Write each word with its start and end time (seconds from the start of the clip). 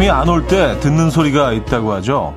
잠이 0.00 0.08
안 0.08 0.30
올 0.30 0.46
때 0.46 0.80
듣는 0.80 1.10
소리가 1.10 1.52
있다고 1.52 1.92
하죠. 1.92 2.34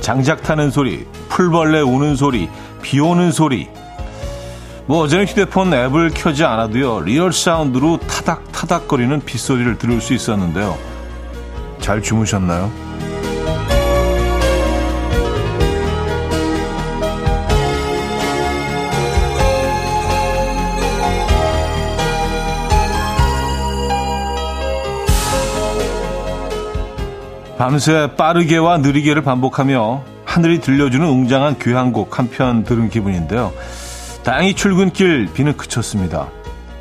장작 0.00 0.44
타는 0.44 0.70
소리, 0.70 1.04
풀벌레 1.28 1.80
우는 1.80 2.14
소리, 2.14 2.48
비 2.80 3.00
오는 3.00 3.32
소리. 3.32 3.66
뭐 4.86 5.02
어제는 5.02 5.26
휴대폰 5.26 5.74
앱을 5.74 6.12
켜지 6.14 6.44
않아도요. 6.44 7.00
리얼 7.00 7.32
사운드로 7.32 7.98
타닥타닥거리는 8.06 9.20
빗소리를 9.24 9.78
들을 9.78 10.00
수 10.00 10.14
있었는데요. 10.14 10.78
잘 11.80 12.00
주무셨나요? 12.00 12.70
밤새 27.58 28.10
빠르게와 28.16 28.78
느리게를 28.78 29.22
반복하며 29.22 30.04
하늘이 30.24 30.60
들려주는 30.60 31.06
웅장한 31.06 31.58
교향곡 31.58 32.18
한 32.18 32.28
편 32.28 32.64
들은 32.64 32.90
기분인데요. 32.90 33.52
다행히 34.24 34.54
출근길 34.54 35.32
비는 35.32 35.56
그쳤습니다. 35.56 36.28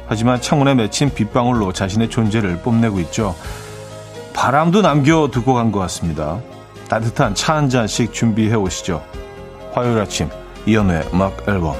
하지만 0.07 0.41
창문에 0.41 0.75
맺힌 0.75 1.13
빗방울로 1.13 1.71
자신의 1.71 2.09
존재를 2.09 2.57
뽐내고 2.61 2.99
있죠. 3.01 3.35
바람도 4.33 4.81
남겨두고 4.81 5.53
간 5.53 5.71
것 5.71 5.79
같습니다. 5.79 6.39
따뜻한 6.89 7.33
차 7.35 7.55
한 7.55 7.69
잔씩 7.69 8.13
준비해 8.13 8.53
오시죠. 8.55 9.01
화요일 9.73 9.99
아침 9.99 10.29
이연우의 10.65 11.09
음악 11.13 11.47
앨범 11.47 11.75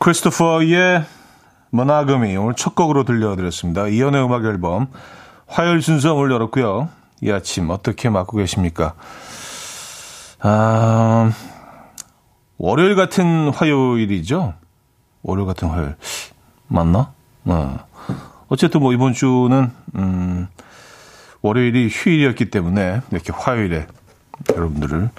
크리스토퍼의 0.00 1.04
모나금이 1.68 2.34
오늘 2.38 2.54
첫 2.54 2.74
곡으로 2.74 3.04
들려드렸습니다. 3.04 3.86
이연의 3.88 4.24
음악 4.24 4.46
앨범 4.46 4.86
화요일 5.46 5.82
순서 5.82 6.14
오늘 6.14 6.32
열었고요. 6.32 6.88
이 7.20 7.30
아침 7.30 7.68
어떻게 7.68 8.08
맞고 8.08 8.38
계십니까? 8.38 8.94
아, 10.40 11.30
월요일 12.56 12.94
같은 12.96 13.50
화요일이죠? 13.50 14.54
월요일 15.22 15.46
같은 15.46 15.68
화요일. 15.68 15.96
맞나? 16.66 17.12
어. 17.44 17.76
어쨌든 18.48 18.80
뭐 18.80 18.94
이번 18.94 19.12
주는, 19.12 19.70
음, 19.96 20.48
월요일이 21.42 21.88
휴일이었기 21.90 22.48
때문에 22.48 23.02
이렇게 23.10 23.34
화요일에 23.34 23.86
여러분들을, 24.48 25.10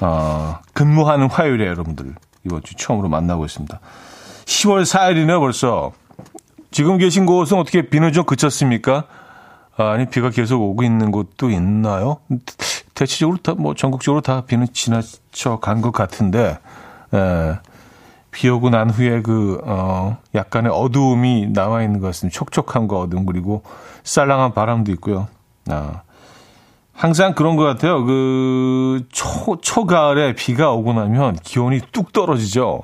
어, 0.00 0.58
근무하는 0.72 1.30
화요일에 1.30 1.68
여러분들 1.68 2.16
이번 2.44 2.62
주 2.64 2.74
처음으로 2.74 3.08
만나고 3.08 3.44
있습니다. 3.44 3.78
10월 4.48 4.82
4일이네요, 4.82 5.40
벌써. 5.40 5.92
지금 6.70 6.96
계신 6.96 7.26
곳은 7.26 7.58
어떻게 7.58 7.88
비는 7.88 8.12
좀 8.12 8.24
그쳤습니까? 8.24 9.04
아, 9.76 9.96
니 9.98 10.06
비가 10.06 10.30
계속 10.30 10.60
오고 10.62 10.82
있는 10.82 11.12
곳도 11.12 11.50
있나요? 11.50 12.18
대체적으로 12.94 13.36
다, 13.38 13.54
뭐, 13.54 13.74
전국적으로 13.74 14.22
다 14.22 14.42
비는 14.46 14.68
지나쳐 14.72 15.58
간 15.60 15.82
것 15.82 15.92
같은데, 15.92 16.58
에, 17.14 17.16
예, 17.16 17.58
비 18.30 18.48
오고 18.48 18.70
난 18.70 18.90
후에 18.90 19.20
그, 19.22 19.60
어, 19.64 20.16
약간의 20.34 20.72
어두움이 20.72 21.48
남아 21.52 21.82
있는 21.82 22.00
것 22.00 22.06
같습니다. 22.08 22.36
촉촉함과 22.36 22.98
어두움, 22.98 23.26
그리고 23.26 23.62
쌀랑한 24.02 24.52
바람도 24.54 24.90
있고요. 24.92 25.28
아, 25.68 26.00
항상 26.92 27.34
그런 27.34 27.56
것 27.56 27.64
같아요. 27.64 28.04
그, 28.04 29.04
초, 29.12 29.58
초가을에 29.60 30.34
비가 30.34 30.72
오고 30.72 30.94
나면 30.94 31.36
기온이 31.44 31.80
뚝 31.92 32.12
떨어지죠. 32.12 32.82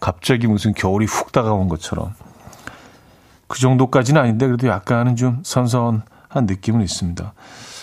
갑자기 0.00 0.46
무슨 0.46 0.72
겨울이 0.72 1.06
훅 1.06 1.32
다가온 1.32 1.68
것처럼. 1.68 2.14
그 3.46 3.58
정도까지는 3.58 4.20
아닌데 4.20 4.46
그래도 4.46 4.68
약간은 4.68 5.16
좀 5.16 5.40
선선한 5.44 6.02
느낌은 6.34 6.82
있습니다. 6.82 7.32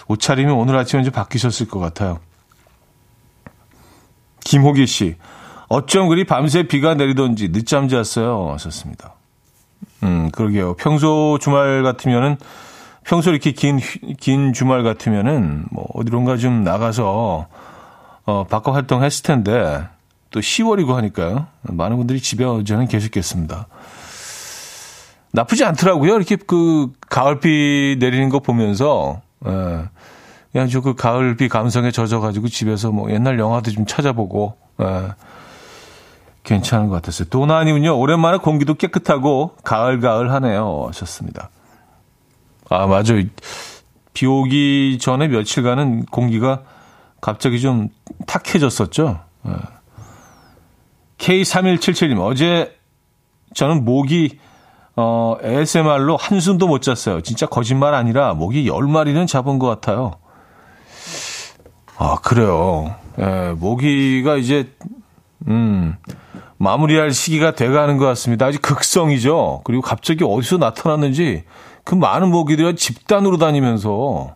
옷차림이 0.07 0.51
오늘 0.51 0.75
아침에 0.77 1.03
좀 1.03 1.11
바뀌셨을 1.11 1.67
것 1.67 1.79
같아요. 1.79 2.19
김호기 4.39 4.87
씨, 4.87 5.17
어쩜 5.67 6.07
그리 6.07 6.23
밤새 6.23 6.63
비가 6.63 6.93
내리던지 6.95 7.51
늦잠 7.51 7.89
잤어요. 7.89 8.53
하셨습니다. 8.53 9.13
음, 10.03 10.31
그러게요. 10.31 10.75
평소 10.75 11.37
주말 11.41 11.83
같으면은, 11.83 12.37
평소 13.03 13.31
이렇게 13.31 13.51
긴, 13.51 13.79
긴 14.19 14.53
주말 14.53 14.83
같으면은, 14.83 15.65
뭐, 15.71 15.85
어디론가 15.93 16.37
좀 16.37 16.63
나가서, 16.63 17.47
어, 18.25 18.43
바꿔 18.45 18.71
활동했을 18.71 19.23
텐데, 19.23 19.85
또 20.37 20.41
10월이고 20.41 20.93
하니까요. 20.93 21.47
많은 21.63 21.97
분들이 21.97 22.21
집에 22.21 22.45
어제는 22.45 22.87
계셨겠습니다. 22.87 23.65
나쁘지 25.31 25.65
않더라고요. 25.65 26.15
이렇게 26.15 26.35
그 26.35 26.93
가을비 27.09 27.97
내리는 27.99 28.29
거 28.29 28.39
보면서 28.39 29.21
예. 29.47 29.85
그냥 30.51 30.69
저 30.69 30.81
그 30.81 30.93
가을비 30.93 31.49
감성에 31.49 31.89
젖어가지고 31.89 32.49
집에서 32.49 32.91
뭐 32.91 33.09
옛날 33.11 33.39
영화도 33.39 33.71
좀 33.71 33.87
찾아보고 33.87 34.57
예. 34.79 35.07
괜찮은 36.43 36.87
것 36.87 36.95
같았어요. 36.95 37.29
도나님은요 37.29 37.97
오랜만에 37.97 38.37
공기도 38.37 38.75
깨끗하고 38.75 39.55
가을 39.63 39.99
가을 39.99 40.31
하네요 40.33 40.85
하셨습니다. 40.89 41.49
아 42.69 42.85
맞아요. 42.85 43.23
비 44.13 44.27
오기 44.27 44.99
전에 45.01 45.29
며칠간은 45.29 46.05
공기가 46.05 46.61
갑자기 47.21 47.59
좀 47.59 47.89
탁해졌었죠. 48.27 49.19
예. 49.47 49.76
K3177님, 51.17 52.19
어제 52.19 52.75
저는 53.53 53.85
목이, 53.85 54.39
어, 54.95 55.37
ASMR로 55.43 56.17
한숨도 56.17 56.67
못 56.67 56.81
잤어요. 56.81 57.21
진짜 57.21 57.45
거짓말 57.45 57.93
아니라 57.93 58.33
목이 58.33 58.69
10마리는 58.69 59.27
잡은 59.27 59.59
것 59.59 59.67
같아요. 59.67 60.15
아, 61.97 62.17
그래요. 62.21 62.95
예, 63.19 63.53
모기가 63.57 64.35
이제, 64.35 64.71
음, 65.47 65.95
마무리할 66.57 67.11
시기가 67.11 67.55
돼가는 67.55 67.97
것 67.97 68.05
같습니다. 68.05 68.45
아직 68.45 68.61
극성이죠. 68.61 69.61
그리고 69.63 69.81
갑자기 69.81 70.23
어디서 70.23 70.57
나타났는지 70.57 71.43
그 71.83 71.95
많은 71.95 72.29
모기들이 72.29 72.75
집단으로 72.75 73.37
다니면서, 73.37 74.35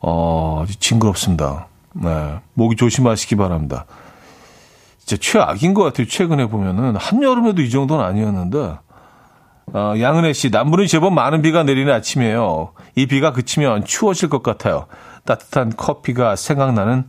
어, 0.00 0.60
아주 0.62 0.78
징그럽습니다. 0.78 1.68
네, 1.94 2.38
모기 2.54 2.76
조심하시기 2.76 3.34
바랍니다. 3.36 3.86
진짜 5.06 5.20
최악인 5.20 5.72
것 5.72 5.84
같아요. 5.84 6.08
최근에 6.08 6.46
보면은 6.46 6.96
한여름에도 6.96 7.62
이 7.62 7.70
정도는 7.70 8.04
아니었는데 8.04 8.78
어, 9.72 9.94
양은혜 10.00 10.32
씨 10.32 10.50
남부는 10.50 10.86
제법 10.88 11.12
많은 11.12 11.42
비가 11.42 11.62
내리는 11.62 11.92
아침이에요. 11.92 12.72
이 12.96 13.06
비가 13.06 13.32
그치면 13.32 13.84
추워질 13.84 14.28
것 14.28 14.42
같아요. 14.42 14.86
따뜻한 15.24 15.74
커피가 15.76 16.34
생각나는 16.34 17.04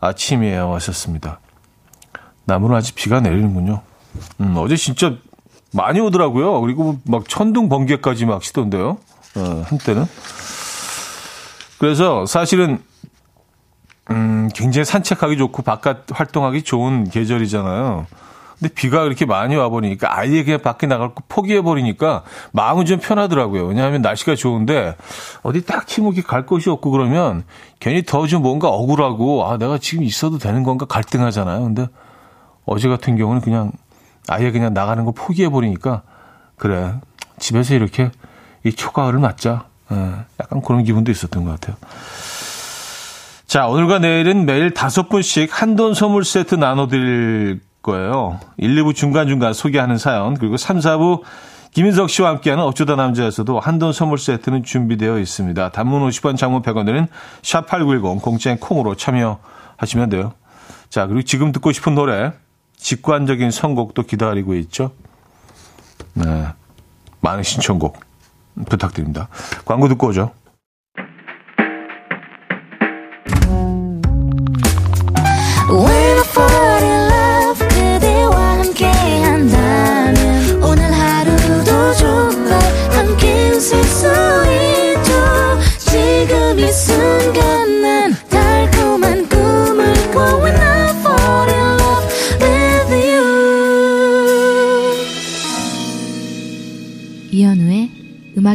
아침이에요. 0.00 0.74
하셨습니다. 0.74 1.40
남부는 2.46 2.76
아직 2.76 2.96
비가 2.96 3.20
내리는군요. 3.20 3.80
음, 4.40 4.54
어제 4.56 4.76
진짜 4.76 5.14
많이 5.72 6.00
오더라고요. 6.00 6.60
그리고 6.60 6.98
막 7.04 7.28
천둥 7.28 7.68
번개까지 7.68 8.26
막 8.26 8.42
시던데요. 8.42 8.98
어, 9.36 9.62
한때는. 9.66 10.04
그래서 11.78 12.26
사실은 12.26 12.82
음, 14.10 14.48
굉장히 14.54 14.84
산책하기 14.84 15.36
좋고 15.36 15.62
바깥 15.62 16.04
활동하기 16.12 16.62
좋은 16.62 17.04
계절이잖아요. 17.10 18.06
근데 18.58 18.72
비가 18.72 19.02
그렇게 19.02 19.26
많이 19.26 19.54
와버리니까 19.54 20.18
아예 20.18 20.42
그냥 20.42 20.62
밖에 20.62 20.86
나갈 20.86 21.14
거 21.14 21.22
포기해버리니까 21.28 22.22
마음은 22.52 22.86
좀 22.86 22.98
편하더라고요. 23.00 23.66
왜냐하면 23.66 24.00
날씨가 24.00 24.34
좋은데 24.34 24.96
어디 25.42 25.66
딱 25.66 25.86
힘없게 25.88 26.22
갈 26.22 26.46
곳이 26.46 26.70
없고 26.70 26.90
그러면 26.90 27.44
괜히 27.80 28.02
더 28.02 28.26
좀 28.26 28.42
뭔가 28.42 28.68
억울하고 28.68 29.46
아, 29.46 29.58
내가 29.58 29.76
지금 29.78 30.04
있어도 30.04 30.38
되는 30.38 30.62
건가 30.62 30.86
갈등하잖아요. 30.86 31.62
근데 31.64 31.86
어제 32.64 32.88
같은 32.88 33.16
경우는 33.16 33.42
그냥 33.42 33.72
아예 34.28 34.50
그냥 34.52 34.72
나가는 34.72 35.04
걸 35.04 35.12
포기해버리니까 35.14 36.02
그래. 36.56 36.94
집에서 37.38 37.74
이렇게 37.74 38.10
이 38.64 38.72
초가을을 38.72 39.18
맞자. 39.18 39.66
예, 39.92 39.96
약간 40.40 40.62
그런 40.62 40.82
기분도 40.82 41.12
있었던 41.12 41.44
것 41.44 41.50
같아요. 41.50 41.76
자, 43.46 43.68
오늘과 43.68 44.00
내일은 44.00 44.44
매일 44.44 44.74
다섯 44.74 45.08
분씩 45.08 45.62
한돈 45.62 45.94
선물 45.94 46.24
세트 46.24 46.56
나눠드릴 46.56 47.60
거예요. 47.80 48.40
1, 48.56 48.74
2부 48.74 48.92
중간중간 48.92 49.54
소개하는 49.54 49.98
사연, 49.98 50.34
그리고 50.34 50.56
3, 50.56 50.80
4부 50.80 51.22
김인석 51.70 52.10
씨와 52.10 52.30
함께하는 52.30 52.64
어쩌다 52.64 52.96
남자에서도 52.96 53.60
한돈 53.60 53.92
선물 53.92 54.18
세트는 54.18 54.64
준비되어 54.64 55.20
있습니다. 55.20 55.70
단문 55.70 56.08
50원, 56.08 56.36
장문 56.36 56.62
100원들은 56.62 57.06
샵8910, 57.42 58.20
공짜인 58.20 58.58
콩으로 58.58 58.96
참여하시면 58.96 60.08
돼요. 60.10 60.32
자, 60.88 61.06
그리고 61.06 61.22
지금 61.22 61.52
듣고 61.52 61.70
싶은 61.70 61.94
노래, 61.94 62.32
직관적인 62.78 63.52
선곡도 63.52 64.02
기다리고 64.02 64.56
있죠. 64.56 64.90
네. 66.14 66.48
많은 67.20 67.44
신청곡 67.44 68.00
부탁드립니다. 68.68 69.28
광고 69.64 69.86
듣고 69.86 70.08
오죠. 70.08 70.32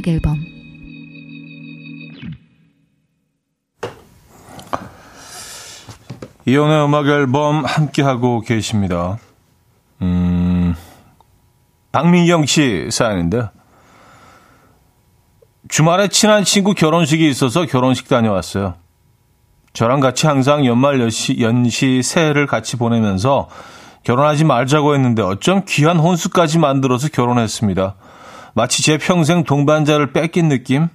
음악 0.02 0.08
앨범 0.08 0.46
이혼의 6.46 6.86
음악 6.86 7.08
앨범 7.08 7.64
함께하고 7.66 8.42
계십니다. 8.42 9.20
음, 10.02 10.76
박민경 11.92 12.46
씨 12.48 12.88
사연인데 12.90 13.50
주말에 15.70 16.08
친한 16.08 16.44
친구 16.44 16.74
결혼식이 16.74 17.30
있어서 17.30 17.66
결혼식 17.66 18.08
다녀왔어요. 18.08 18.76
저랑 19.74 20.00
같이 20.00 20.28
항상 20.28 20.66
연말 20.66 21.00
연시, 21.00 21.40
연시 21.40 22.02
새해를 22.04 22.48
같이 22.48 22.76
보내면서 22.76 23.48
결혼하지 24.04 24.44
말자고 24.44 24.96
했는데 24.96 25.22
어쩜 25.22 25.64
귀한 25.66 25.98
혼수까지 25.98 26.58
만들어서 26.58 27.08
결혼했습니다. 27.10 27.96
마치 28.54 28.84
제 28.84 28.98
평생 28.98 29.44
동반자를 29.44 30.14
뺏긴 30.14 30.50
느낌? 30.50 30.88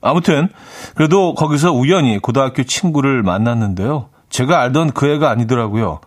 아무튼, 0.00 0.48
그래도 0.94 1.34
거기서 1.34 1.72
우연히 1.72 2.18
고등학교 2.18 2.62
친구를 2.62 3.22
만났는데요. 3.22 4.10
제가 4.30 4.60
알던 4.60 4.92
그 4.92 5.08
애가 5.08 5.30
아니더라고요. 5.30 6.00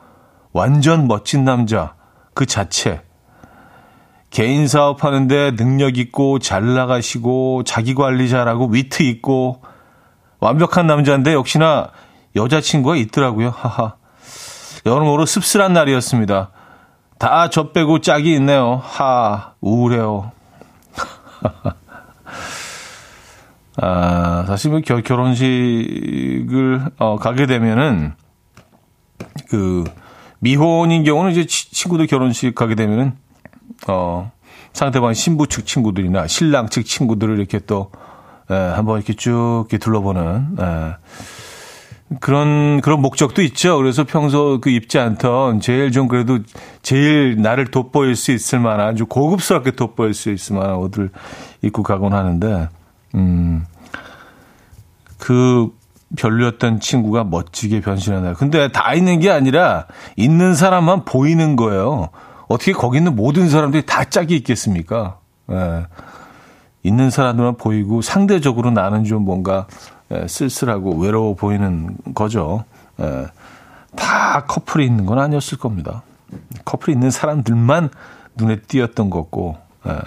완전 0.54 1.08
멋진 1.08 1.44
남자, 1.44 1.96
그 2.34 2.46
자체. 2.46 3.02
개인 4.30 4.68
사업하는데 4.68 5.56
능력 5.58 5.98
있고 5.98 6.40
잘 6.40 6.74
나가시고 6.74 7.64
자기 7.66 7.94
관리 7.94 8.30
잘하고 8.30 8.68
위트 8.68 9.04
있고 9.04 9.62
완벽한 10.40 10.88
남자인데 10.88 11.34
역시나 11.34 11.90
여자친구가 12.38 12.96
있더라고요. 12.96 13.50
하하. 13.50 13.96
여러모로 14.86 15.26
씁쓸한 15.26 15.74
날이었습니다. 15.74 16.52
다 17.20 17.50
저 17.52 17.72
빼고 17.72 18.00
짝이 18.00 18.34
있네요. 18.36 18.82
하, 18.84 19.54
우울해요. 19.60 20.32
아, 23.78 24.44
사실 24.48 24.72
뭐 24.72 24.82
결, 24.82 25.02
결혼식을 25.02 26.82
어, 26.98 27.18
가게 27.18 27.46
되면은 27.46 28.14
그 29.50 29.84
미혼인 30.40 31.04
경우는 31.04 31.32
이제 31.32 31.46
친구들 31.46 32.08
결혼식 32.08 32.56
가게 32.56 32.76
되면은 32.76 33.16
어 33.88 34.32
상대방 34.74 35.14
신부 35.14 35.48
측 35.48 35.66
친구들이나 35.66 36.28
신랑 36.28 36.70
측 36.70 36.84
친구들을 36.84 37.38
이렇게 37.38 37.60
또 37.60 37.92
에, 38.50 38.56
한번 38.56 38.98
이렇게 38.98 39.14
쭉 39.14 39.66
이렇게 39.70 39.78
둘러보는 39.78 40.58
에, 40.60 40.96
그런 42.20 42.82
그런 42.82 43.02
목적도 43.02 43.42
있죠. 43.44 43.78
그래서 43.78 44.04
평소 44.04 44.60
그 44.60 44.70
입지 44.70 45.00
않던 45.00 45.62
제일 45.62 45.92
좀 45.92 46.08
그래도 46.08 46.40
제일 46.82 47.42
나를 47.42 47.72
돋보일 47.72 48.16
수 48.16 48.32
있을 48.32 48.60
만한 48.60 48.88
아주 48.88 49.06
고급스럽게 49.06 49.72
돋보일 49.72 50.14
수 50.14 50.30
있을 50.32 50.58
만한 50.58 50.76
옷을 50.76 51.10
입고 51.62 51.84
가곤 51.84 52.14
하는데 52.14 52.68
음. 53.16 53.66
그 55.18 55.70
별로였던 56.18 56.82
친구가 56.82 57.24
멋지게 57.24 57.80
변신하나요? 57.80 58.34
근데 58.34 58.70
다 58.70 58.94
있는 58.94 59.20
게 59.20 59.30
아니라 59.30 59.86
있는 60.18 60.56
사람만 60.56 61.06
보이는 61.06 61.56
거예요. 61.56 62.10
어떻게 62.48 62.74
거기 62.74 62.98
있는 62.98 63.16
모든 63.16 63.50
사람들이 63.50 63.86
다 63.86 64.04
짝이 64.04 64.36
있겠습니까? 64.36 65.20
예. 65.52 65.86
있는 66.84 67.10
사람들만 67.10 67.58
보이고 67.58 68.02
상대적으로 68.02 68.72
나는 68.72 69.06
좀 69.06 69.24
뭔가 69.24 69.68
예, 69.68 70.01
쓸쓸하고 70.28 70.98
외로워 70.98 71.36
보이는 71.36 71.96
거죠. 72.14 72.66
예. 73.00 73.28
다 73.96 74.46
커플이 74.46 74.86
있는 74.86 75.06
건 75.06 75.20
아니었을 75.20 75.58
겁니다. 75.58 76.04
커플이 76.66 76.94
있는 76.94 77.12
사람들만 77.12 77.90
눈에 78.36 78.62
띄었던 78.62 79.10
거고 79.10 79.58
예. 79.88 79.98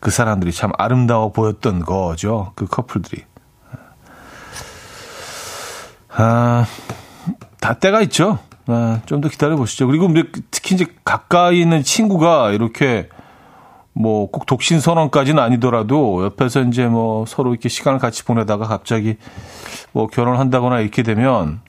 그 0.00 0.10
사람들이 0.10 0.52
참 0.52 0.70
아름다워 0.78 1.32
보였던 1.32 1.80
거죠. 1.84 2.52
그 2.54 2.66
커플들이. 2.66 3.24
아, 6.18 6.66
다 7.60 7.74
때가 7.74 8.00
있죠. 8.02 8.38
아, 8.66 9.00
좀 9.06 9.20
더 9.20 9.28
기다려 9.28 9.56
보시죠. 9.56 9.86
그리고 9.86 10.08
특히 10.50 10.74
이제 10.74 10.86
가까이 11.04 11.60
있는 11.60 11.82
친구가 11.82 12.52
이렇게 12.52 13.08
뭐 13.96 14.30
꼭 14.30 14.44
독신 14.44 14.80
선언까지는 14.80 15.42
아니더라도 15.42 16.24
옆에서 16.24 16.62
이제 16.62 16.86
뭐 16.86 17.24
서로 17.26 17.52
이렇게 17.52 17.68
시간을 17.68 17.98
같이 17.98 18.24
보내다가 18.24 18.66
갑자기 18.66 19.16
뭐 19.92 20.06
결혼한다거나 20.06 20.80
이렇게 20.80 21.02
되면 21.02 21.60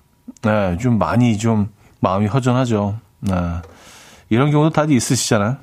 네, 0.41 0.77
좀 0.77 0.97
많이 0.97 1.37
좀 1.37 1.69
마음이 2.01 2.27
허전하죠. 2.27 2.99
네. 3.21 3.33
이런 4.29 4.51
경우도 4.51 4.71
다들 4.71 4.93
있으시잖아요. 4.93 5.57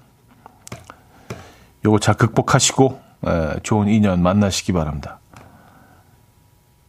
요거 1.84 1.98
잘 1.98 2.14
극복하시고 2.14 3.00
네, 3.20 3.54
좋은 3.62 3.88
인연 3.88 4.22
만나시기 4.22 4.72
바랍니다. 4.72 5.20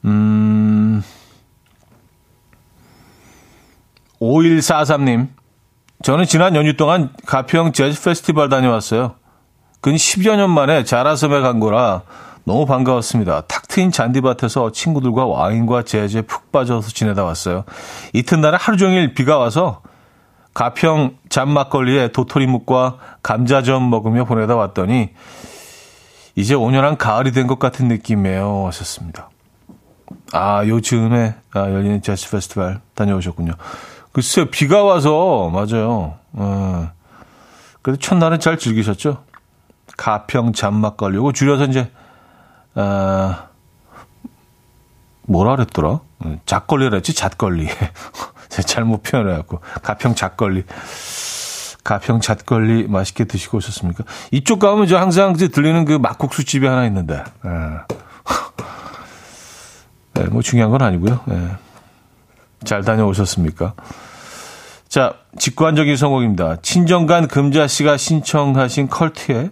음. 0.06 1.04
5143님. 4.22 5.28
저는 6.02 6.26
지난 6.26 6.56
연휴 6.56 6.78
동안 6.78 7.12
가평 7.26 7.74
재즈 7.74 8.02
페스티벌 8.02 8.48
다녀왔어요. 8.48 9.16
근 9.86 9.94
10여 9.94 10.36
년 10.36 10.50
만에 10.50 10.84
자라섬에 10.84 11.42
간 11.42 11.60
거라 11.60 12.02
너무 12.44 12.66
반가웠습니다. 12.66 13.42
탁 13.42 13.68
트인 13.68 13.92
잔디밭에서 13.92 14.72
친구들과 14.72 15.28
와인과 15.28 15.84
재즈에 15.84 16.24
푹 16.24 16.52
빠져서 16.52 16.90
지내다 16.90 17.24
왔어요. 17.24 17.66
이튿날에 18.14 18.58
하루 18.60 18.78
종일 18.78 19.14
비가 19.14 19.38
와서 19.38 19.84
가평 20.56 21.18
잔막걸리에 21.30 22.08
도토리묵과 22.14 22.98
감자전 23.22 23.88
먹으며 23.92 24.26
보내다 24.26 24.56
왔더니 24.56 25.12
이제 26.34 26.56
5년한 26.56 26.98
가을이 26.98 27.32
된 27.32 27.46
것 27.46 27.60
같은 27.60 27.88
느낌이에요. 27.88 28.64
하셨습니다. 28.66 29.30
아, 30.34 30.66
요 30.66 30.82
즈음에 30.82 31.36
아, 31.54 31.60
열리는 31.60 32.02
재즈 32.02 32.32
페스티벌 32.32 32.82
다녀오셨군요. 32.96 33.54
글쎄요, 34.14 34.46
비가 34.48 34.84
와서, 34.84 35.52
맞아요. 35.54 36.16
어. 36.34 36.90
그래도 37.84 38.00
첫날은 38.00 38.40
잘 38.40 38.58
즐기셨죠? 38.58 39.24
가평 39.98 40.54
잔막걸리. 40.54 41.18
이거 41.18 41.32
줄여서 41.32 41.66
이제, 41.66 41.92
어, 42.76 43.36
뭐라 45.24 45.56
그랬더라? 45.56 46.00
잣걸리라 46.46 46.96
했지, 46.96 47.14
잣걸리. 47.14 47.68
잘못 48.66 49.04
표현해갖고. 49.04 49.60
가평 49.84 50.16
잣걸리. 50.16 50.64
가평 51.84 52.20
잣걸리 52.20 52.88
맛있게 52.88 53.26
드시고 53.26 53.58
오셨습니까? 53.58 54.04
이쪽 54.32 54.60
가면 54.60 54.88
저 54.88 54.98
항상 54.98 55.34
들리는 55.34 55.86
그 55.86 55.94
막국수 55.94 56.44
집이 56.44 56.66
하나 56.66 56.86
있는데. 56.88 57.24
예. 57.46 57.50
네, 60.16 60.24
뭐 60.32 60.42
중요한 60.42 60.72
건 60.72 60.82
아니고요. 60.82 61.22
네. 61.26 61.52
잘 62.64 62.84
다녀오셨습니까? 62.84 63.76
자, 64.88 65.14
직관적인 65.38 65.96
성곡입니다. 65.96 66.58
친정간 66.62 67.28
금자 67.28 67.68
씨가 67.68 67.98
신청하신 67.98 68.88
컬트의 68.88 69.52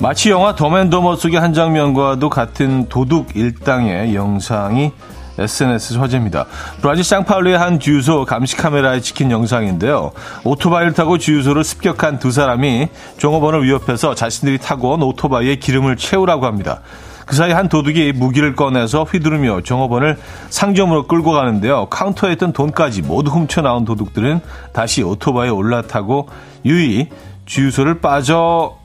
마치 0.00 0.30
영화 0.30 0.54
더맨더머 0.54 1.16
속의 1.16 1.38
한 1.38 1.52
장면과도 1.52 2.30
같은 2.30 2.88
도둑 2.88 3.36
일당의 3.36 4.14
영상이 4.14 4.92
SNS 5.38 5.98
화제입니다. 5.98 6.46
브라질 6.80 7.04
상파울루의 7.04 7.58
한 7.58 7.78
주유소 7.78 8.24
감시 8.24 8.56
카메라에 8.56 9.00
찍힌 9.00 9.30
영상인데요. 9.30 10.12
오토바이를 10.44 10.94
타고 10.94 11.18
주유소를 11.18 11.64
습격한 11.64 12.18
두 12.18 12.30
사람이 12.30 12.88
종업원을 13.18 13.62
위협해서 13.62 14.14
자신들이 14.14 14.56
타고 14.56 14.92
온 14.92 15.02
오토바이에 15.02 15.56
기름을 15.56 15.98
채우라고 15.98 16.46
합니다. 16.46 16.80
그 17.26 17.36
사이 17.36 17.52
한 17.52 17.68
도둑이 17.68 18.12
무기를 18.12 18.56
꺼내서 18.56 19.04
휘두르며 19.04 19.60
종업원을 19.60 20.16
상점으로 20.48 21.08
끌고 21.08 21.32
가는데요. 21.32 21.88
카운터에 21.90 22.32
있던 22.32 22.54
돈까지 22.54 23.02
모두 23.02 23.30
훔쳐 23.30 23.60
나온 23.60 23.84
도둑들은 23.84 24.40
다시 24.72 25.02
오토바이에 25.02 25.50
올라타고 25.50 26.28
유유히 26.64 27.08
주유소를 27.44 28.00
빠져 28.00 28.79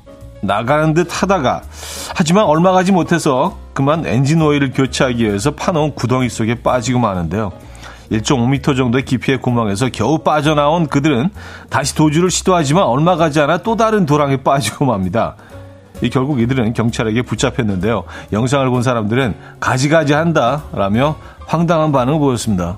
나가는 0.45 0.93
듯 0.93 1.07
하다가 1.09 1.61
하지만 2.15 2.45
얼마 2.45 2.71
가지 2.71 2.91
못해서 2.91 3.57
그만 3.73 4.05
엔진 4.05 4.41
오일을 4.41 4.71
교체하기 4.71 5.23
위해서 5.23 5.51
파놓은 5.51 5.95
구덩이 5.95 6.29
속에 6.29 6.55
빠지고 6.55 6.99
마는데요. 6.99 7.51
1.5m 8.11 8.77
정도의 8.77 9.03
깊이의 9.03 9.41
구멍에서 9.41 9.89
겨우 9.91 10.19
빠져나온 10.19 10.87
그들은 10.87 11.29
다시 11.69 11.95
도주를 11.95 12.29
시도하지만 12.29 12.83
얼마 12.83 13.15
가지 13.15 13.39
않아 13.39 13.57
또 13.59 13.75
다른 13.75 14.05
도랑에 14.05 14.37
빠지고 14.37 14.85
맙니다. 14.85 15.35
이 16.01 16.09
결국 16.09 16.39
이들은 16.39 16.73
경찰에게 16.73 17.21
붙잡혔는데요. 17.21 18.03
영상을 18.31 18.69
본 18.69 18.83
사람들은 18.83 19.33
가지가지 19.59 20.13
한다 20.13 20.63
라며 20.73 21.15
황당한 21.47 21.91
반응을 21.91 22.19
보였습니다. 22.19 22.77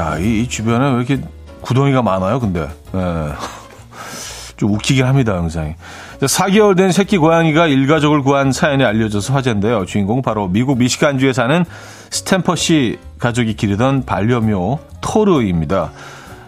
야, 0.00 0.16
이, 0.18 0.40
이 0.40 0.48
주변에 0.48 0.92
왜 0.92 0.96
이렇게 0.96 1.20
구덩이가 1.60 2.00
많아요, 2.00 2.40
근데. 2.40 2.66
예. 2.94 2.98
좀 4.56 4.72
웃기긴 4.72 5.04
합니다, 5.04 5.36
영상이. 5.36 5.74
4개월 6.20 6.76
된 6.76 6.90
새끼 6.90 7.18
고양이가 7.18 7.66
일가족을 7.66 8.22
구한 8.22 8.50
사연이 8.52 8.82
알려져서 8.84 9.34
화제인데요. 9.34 9.84
주인공 9.84 10.22
바로 10.22 10.48
미국 10.48 10.78
미시간주에 10.78 11.34
사는 11.34 11.64
스탬퍼 12.10 12.78
씨 12.78 12.98
가족이 13.18 13.54
기르던 13.54 14.04
반려묘 14.06 14.78
토르입니다. 15.02 15.92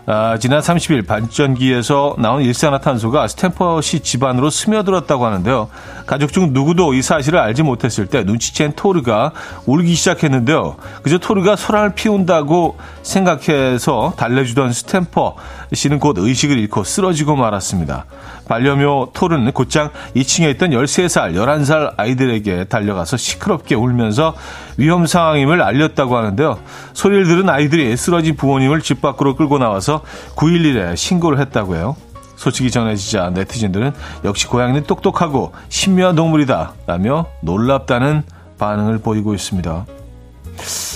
아, 0.04 0.36
지난 0.38 0.60
30일 0.60 1.06
발전기에서 1.06 2.16
나온 2.18 2.42
일산화탄소가 2.42 3.28
스탬퍼 3.28 3.84
씨 3.84 4.00
집안으로 4.00 4.50
스며들었다고 4.50 5.24
하는데요. 5.24 5.68
가족 6.06 6.32
중 6.32 6.52
누구도 6.52 6.92
이 6.94 7.02
사실을 7.02 7.38
알지 7.38 7.62
못했을 7.62 8.06
때 8.06 8.24
눈치챈 8.24 8.72
토르가 8.74 9.30
울기 9.64 9.94
시작했는데요. 9.94 10.76
그저 11.02 11.18
토르가 11.18 11.54
소란을 11.54 11.94
피운다고 11.94 12.78
생각해서 13.02 14.14
달래주던 14.16 14.72
스탬퍼 14.72 15.36
씨는 15.72 16.00
곧 16.00 16.18
의식을 16.18 16.58
잃고 16.58 16.82
쓰러지고 16.82 17.36
말았습니다. 17.36 18.06
반려묘 18.48 19.10
토르는 19.12 19.52
곧장 19.52 19.90
2층에 20.16 20.50
있던 20.54 20.70
13살, 20.70 21.34
11살 21.34 21.94
아이들에게 21.96 22.64
달려가서 22.64 23.16
시끄럽게 23.16 23.74
울면서 23.74 24.34
위험 24.76 25.06
상황임을 25.06 25.62
알렸다고 25.62 26.16
하는데요. 26.16 26.58
소리를 26.92 27.26
들은 27.26 27.48
아이들이 27.48 27.96
쓰러진 27.96 28.36
부모님을 28.36 28.80
집 28.80 29.00
밖으로 29.00 29.36
끌고 29.36 29.58
나와서 29.58 30.02
911에 30.36 30.96
신고를 30.96 31.38
했다고 31.40 31.76
해요. 31.76 31.96
소식이 32.36 32.72
전해지자 32.72 33.30
네티즌들은 33.30 33.92
역시 34.24 34.48
고양이는 34.48 34.84
똑똑하고 34.84 35.52
신묘한 35.68 36.16
동물이다 36.16 36.72
라며 36.86 37.26
놀랍다는 37.42 38.24
반응을 38.58 38.98
보이고 38.98 39.32
있습니다. 39.34 39.86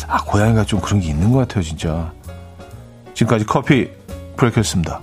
아, 0.08 0.18
고양이가 0.24 0.64
좀 0.64 0.80
그런 0.80 1.00
게 1.00 1.08
있는 1.08 1.32
것 1.32 1.38
같아요, 1.38 1.62
진짜. 1.62 2.12
지금까지 3.14 3.46
커피 3.46 3.88
브레이크였습니다. 4.36 5.00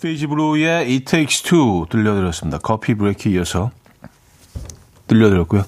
페이지브루의 0.00 0.68
It 0.86 1.04
Takes 1.04 1.42
Two 1.42 1.86
들려드렸습니다. 1.90 2.58
커피 2.58 2.94
브레이크 2.94 3.28
이어서 3.30 3.70
들려드렸고요. 5.06 5.64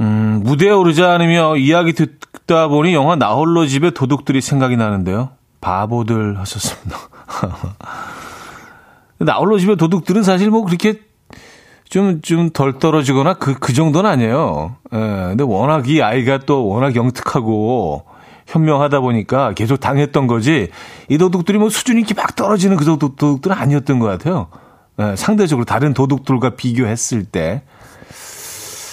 음, 0.00 0.40
무대에 0.44 0.70
오르지 0.70 1.02
않으며 1.02 1.56
이야기 1.56 1.92
듣다 1.92 2.68
보니 2.68 2.94
영화 2.94 3.16
나홀로 3.16 3.66
집의 3.66 3.92
도둑들이 3.92 4.40
생각이 4.40 4.76
나는데요. 4.76 5.30
바보들 5.60 6.38
하셨습니다. 6.38 6.98
나홀로 9.18 9.58
집의 9.58 9.76
도둑들은 9.76 10.22
사실 10.22 10.50
뭐 10.50 10.64
그렇게 10.64 11.00
좀, 11.88 12.20
좀 12.22 12.50
덜 12.50 12.78
떨어지거나 12.78 13.34
그, 13.34 13.54
그 13.54 13.72
정도는 13.72 14.10
아니에요. 14.10 14.76
예, 14.92 14.98
근데 14.98 15.44
워낙 15.44 15.88
이 15.88 16.02
아이가 16.02 16.38
또 16.38 16.66
워낙 16.66 16.96
영특하고 16.96 18.04
현명하다 18.46 19.00
보니까 19.00 19.52
계속 19.54 19.80
당했던 19.80 20.26
거지 20.26 20.70
이 21.08 21.18
도둑들이 21.18 21.58
뭐 21.58 21.70
수준이 21.70 22.00
이렇게 22.00 22.14
막 22.14 22.36
떨어지는 22.36 22.76
그 22.76 22.84
도둑들은 22.84 23.56
아니었던 23.56 23.98
것 23.98 24.06
같아요. 24.06 24.48
예, 25.00 25.16
상대적으로 25.16 25.64
다른 25.64 25.94
도둑들과 25.94 26.50
비교했을 26.50 27.24
때. 27.24 27.62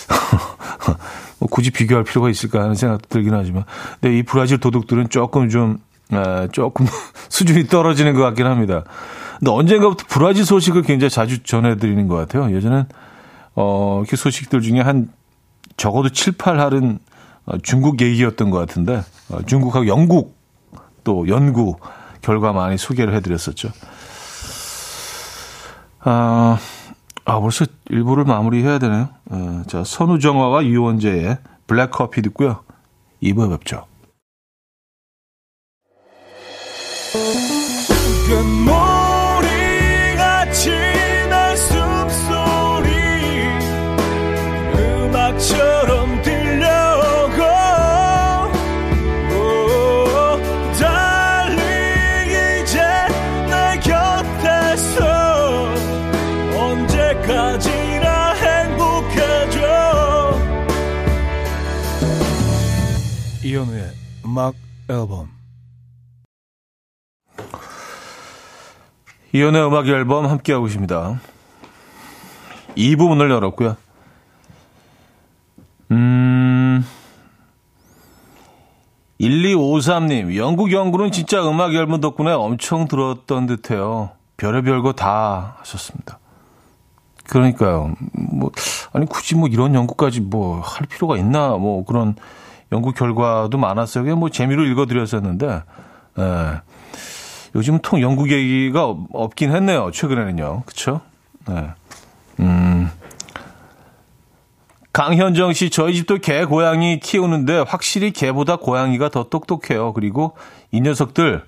뭐 1.40 1.50
굳이 1.50 1.72
비교할 1.72 2.04
필요가 2.04 2.30
있을까 2.30 2.62
하는 2.62 2.76
생각도 2.76 3.08
들긴 3.10 3.34
하지만. 3.34 3.66
근데 4.00 4.18
이 4.18 4.24
브라질 4.24 4.60
도둑들은 4.60 5.10
조금 5.10 5.50
좀, 5.50 5.80
에, 6.12 6.48
조금 6.52 6.86
수준이 7.30 7.68
떨어지는 7.68 8.14
것 8.14 8.22
같긴 8.22 8.46
합니다. 8.46 8.84
근데 9.40 9.52
언젠가부터 9.52 10.06
브라질 10.08 10.46
소식을 10.46 10.84
굉장히 10.84 11.10
자주 11.10 11.44
전해드리는 11.44 12.08
것 12.08 12.16
같아요. 12.16 12.56
예전엔, 12.56 12.86
어, 13.56 14.00
이렇게 14.02 14.16
소식들 14.16 14.62
중에 14.62 14.82
한 14.82 15.10
적어도 15.78 16.10
7, 16.10 16.34
8할은 16.34 17.00
어, 17.46 17.58
중국 17.64 18.02
얘기였던 18.02 18.52
것 18.52 18.60
같은데, 18.60 18.98
어, 18.98 19.04
중국하고 19.46 19.88
영국 19.88 20.38
또 21.04 21.28
연구 21.28 21.78
결과 22.22 22.54
많이 22.54 22.78
소개를 22.78 23.14
해드렸었죠. 23.16 23.70
아, 26.04 26.58
아, 27.26 27.40
벌써 27.40 27.66
일부를 27.90 28.26
마무리해야 28.26 28.80
되네요. 28.80 29.10
어, 29.30 29.64
자, 29.68 29.84
선우정화와 29.84 30.66
유원재의 30.66 31.38
블랙커피 31.68 32.22
듣고요. 32.24 32.64
2부에 33.22 33.50
뵙죠. 33.52 33.86
이현우의 63.62 63.92
음악 64.26 64.56
앨범 64.90 65.30
이현우의 69.34 69.68
음악 69.68 69.88
앨범 69.88 70.26
함께하고 70.26 70.66
계십니다. 70.66 71.22
2부 72.76 73.08
문을 73.08 73.30
열었고요. 73.30 73.78
음... 75.92 76.86
1253님, 79.20 80.36
영국 80.38 80.72
연구는 80.72 81.12
진짜 81.12 81.48
음악 81.48 81.76
앨범 81.76 82.02
덕분에 82.02 82.32
엄청 82.32 82.88
들었던 82.88 83.46
듯해요. 83.46 84.12
별의별 84.38 84.82
거 84.82 84.94
다 84.94 85.58
하셨습니다. 85.60 86.18
그러니까요. 87.28 87.94
뭐, 88.14 88.52
아니, 88.92 89.06
굳이 89.06 89.36
뭐 89.36 89.48
이런 89.48 89.76
연구까지 89.76 90.22
뭐 90.22 90.62
할 90.62 90.88
필요가 90.88 91.18
있나, 91.18 91.50
뭐 91.58 91.86
그런 91.86 92.16
연구 92.72 92.94
결과도 92.94 93.58
많았어요. 93.58 94.04
그냥 94.04 94.20
뭐 94.20 94.30
재미로 94.30 94.66
읽어드렸었는데, 94.66 95.64
예. 96.20 96.62
요즘 97.56 97.80
통 97.80 98.02
연구 98.02 98.32
얘기가 98.32 98.96
없긴 99.14 99.54
했네요. 99.54 99.92
최근에는요. 99.94 100.64
그쵸? 100.66 101.02
네. 101.48 101.72
음. 102.40 102.90
강현정 104.94 105.54
씨, 105.54 105.70
저희 105.70 105.96
집도 105.96 106.18
개, 106.18 106.44
고양이 106.46 107.00
키우는데 107.00 107.64
확실히 107.68 108.12
개보다 108.12 108.58
고양이가 108.58 109.10
더 109.10 109.24
똑똑해요. 109.30 109.94
그리고 109.94 110.36
이 110.72 110.82
녀석들, 110.82 111.46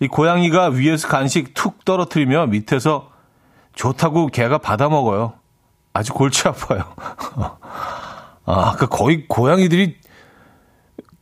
이 0.00 0.08
고양이가 0.08 0.68
위에서 0.68 1.08
간식 1.08 1.54
툭 1.54 1.84
떨어뜨리면 1.84 2.50
밑에서 2.50 3.10
좋다고 3.74 4.28
개가 4.28 4.58
받아 4.58 4.88
먹어요. 4.88 5.34
아주 5.92 6.14
골치 6.14 6.48
아파요. 6.48 6.84
아, 8.44 8.74
그 8.78 8.86
거의 8.86 9.26
고양이들이 9.28 9.96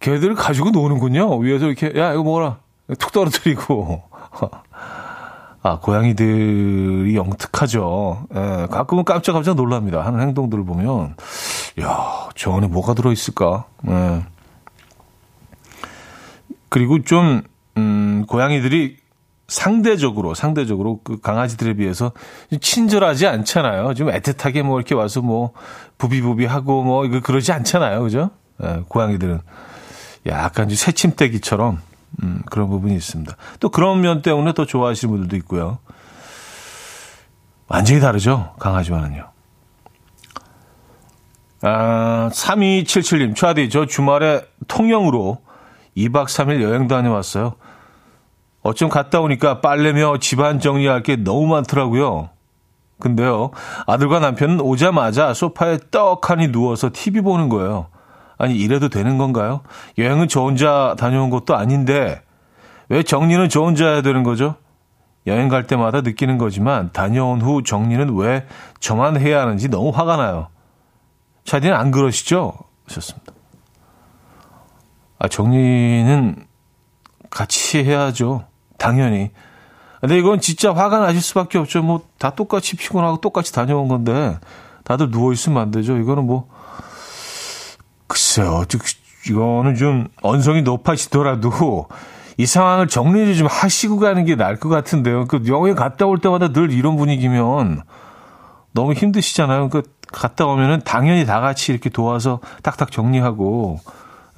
개들을 0.00 0.34
가지고 0.34 0.70
노는군요. 0.70 1.38
위에서 1.38 1.66
이렇게, 1.66 1.92
야, 1.98 2.12
이거 2.12 2.24
먹어라. 2.24 2.58
툭 2.98 3.12
떨어뜨리고. 3.12 4.02
아, 5.62 5.78
고양이들이 5.78 7.14
영특하죠. 7.14 8.26
예, 8.34 8.66
가끔은 8.70 9.04
깜짝깜짝 9.04 9.56
놀랍니다. 9.56 10.00
하는 10.04 10.20
행동들을 10.20 10.64
보면. 10.64 11.16
야, 11.82 12.28
저 12.34 12.52
안에 12.52 12.66
뭐가 12.66 12.94
들어 12.94 13.12
있을까? 13.12 13.66
예. 13.88 14.24
그리고 16.70 17.02
좀, 17.02 17.42
음, 17.76 18.24
고양이들이 18.26 18.96
상대적으로, 19.48 20.34
상대적으로 20.34 21.00
그 21.04 21.20
강아지들에 21.20 21.74
비해서 21.74 22.12
친절하지 22.58 23.26
않잖아요. 23.26 23.92
좀 23.94 24.08
애틋하게 24.08 24.62
뭐 24.62 24.78
이렇게 24.78 24.94
와서 24.94 25.20
뭐 25.20 25.52
부비부비하고 25.98 26.84
뭐 26.84 27.04
이거 27.04 27.20
그러지 27.20 27.52
않잖아요. 27.52 28.00
그죠? 28.02 28.30
예, 28.62 28.82
고양이들은. 28.88 29.40
약간 30.26 30.68
새침대기처럼 30.68 31.80
음, 32.22 32.42
그런 32.50 32.68
부분이 32.68 32.94
있습니다. 32.94 33.36
또 33.60 33.68
그런 33.70 34.00
면 34.00 34.22
때문에 34.22 34.52
또 34.52 34.66
좋아하시는 34.66 35.10
분들도 35.10 35.36
있고요. 35.36 35.78
완전히 37.68 38.00
다르죠. 38.00 38.54
강아지와는요. 38.58 39.30
아, 41.62 42.30
3277님, 42.32 43.36
차디, 43.36 43.68
저 43.68 43.86
주말에 43.86 44.42
통영으로 44.66 45.38
2박 45.96 46.26
3일 46.26 46.62
여행 46.62 46.88
다녀왔어요. 46.88 47.54
어쩜 48.62 48.88
갔다 48.88 49.20
오니까 49.20 49.60
빨래며 49.60 50.18
집안 50.18 50.60
정리할 50.60 51.02
게 51.02 51.16
너무 51.16 51.46
많더라고요. 51.46 52.30
근데요, 52.98 53.50
아들과 53.86 54.20
남편은 54.20 54.60
오자마자 54.60 55.32
소파에 55.32 55.78
떡하니 55.90 56.48
누워서 56.48 56.90
TV 56.92 57.22
보는 57.22 57.48
거예요. 57.48 57.86
아니, 58.40 58.56
이래도 58.56 58.88
되는 58.88 59.18
건가요? 59.18 59.60
여행은 59.98 60.28
저 60.28 60.40
혼자 60.40 60.94
다녀온 60.98 61.30
것도 61.30 61.54
아닌데, 61.54 62.22
왜 62.88 63.02
정리는 63.02 63.48
저 63.48 63.60
혼자 63.60 63.86
해야 63.86 64.02
되는 64.02 64.22
거죠? 64.22 64.56
여행 65.26 65.48
갈 65.48 65.66
때마다 65.66 66.00
느끼는 66.00 66.38
거지만, 66.38 66.90
다녀온 66.92 67.40
후 67.40 67.62
정리는 67.62 68.16
왜 68.16 68.46
저만 68.80 69.20
해야 69.20 69.42
하는지 69.42 69.68
너무 69.68 69.90
화가 69.90 70.16
나요. 70.16 70.48
차디는 71.44 71.76
안 71.76 71.90
그러시죠? 71.90 72.54
하셨습니다. 72.88 73.32
아, 75.18 75.28
정리는 75.28 76.46
같이 77.28 77.84
해야죠. 77.84 78.46
당연히. 78.78 79.30
근데 80.00 80.16
이건 80.18 80.40
진짜 80.40 80.72
화가 80.72 80.98
나실 81.00 81.20
수밖에 81.20 81.58
없죠. 81.58 81.82
뭐 81.82 82.00
다 82.18 82.30
똑같이 82.30 82.76
피곤하고 82.76 83.18
똑같이 83.20 83.52
다녀온 83.52 83.88
건데 83.88 84.38
다들 84.84 85.10
누워 85.10 85.32
있으면 85.32 85.60
안 85.60 85.70
되죠. 85.70 85.98
이거는 85.98 86.26
뭐 86.26 86.48
글쎄요. 88.10 88.64
이거는 89.28 89.76
좀 89.76 90.08
언성이 90.22 90.62
높아지더라도 90.62 91.86
이 92.36 92.44
상황을 92.46 92.88
정리를 92.88 93.36
좀 93.36 93.46
하시고 93.46 93.98
가는 93.98 94.24
게 94.24 94.34
나을 94.34 94.56
것 94.56 94.68
같은데요. 94.68 95.26
그 95.26 95.42
여행 95.46 95.76
갔다 95.76 96.06
올 96.06 96.18
때마다 96.18 96.48
늘 96.52 96.72
이런 96.72 96.96
분위기면 96.96 97.82
너무 98.72 98.94
힘드시잖아요. 98.94 99.68
그 99.68 99.82
갔다 100.10 100.46
오면은 100.46 100.80
당연히 100.84 101.24
다 101.24 101.40
같이 101.40 101.70
이렇게 101.70 101.88
도와서 101.88 102.40
딱딱 102.62 102.90
정리하고 102.90 103.78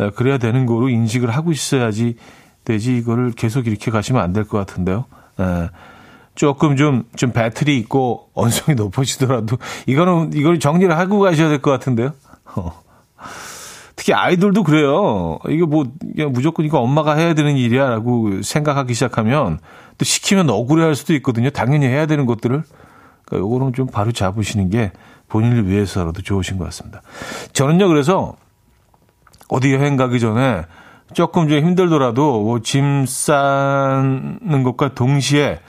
예, 0.00 0.11
그래야 0.11 0.37
되는 0.37 0.67
거로 0.67 0.91
인식을 0.91 1.31
하고 1.31 1.50
있어야지 1.50 2.17
되지 2.64 2.97
이거를 2.97 3.33
계속 3.33 3.67
이렇게 3.67 3.91
가시면 3.91 4.21
안 4.23 4.33
될 4.35 4.45
것 4.45 4.59
같은데요. 4.59 5.07
예. 5.41 5.71
조금 6.35 6.76
좀, 6.76 7.05
좀 7.17 7.33
배틀이 7.33 7.79
있고 7.79 8.29
언성이 8.35 8.75
높아지더라도 8.76 9.57
이거는, 9.87 10.33
이걸 10.35 10.59
정리를 10.59 10.97
하고 10.97 11.21
가셔야 11.21 11.49
될 11.49 11.61
것 11.62 11.71
같은데요. 11.71 12.12
어. 12.57 12.82
특히 14.03 14.15
아이들도 14.15 14.65
그래요. 14.65 15.39
이게 15.49 15.65
뭐, 15.65 15.85
그냥 16.17 16.33
무조건 16.33 16.67
이거 16.67 16.81
엄마가 16.81 17.15
해야 17.15 17.35
되는 17.35 17.57
일이야 17.57 17.89
라고 17.89 18.43
생각하기 18.43 18.95
시작하면 18.95 19.61
또 19.97 20.05
시키면 20.05 20.51
억울해 20.51 20.83
할 20.83 20.97
수도 20.97 21.15
있거든요. 21.15 21.51
당연히 21.51 21.87
해야 21.87 22.07
되는 22.07 22.27
것들을. 22.27 22.65
그러니까 23.25 23.47
요거는 23.47 23.75
좀 23.75 23.87
바로 23.87 24.11
잡으시는 24.11 24.71
게 24.71 24.91
본인을 25.29 25.69
위해서라도 25.69 26.21
좋으신 26.21 26.59
것 26.59 26.65
같습니다. 26.65 27.01
저는요, 27.53 27.87
그래서 27.87 28.35
어디 29.49 29.73
여행 29.73 29.97
가기 29.97 30.19
전에 30.19 30.65
조금 31.15 31.49
좀 31.49 31.59
힘들더라도 31.59 32.43
뭐 32.43 32.59
짐 32.59 33.07
싸는 33.07 34.65
것과 34.65 34.95
동시에 34.95 35.61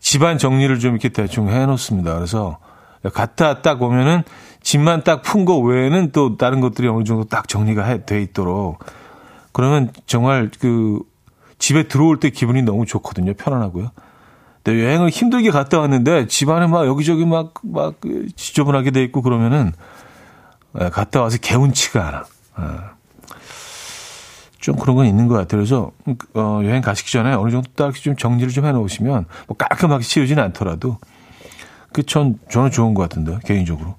집안 0.00 0.36
정리를 0.36 0.80
좀 0.80 0.94
이렇게 0.94 1.10
대충 1.10 1.48
해 1.48 1.64
놓습니다. 1.64 2.16
그래서 2.16 2.58
갔다 3.10 3.62
딱 3.62 3.82
오면은 3.82 4.22
짐만 4.62 5.04
딱 5.04 5.22
푼 5.22 5.44
거 5.44 5.58
외에는 5.58 6.12
또 6.12 6.36
다른 6.36 6.60
것들이 6.60 6.88
어느 6.88 7.04
정도 7.04 7.24
딱 7.24 7.48
정리가 7.48 8.04
돼 8.04 8.20
있도록 8.22 8.78
그러면 9.52 9.90
정말 10.06 10.50
그 10.60 11.00
집에 11.58 11.88
들어올 11.88 12.20
때 12.20 12.30
기분이 12.30 12.62
너무 12.62 12.86
좋거든요. 12.86 13.34
편안하고요. 13.34 13.90
근데 14.62 14.84
여행을 14.84 15.08
힘들게 15.10 15.50
갔다 15.50 15.80
왔는데 15.80 16.26
집안에 16.26 16.66
막 16.66 16.86
여기저기 16.86 17.24
막, 17.24 17.54
막 17.62 17.94
지저분하게 18.36 18.90
돼 18.90 19.02
있고 19.04 19.22
그러면은 19.22 19.72
갔다 20.92 21.22
와서 21.22 21.38
개운치가 21.40 22.06
않아. 22.06 22.24
좀 24.60 24.76
그런 24.76 24.96
건 24.96 25.06
있는 25.06 25.28
것 25.28 25.34
같아요. 25.34 25.60
그래서 25.60 25.92
어, 26.34 26.60
여행 26.64 26.82
가시기 26.82 27.10
전에 27.12 27.32
어느 27.32 27.50
정도 27.50 27.70
딱 27.74 27.94
좀 27.94 28.16
정리를 28.16 28.52
좀 28.52 28.66
해놓으시면 28.66 29.24
뭐 29.46 29.56
깔끔하게 29.56 30.04
치우지는 30.04 30.42
않더라도 30.44 30.98
그 31.92 32.02
전 32.02 32.38
저는 32.50 32.70
좋은 32.70 32.94
것 32.94 33.02
같은데 33.02 33.38
개인적으로. 33.44 33.94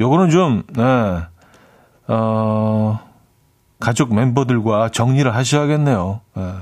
요거는 0.00 0.30
좀 0.30 0.62
네, 0.74 1.22
어, 2.08 3.00
가족 3.80 4.14
멤버들과 4.14 4.90
정리를 4.90 5.32
하셔야겠네요. 5.34 6.20
네. 6.34 6.52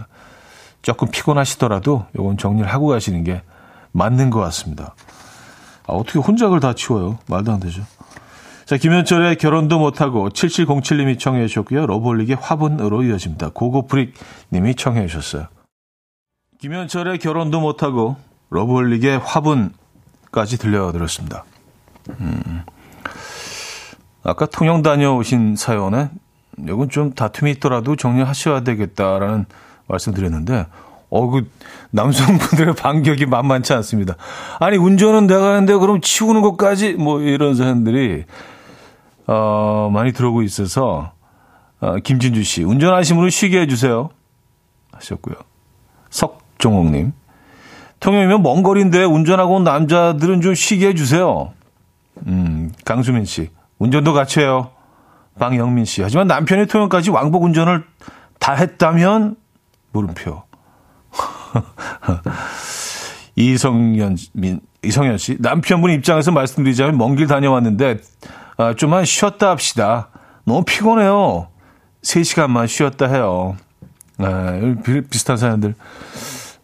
조금 0.82 1.08
피곤하시더라도 1.10 2.06
요건 2.18 2.36
정리를 2.38 2.68
하고 2.72 2.86
가시는 2.88 3.24
게 3.24 3.42
맞는 3.92 4.30
것 4.30 4.40
같습니다. 4.40 4.94
아, 5.86 5.94
어떻게 5.94 6.20
그걸 6.20 6.60
다 6.60 6.74
치워요? 6.74 7.18
말도 7.28 7.52
안 7.52 7.60
되죠. 7.60 7.82
자, 8.66 8.76
김현철의 8.76 9.36
결혼도 9.36 9.78
못하고 9.78 10.28
7707님이 10.28 11.18
청해 11.18 11.46
주셨고요. 11.46 11.86
러브홀릭의 11.86 12.36
화분으로 12.40 13.04
이어집니다. 13.04 13.50
고고프릭 13.50 14.14
님이 14.52 14.74
청해 14.74 15.06
주셨어요. 15.06 15.46
김현철의 16.60 17.18
결혼도 17.18 17.60
못하고 17.60 18.16
러브홀릭의 18.50 19.18
화분까지 19.18 20.58
들려드렸습니다. 20.58 21.46
음. 22.20 22.62
아까 24.22 24.44
통영 24.44 24.82
다녀오신 24.82 25.56
사연에 25.56 26.10
이건 26.58 26.90
좀 26.90 27.14
다툼이 27.14 27.52
있더라도 27.52 27.96
정리하셔야 27.96 28.60
되겠다라는 28.60 29.46
말씀 29.86 30.12
드렸는데 30.12 30.66
어, 31.08 31.30
그, 31.30 31.50
남성분들의 31.92 32.74
반격이 32.76 33.24
만만치 33.24 33.72
않습니다. 33.72 34.16
아니, 34.58 34.76
운전은 34.76 35.26
내가 35.26 35.52
하는데 35.52 35.74
그럼 35.76 36.00
치우는 36.02 36.42
것까지, 36.42 36.94
뭐, 36.94 37.20
이런 37.20 37.54
사람들이 37.54 38.24
어, 39.28 39.88
많이 39.90 40.12
들어오고 40.12 40.42
있어서 40.42 41.12
어, 41.80 41.96
김진주 41.96 42.42
씨 42.42 42.64
운전하시는 42.64 43.16
분은 43.16 43.30
쉬게 43.30 43.60
해주세요 43.60 44.10
하셨고요. 44.92 45.36
석종옥님 46.10 47.12
통영이면 48.00 48.42
먼 48.42 48.62
거리인데 48.62 49.04
운전하고 49.04 49.56
온 49.56 49.64
남자들은 49.64 50.40
좀 50.40 50.54
쉬게 50.54 50.88
해주세요. 50.88 51.52
음, 52.26 52.72
강수민 52.84 53.24
씨 53.24 53.50
운전도 53.78 54.12
같이 54.12 54.40
해요. 54.40 54.70
방영민 55.38 55.84
씨 55.84 56.02
하지만 56.02 56.26
남편이 56.26 56.66
통영까지 56.66 57.10
왕복 57.10 57.44
운전을 57.44 57.84
다 58.38 58.54
했다면 58.54 59.36
물음표. 59.92 60.42
이성현 63.36 64.16
민 64.32 64.60
이성현 64.82 65.18
씨 65.18 65.36
남편분 65.40 65.90
입장에서 65.90 66.32
말씀드리자면 66.32 66.96
먼 66.96 67.16
길 67.16 67.26
다녀왔는데 67.26 67.98
아, 68.56 68.74
좀만 68.74 69.04
쉬었다 69.04 69.50
합시다. 69.50 70.08
너무 70.44 70.64
피곤해요. 70.64 71.48
3시간만 72.02 72.68
쉬었다 72.68 73.06
해요. 73.08 73.56
아, 74.18 74.58
비슷한 75.10 75.36
사연들 75.36 75.74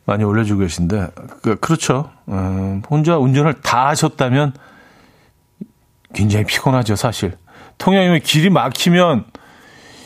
많이 0.04 0.24
올려주고 0.24 0.60
계신데, 0.60 1.08
그, 1.42 1.56
그렇죠. 1.56 2.10
음, 2.28 2.82
혼자 2.88 3.18
운전을 3.18 3.60
다 3.62 3.88
하셨다면 3.88 4.52
굉장히 6.12 6.44
피곤하죠, 6.44 6.96
사실. 6.96 7.36
통영이면 7.78 8.20
길이 8.20 8.50
막히면 8.50 9.24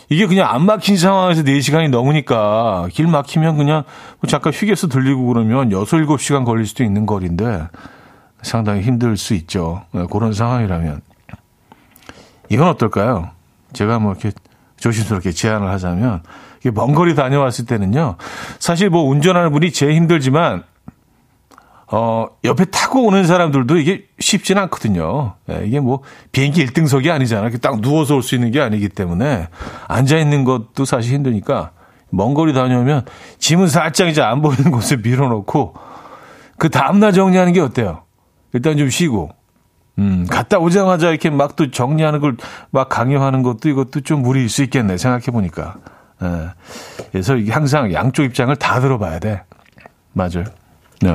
이게 0.09 0.27
그냥 0.27 0.49
안 0.51 0.65
막힌 0.65 0.97
상황에서 0.97 1.43
4시간이 1.43 1.91
넘으니까 1.91 2.89
길 2.93 3.09
막히면 3.09 3.57
그냥 3.57 3.83
뭐 4.21 4.29
잠깐 4.29 4.53
휴게소 4.53 4.89
들리고 4.89 5.27
그러면 5.27 5.73
6, 5.73 5.85
7시간 5.85 6.45
걸릴 6.45 6.67
수도 6.67 6.85
있는 6.85 7.07
거리인데 7.07 7.67
상당히 8.43 8.83
힘들 8.83 9.17
수 9.17 9.35
있죠. 9.35 9.83
네, 9.93 10.05
그런 10.11 10.33
상황이라면. 10.33 11.01
이건 12.49 12.69
어떨까요? 12.69 13.31
제가 13.73 13.99
뭐 13.99 14.13
이렇게 14.13 14.31
조심스럽게 14.79 15.33
제안을 15.33 15.69
하자면 15.69 16.23
먼 16.71 16.95
거리 16.95 17.15
다녀왔을 17.15 17.67
때는요. 17.67 18.17
사실 18.59 18.91
뭐 18.91 19.03
운전하는 19.05 19.53
분이 19.53 19.73
제일 19.73 19.93
힘들지만 19.95 20.65
어, 21.89 22.27
옆에 22.43 22.65
타고 22.65 23.05
오는 23.07 23.25
사람들도 23.25 23.79
이게 23.79 24.05
쉽지는 24.19 24.63
않거든요. 24.65 25.35
예, 25.51 25.63
이게 25.65 25.79
뭐 25.79 26.03
비행기 26.33 26.65
1등석이 26.67 27.11
아니잖아요. 27.11 27.57
딱 27.59 27.81
누워서 27.81 28.17
올 28.17 28.23
수 28.23 28.35
있는 28.35 28.51
게 28.51 28.61
아니기 28.61 28.89
때문에 28.89 29.49
앉아 29.87 30.19
있는 30.19 30.43
것도 30.45 30.85
사실 30.85 31.15
힘드니까 31.15 31.71
먼 32.11 32.35
거리 32.35 32.53
다녀오면 32.53 33.05
짐은 33.39 33.69
살짝 33.69 34.09
이제 34.09 34.21
안 34.21 34.43
보이는 34.43 34.71
곳에 34.73 34.97
밀어놓고 35.03 35.75
그 36.59 36.71
다음날 36.71 37.13
정리하는 37.13 37.53
게 37.53 37.61
어때요? 37.61 38.03
일단 38.53 38.77
좀 38.79 38.91
쉬고 38.91 39.31
음, 39.99 40.27
갔다 40.29 40.59
오자마자 40.59 41.11
이렇게 41.11 41.31
막 41.31 41.55
또 41.57 41.71
정리하는 41.71 42.21
걸 42.21 42.37
막 42.71 42.89
강요하는 42.89 43.43
것도 43.43 43.69
이것도 43.69 44.01
좀 44.01 44.23
무리일 44.23 44.49
수 44.49 44.63
있겠네, 44.65 44.97
생각해 44.99 45.27
보니까. 45.27 45.77
예. 46.23 46.51
그래서 47.13 47.37
이게 47.37 47.53
항상 47.53 47.93
양쪽 47.93 48.25
입장을 48.25 48.55
다 48.57 48.81
들어봐야 48.81 49.19
돼. 49.19 49.43
맞아요. 50.13 50.45
네. 51.03 51.11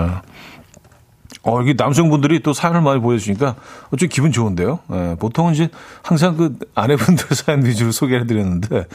어, 1.44 1.62
이게 1.62 1.74
남성분들이 1.74 2.44
또 2.44 2.54
사연을 2.54 2.82
많이 2.82 3.02
보여주니까 3.02 3.56
어좀 3.92 4.10
기분 4.10 4.32
좋은데요. 4.32 4.80
예, 4.94 5.16
보통은 5.20 5.54
이제 5.54 5.70
항상 6.04 6.38
그 6.38 6.56
아내분들 6.76 7.26
사연 7.36 7.66
위주로 7.66 7.92
소개를 7.92 8.28
드렸는데 8.28 8.86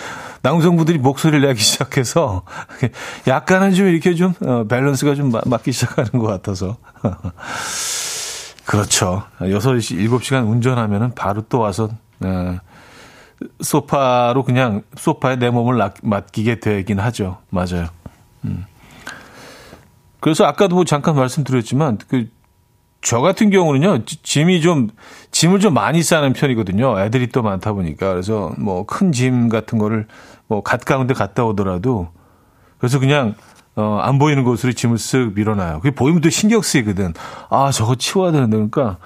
남성분들이 0.43 0.99
목소리를 0.99 1.45
내기 1.47 1.61
시작해서 1.61 2.43
약간은 3.27 3.75
좀 3.75 3.89
이렇게 3.89 4.15
좀 4.15 4.33
어, 4.43 4.65
밸런스가 4.69 5.17
좀 5.17 5.33
맞기 5.45 5.73
시작하는 5.73 6.13
것 6.13 6.27
같아서. 6.27 6.77
그렇죠. 8.65 9.25
6시, 9.41 10.09
7시간 10.09 10.49
운전하면은 10.49 11.15
바로 11.15 11.43
또 11.49 11.61
와서, 11.61 11.89
네, 12.19 12.59
소파로 13.61 14.45
그냥 14.45 14.83
소파에 14.97 15.37
내 15.37 15.51
몸을 15.51 15.79
맡기게 16.03 16.61
되긴 16.61 16.99
하죠. 17.01 17.39
맞아요. 17.51 17.89
음. 18.45 18.65
그래서 20.21 20.45
아까도 20.45 20.77
뭐 20.77 20.85
잠깐 20.85 21.15
말씀드렸지만 21.17 21.99
그 22.09 22.37
저 23.03 23.21
같은 23.21 23.51
경우는요, 23.51 24.05
짐이 24.05 24.61
좀, 24.63 24.89
짐을 25.31 25.61
좀 25.61 25.75
많이 25.75 26.03
싸는 26.03 26.33
편이거든요. 26.33 26.99
애들이 27.01 27.29
또 27.29 27.41
많다 27.41 27.73
보니까. 27.73 28.11
그래서 28.11 28.53
뭐 28.59 28.85
큰 28.85 29.13
짐 29.13 29.49
같은 29.49 29.79
거를 29.79 30.09
뭐 30.49 30.61
가까운 30.65 31.07
데 31.07 31.15
갔다 31.15 31.45
오더라도 31.45 32.09
그래서 32.79 32.99
그냥 32.99 33.35
어, 33.77 34.01
안 34.03 34.19
보이는 34.19 34.43
곳으로 34.43 34.73
짐을 34.73 34.97
쓱 34.97 35.37
밀어놔요. 35.37 35.77
그게 35.83 35.95
보이면 35.95 36.21
또 36.21 36.31
신경 36.31 36.63
쓰이거든. 36.63 37.15
아, 37.49 37.71
저거 37.71 37.95
치워야 37.95 38.33
되는데. 38.33 38.57
그러니까 38.57 38.99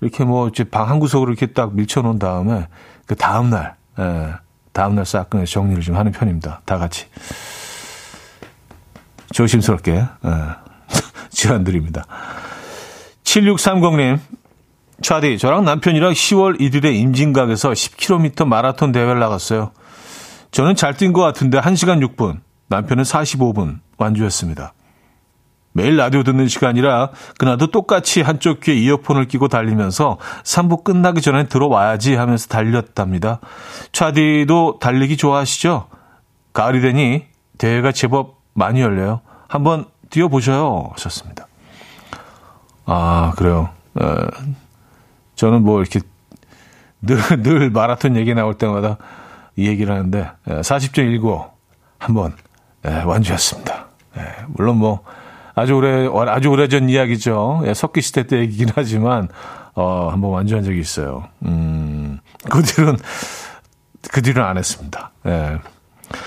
이렇게 0.00 0.24
뭐 0.24 0.50
방 0.70 0.90
한 0.90 0.98
구석으로 0.98 1.30
이렇게 1.30 1.46
딱 1.46 1.76
밀쳐놓은 1.76 2.18
다음에 2.18 2.66
그 3.06 3.14
다음날, 3.16 3.76
예, 3.98 4.34
다음날 4.72 5.06
싹 5.06 5.30
그냥 5.30 5.46
정리를 5.46 5.82
좀 5.82 5.96
하는 5.96 6.12
편입니다. 6.12 6.60
다 6.64 6.76
같이. 6.78 7.06
조심스럽게, 9.32 9.92
예, 9.92 10.08
제안 11.30 11.64
드립니다. 11.64 12.04
7630님, 13.24 14.18
차디, 15.02 15.38
저랑 15.38 15.64
남편이랑 15.64 16.12
10월 16.12 16.58
1일에 16.60 16.94
임진각에서 16.94 17.70
10km 17.72 18.46
마라톤 18.46 18.92
대회를 18.92 19.18
나갔어요. 19.18 19.72
저는 20.52 20.74
잘 20.74 20.94
뛴 20.94 21.12
것 21.12 21.20
같은데 21.22 21.60
1시간 21.60 22.00
6분, 22.16 22.40
남편은 22.68 23.04
45분 23.04 23.80
완주했습니다. 23.98 24.72
매일 25.76 25.98
라디오 25.98 26.22
듣는 26.22 26.48
시간이라 26.48 27.10
그날도 27.38 27.66
똑같이 27.66 28.22
한쪽 28.22 28.60
귀에 28.60 28.74
이어폰을 28.76 29.26
끼고 29.28 29.48
달리면서 29.48 30.16
3부 30.42 30.84
끝나기 30.84 31.20
전에 31.20 31.48
들어와야지 31.48 32.14
하면서 32.14 32.48
달렸답니다. 32.48 33.40
차디도 33.92 34.78
달리기 34.80 35.18
좋아하시죠? 35.18 35.88
가을이 36.54 36.80
되니 36.80 37.26
대회가 37.58 37.92
제법 37.92 38.40
많이 38.54 38.80
열려요. 38.80 39.20
한번 39.48 39.84
뛰어보셔요. 40.08 40.92
하셨습니다. 40.92 41.46
아, 42.86 43.34
그래요. 43.36 43.68
에, 44.00 44.02
저는 45.34 45.62
뭐 45.62 45.82
이렇게 45.82 46.00
늘, 47.02 47.18
늘 47.42 47.68
마라톤 47.68 48.16
얘기 48.16 48.32
나올 48.32 48.54
때마다 48.54 48.96
이 49.56 49.66
얘기를 49.66 49.94
하는데 49.94 50.30
40.19 50.46 51.50
한번 51.98 52.32
에, 52.86 53.02
완주했습니다. 53.02 53.86
에, 54.16 54.20
물론 54.48 54.78
뭐 54.78 55.04
아주 55.56 55.74
오래 55.74 56.06
아주 56.28 56.50
오래전 56.50 56.88
이야기죠. 56.88 57.62
예, 57.66 57.74
석기 57.74 58.02
시대 58.02 58.26
때 58.26 58.38
얘기긴 58.38 58.68
하지만 58.74 59.28
어 59.74 60.08
한번 60.12 60.30
완주한 60.30 60.62
적이 60.62 60.78
있어요. 60.78 61.28
음. 61.44 62.20
그 62.50 62.62
뒤로는 62.62 62.98
그 64.12 64.22
뒤로는 64.22 64.48
안 64.48 64.58
했습니다. 64.58 65.10
예. 65.26 65.58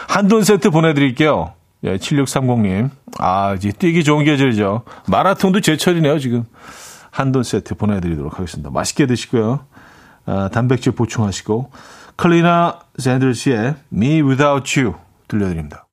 한돈 0.07 0.43
세트 0.43 0.71
보내 0.71 0.93
드릴게요. 0.93 1.53
예, 1.83 1.97
7630님. 1.97 2.89
아, 3.19 3.53
이제 3.55 3.71
뛰기 3.71 4.03
좋은 4.03 4.25
계절이죠. 4.25 4.83
마라톤도 5.07 5.61
제철이네요, 5.61 6.19
지금. 6.19 6.43
한돈 7.11 7.43
세트 7.43 7.75
보내드리도록 7.75 8.37
하겠습니다. 8.37 8.69
맛있게 8.69 9.05
드시고요. 9.05 9.65
아, 10.25 10.49
단백질 10.51 10.91
보충하시고. 10.91 11.71
클리나 12.17 12.79
샌들스의 12.97 13.75
Me 13.93 14.21
Without 14.21 14.79
You 14.79 14.95
들려드립니다. 15.27 15.88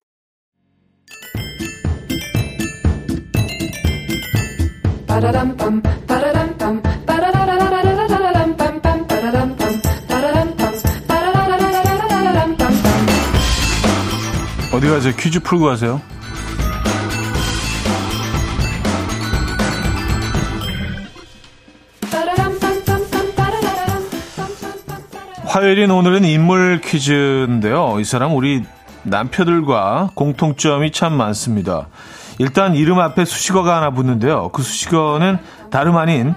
어디 14.74 14.88
가세요? 14.88 15.14
퀴즈 15.16 15.40
풀고 15.40 15.64
가세요. 15.64 16.02
화요일인 25.46 25.90
오늘은 25.90 26.24
인물 26.24 26.82
퀴즈인데요. 26.82 27.96
이 28.00 28.04
사람 28.04 28.34
우리 28.34 28.64
남편들과 29.04 30.10
공통점이 30.14 30.92
참 30.92 31.14
많습니다. 31.14 31.86
일단 32.38 32.74
이름 32.74 32.98
앞에 32.98 33.24
수식어가 33.24 33.76
하나 33.76 33.90
붙는데요. 33.90 34.50
그 34.52 34.62
수식어는 34.62 35.38
다름 35.70 35.96
아닌 35.96 36.34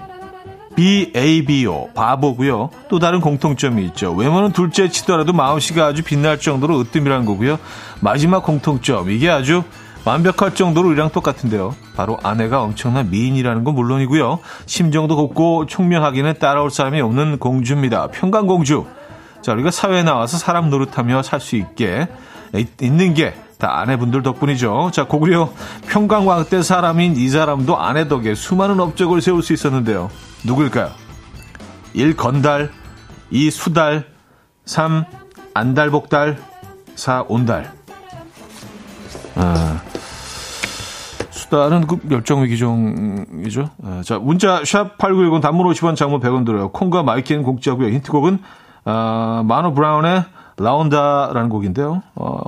BABO, 0.76 1.90
바보고요. 1.94 2.70
또 2.88 2.98
다른 2.98 3.20
공통점이 3.20 3.84
있죠. 3.86 4.12
외모는 4.12 4.52
둘째 4.52 4.88
치더라도 4.88 5.32
마음씨가 5.32 5.84
아주 5.86 6.02
빛날 6.02 6.38
정도로 6.38 6.78
으뜸이라는 6.80 7.26
거고요. 7.26 7.58
마지막 8.00 8.44
공통점, 8.44 9.10
이게 9.10 9.28
아주 9.28 9.62
완벽할 10.04 10.54
정도로 10.54 10.88
우리랑 10.88 11.10
똑같은데요. 11.10 11.74
바로 11.96 12.18
아내가 12.22 12.62
엄청난 12.62 13.10
미인이라는 13.10 13.64
건 13.64 13.74
물론이고요. 13.74 14.38
심정도 14.64 15.16
곱고 15.16 15.66
총명하기는 15.66 16.34
따라올 16.38 16.70
사람이 16.70 17.00
없는 17.02 17.38
공주입니다. 17.38 18.06
평강공주. 18.06 18.86
자, 19.42 19.52
우리가 19.52 19.70
사회에 19.70 20.02
나와서 20.02 20.38
사람 20.38 20.70
노릇하며 20.70 21.22
살 21.22 21.40
수 21.40 21.56
있게 21.56 22.08
있는 22.80 23.12
게 23.12 23.34
다 23.60 23.78
아내분들 23.78 24.22
덕분이죠. 24.22 24.90
자, 24.92 25.04
고구려 25.04 25.52
평강왕 25.86 26.46
때 26.46 26.62
사람인 26.62 27.14
이 27.16 27.28
사람도 27.28 27.78
아내 27.78 28.08
덕에 28.08 28.34
수많은 28.34 28.80
업적을 28.80 29.20
세울 29.20 29.42
수 29.42 29.52
있었는데요. 29.52 30.10
누굴까요? 30.44 30.90
1. 31.92 32.16
건달 32.16 32.70
2. 33.30 33.50
수달 33.52 34.06
3. 34.64 35.04
안달복달 35.54 36.38
4. 36.96 37.26
온달 37.28 37.72
아, 39.36 39.80
수달은 41.30 41.86
그 41.86 41.98
멸종위기종이죠. 42.02 43.70
아, 43.84 44.02
자, 44.04 44.18
문자 44.18 44.62
샵 44.64 44.98
8910 44.98 45.40
단문 45.40 45.66
50원 45.66 45.96
장문 45.96 46.20
100원 46.20 46.44
들어요. 46.44 46.70
콩과 46.70 47.02
마이케이는 47.02 47.42
공짜고요. 47.42 47.88
힌트곡은 47.88 48.38
아, 48.84 49.42
마노 49.46 49.74
브라운의 49.74 50.24
라운다라는 50.60 51.48
곡인데요. 51.48 52.02
어, 52.14 52.42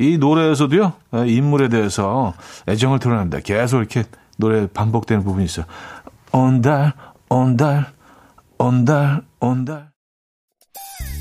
이 0.00 0.16
노래에서도요, 0.16 0.94
인물에 1.26 1.68
대해서 1.68 2.32
애정을 2.66 2.98
드러냅니다. 2.98 3.40
계속 3.40 3.78
이렇게 3.78 4.04
노래 4.38 4.66
반복되는 4.66 5.22
부분이 5.22 5.44
있어요. 5.44 5.66
온달, 6.32 6.94
온달, 7.28 7.86
온달, 8.58 9.22
온달. 9.40 9.88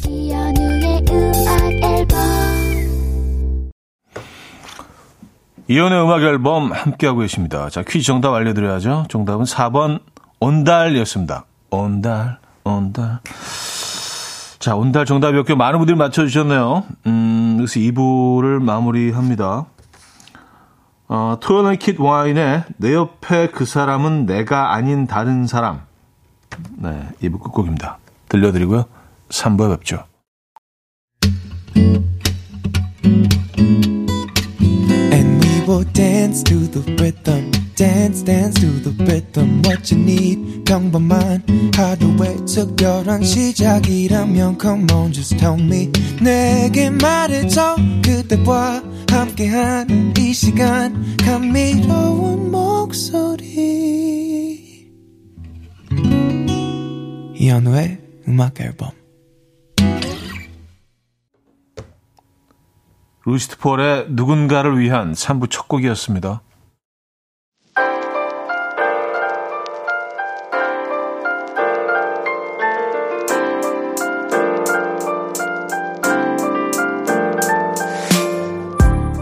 이현우의 0.07 1.05
음악 1.11 1.73
앨범 1.83 2.19
이연의 5.67 6.03
음악 6.03 6.21
앨범 6.21 6.71
함께하고 6.71 7.19
계십니다. 7.19 7.69
자, 7.69 7.83
퀴즈 7.83 8.05
정답 8.05 8.33
알려드려야죠. 8.33 9.07
정답은 9.09 9.43
4번 9.43 9.99
온달이었습니다. 10.39 11.43
온달, 11.71 12.37
온달. 12.63 13.19
자, 14.59 14.75
온달 14.75 15.05
정답이었고 15.05 15.55
많은 15.55 15.79
분들이 15.79 15.97
맞춰주셨네요. 15.97 16.83
음, 17.05 17.55
그래서 17.57 17.79
2부를 17.79 18.61
마무리합니다. 18.61 19.65
어, 21.09 21.37
토요일 21.39 21.77
킷 21.77 21.99
와인의 21.99 22.63
내 22.77 22.93
옆에 22.93 23.47
그 23.47 23.65
사람은 23.65 24.25
내가 24.25 24.73
아닌 24.73 25.07
다른 25.07 25.47
사람. 25.47 25.81
네, 26.75 27.07
2부 27.21 27.41
끝곡입니다. 27.41 27.99
들려드리고요. 28.29 28.85
3부에 29.29 29.77
뵙죠. 29.77 30.03
Dance 37.77 38.23
dance 38.23 38.59
to 38.59 38.81
the 38.81 38.91
rhythm 39.05 39.61
what 39.63 39.93
you 39.93 40.01
need. 40.03 40.63
평범한 40.65 41.43
하루의 41.75 42.37
특별한 42.47 43.23
시작이라면 43.23 44.57
come 44.59 44.91
on 44.91 45.13
just 45.13 45.37
tell 45.37 45.61
me. 45.61 45.91
내게 46.19 46.89
말해줘 46.89 47.75
그대와 48.03 48.81
함께한 49.11 50.15
이 50.17 50.33
시간. 50.33 51.15
감미로운 51.17 52.49
목소리. 52.49 53.47
이현우의 57.35 57.99
음악 58.27 58.59
앨범. 58.59 58.89
루시트 63.23 63.57
폴의 63.57 64.07
누군가를 64.09 64.79
위한 64.79 65.11
3부 65.11 65.51
첫 65.51 65.67
곡이었습니다. 65.67 66.41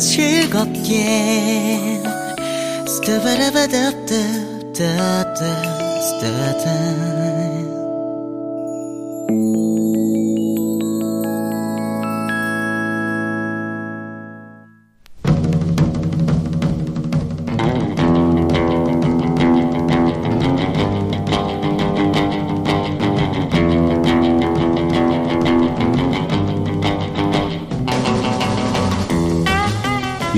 즐겁게 0.00 1.04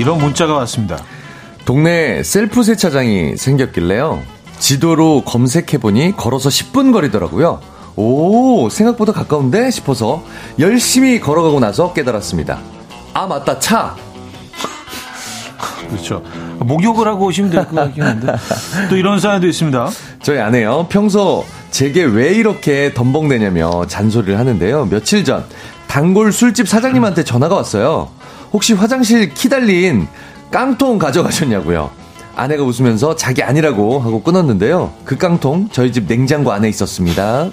이런 0.03 0.17
문자가 0.17 0.53
왔습니다. 0.55 0.97
동네 1.63 2.23
셀프 2.23 2.61
세차장이 2.61 3.37
생겼길래요. 3.37 4.21
지도로 4.59 5.23
검색해보니 5.23 6.17
걸어서 6.17 6.49
10분 6.49 6.91
거리더라고요. 6.91 7.61
오, 7.95 8.67
생각보다 8.69 9.13
가까운데 9.13 9.71
싶어서 9.71 10.21
열심히 10.59 11.21
걸어가고 11.21 11.61
나서 11.61 11.93
깨달았습니다. 11.93 12.59
아, 13.13 13.27
맞다, 13.27 13.57
차! 13.59 13.95
그렇죠. 15.89 16.21
목욕을 16.59 17.07
하고 17.07 17.27
오시면 17.27 17.51
될 17.51 17.65
것 17.65 17.73
같긴 17.75 18.03
한데. 18.03 18.33
또 18.89 18.97
이런 18.97 19.21
사연도 19.21 19.47
있습니다. 19.47 19.89
저희 20.21 20.39
아내요. 20.39 20.87
평소 20.89 21.45
제게 21.71 22.03
왜 22.03 22.33
이렇게 22.33 22.93
덤벙대냐며 22.93 23.87
잔소리를 23.87 24.37
하는데요. 24.37 24.87
며칠 24.89 25.23
전 25.23 25.45
단골 25.87 26.33
술집 26.33 26.67
사장님한테 26.67 27.23
전화가 27.23 27.55
왔어요. 27.55 28.09
혹시 28.53 28.73
화장실 28.73 29.33
키 29.33 29.49
달린 29.49 30.07
깡통 30.51 30.99
가져가셨냐고요. 30.99 31.89
아내가 32.35 32.63
웃으면서 32.63 33.15
자기 33.15 33.43
아니라고 33.43 33.99
하고 33.99 34.21
끊었는데요. 34.23 34.93
그 35.03 35.17
깡통 35.17 35.67
저희 35.71 35.91
집 35.91 36.07
냉장고 36.07 36.51
안에 36.51 36.69
있었습니다. 36.69 37.49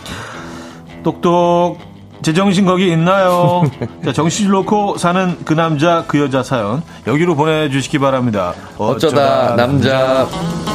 똑똑 1.02 1.78
제정신 2.22 2.64
거기 2.64 2.90
있나요? 2.90 3.62
자, 4.04 4.12
정신 4.12 4.50
놓고 4.50 4.96
사는 4.96 5.36
그 5.44 5.52
남자 5.52 6.04
그 6.06 6.18
여자 6.18 6.42
사연 6.42 6.82
여기로 7.06 7.36
보내주시기 7.36 7.98
바랍니다. 7.98 8.54
어쩌다, 8.78 9.52
어쩌다 9.52 9.56
남자. 9.56 10.26
아, 10.30 10.73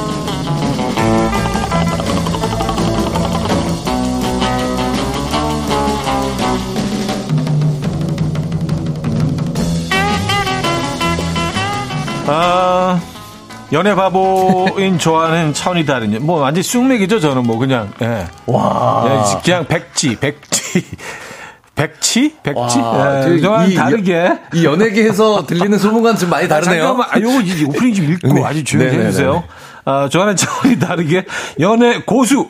연애 13.72 13.94
바보인 13.94 14.98
좋아하는 15.00 15.54
차원이 15.54 15.86
다른, 15.86 16.18
뭐, 16.26 16.40
완전 16.42 16.64
쑥맥이죠, 16.64 17.20
저는 17.20 17.44
뭐, 17.44 17.58
그냥, 17.58 17.92
예. 18.02 18.28
와. 18.48 19.06
예, 19.06 19.42
그냥 19.44 19.66
백지, 19.68 20.18
백지. 20.20 20.86
백치? 21.76 22.36
백치? 22.44 22.80
와, 22.80 23.26
예, 23.30 23.70
이, 23.70 23.76
다르게. 23.76 24.38
이 24.54 24.66
연예계에서 24.66 25.46
들리는 25.48 25.78
소문과는 25.78 26.20
좀 26.20 26.30
많이 26.30 26.48
다르네요. 26.48 26.84
아, 26.84 26.88
잠깐만, 26.88 27.08
아, 27.10 27.20
요거 27.22 27.70
오프닝 27.70 27.94
좀 27.94 28.12
읽고 28.12 28.34
네. 28.34 28.44
아주 28.44 28.64
조용히 28.66 28.92
네, 28.92 28.98
네, 28.98 29.06
해주세요. 29.06 29.44
아, 29.86 30.10
좋아하는 30.10 30.36
차원이 30.36 30.78
다르게, 30.78 31.26
연애 31.62 32.02
고수, 32.02 32.50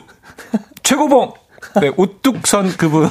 최고봉, 0.82 1.34
네, 1.80 1.92
우뚝선 1.96 2.76
그분 2.76 3.08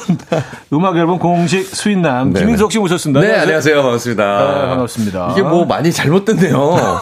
음악 0.74 0.98
앨범 0.98 1.20
공식 1.20 1.64
수인남 1.74 2.34
네, 2.34 2.42
김인석 2.42 2.74
씨 2.74 2.80
모셨습니다. 2.80 3.22
네, 3.22 3.40
안녕하세요. 3.40 3.82
반갑습니다. 3.82 4.40
네, 4.40 4.68
반갑습니다. 4.68 5.30
이게 5.32 5.42
뭐 5.44 5.64
많이 5.66 5.94
잘못됐네요. 5.94 7.00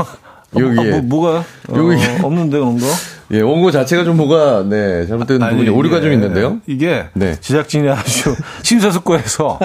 여기 0.55 0.79
어, 0.79 1.01
뭐, 1.01 1.31
가 1.31 1.43
여기 1.75 1.95
어, 1.95 2.25
없는데 2.25 2.57
그런 2.59 2.79
거? 2.79 2.85
예, 3.31 3.41
원고 3.41 3.71
자체가 3.71 4.05
좀 4.05 4.15
뭐가 4.15 4.63
네 4.63 5.05
잘못된 5.05 5.43
아니, 5.43 5.51
부분이 5.57 5.69
오류가 5.69 5.99
좀 5.99 6.13
있는데요. 6.13 6.59
이게 6.65 7.07
네. 7.13 7.37
제작진이 7.39 7.89
아주 7.89 8.33
심사숙고해서 8.63 9.59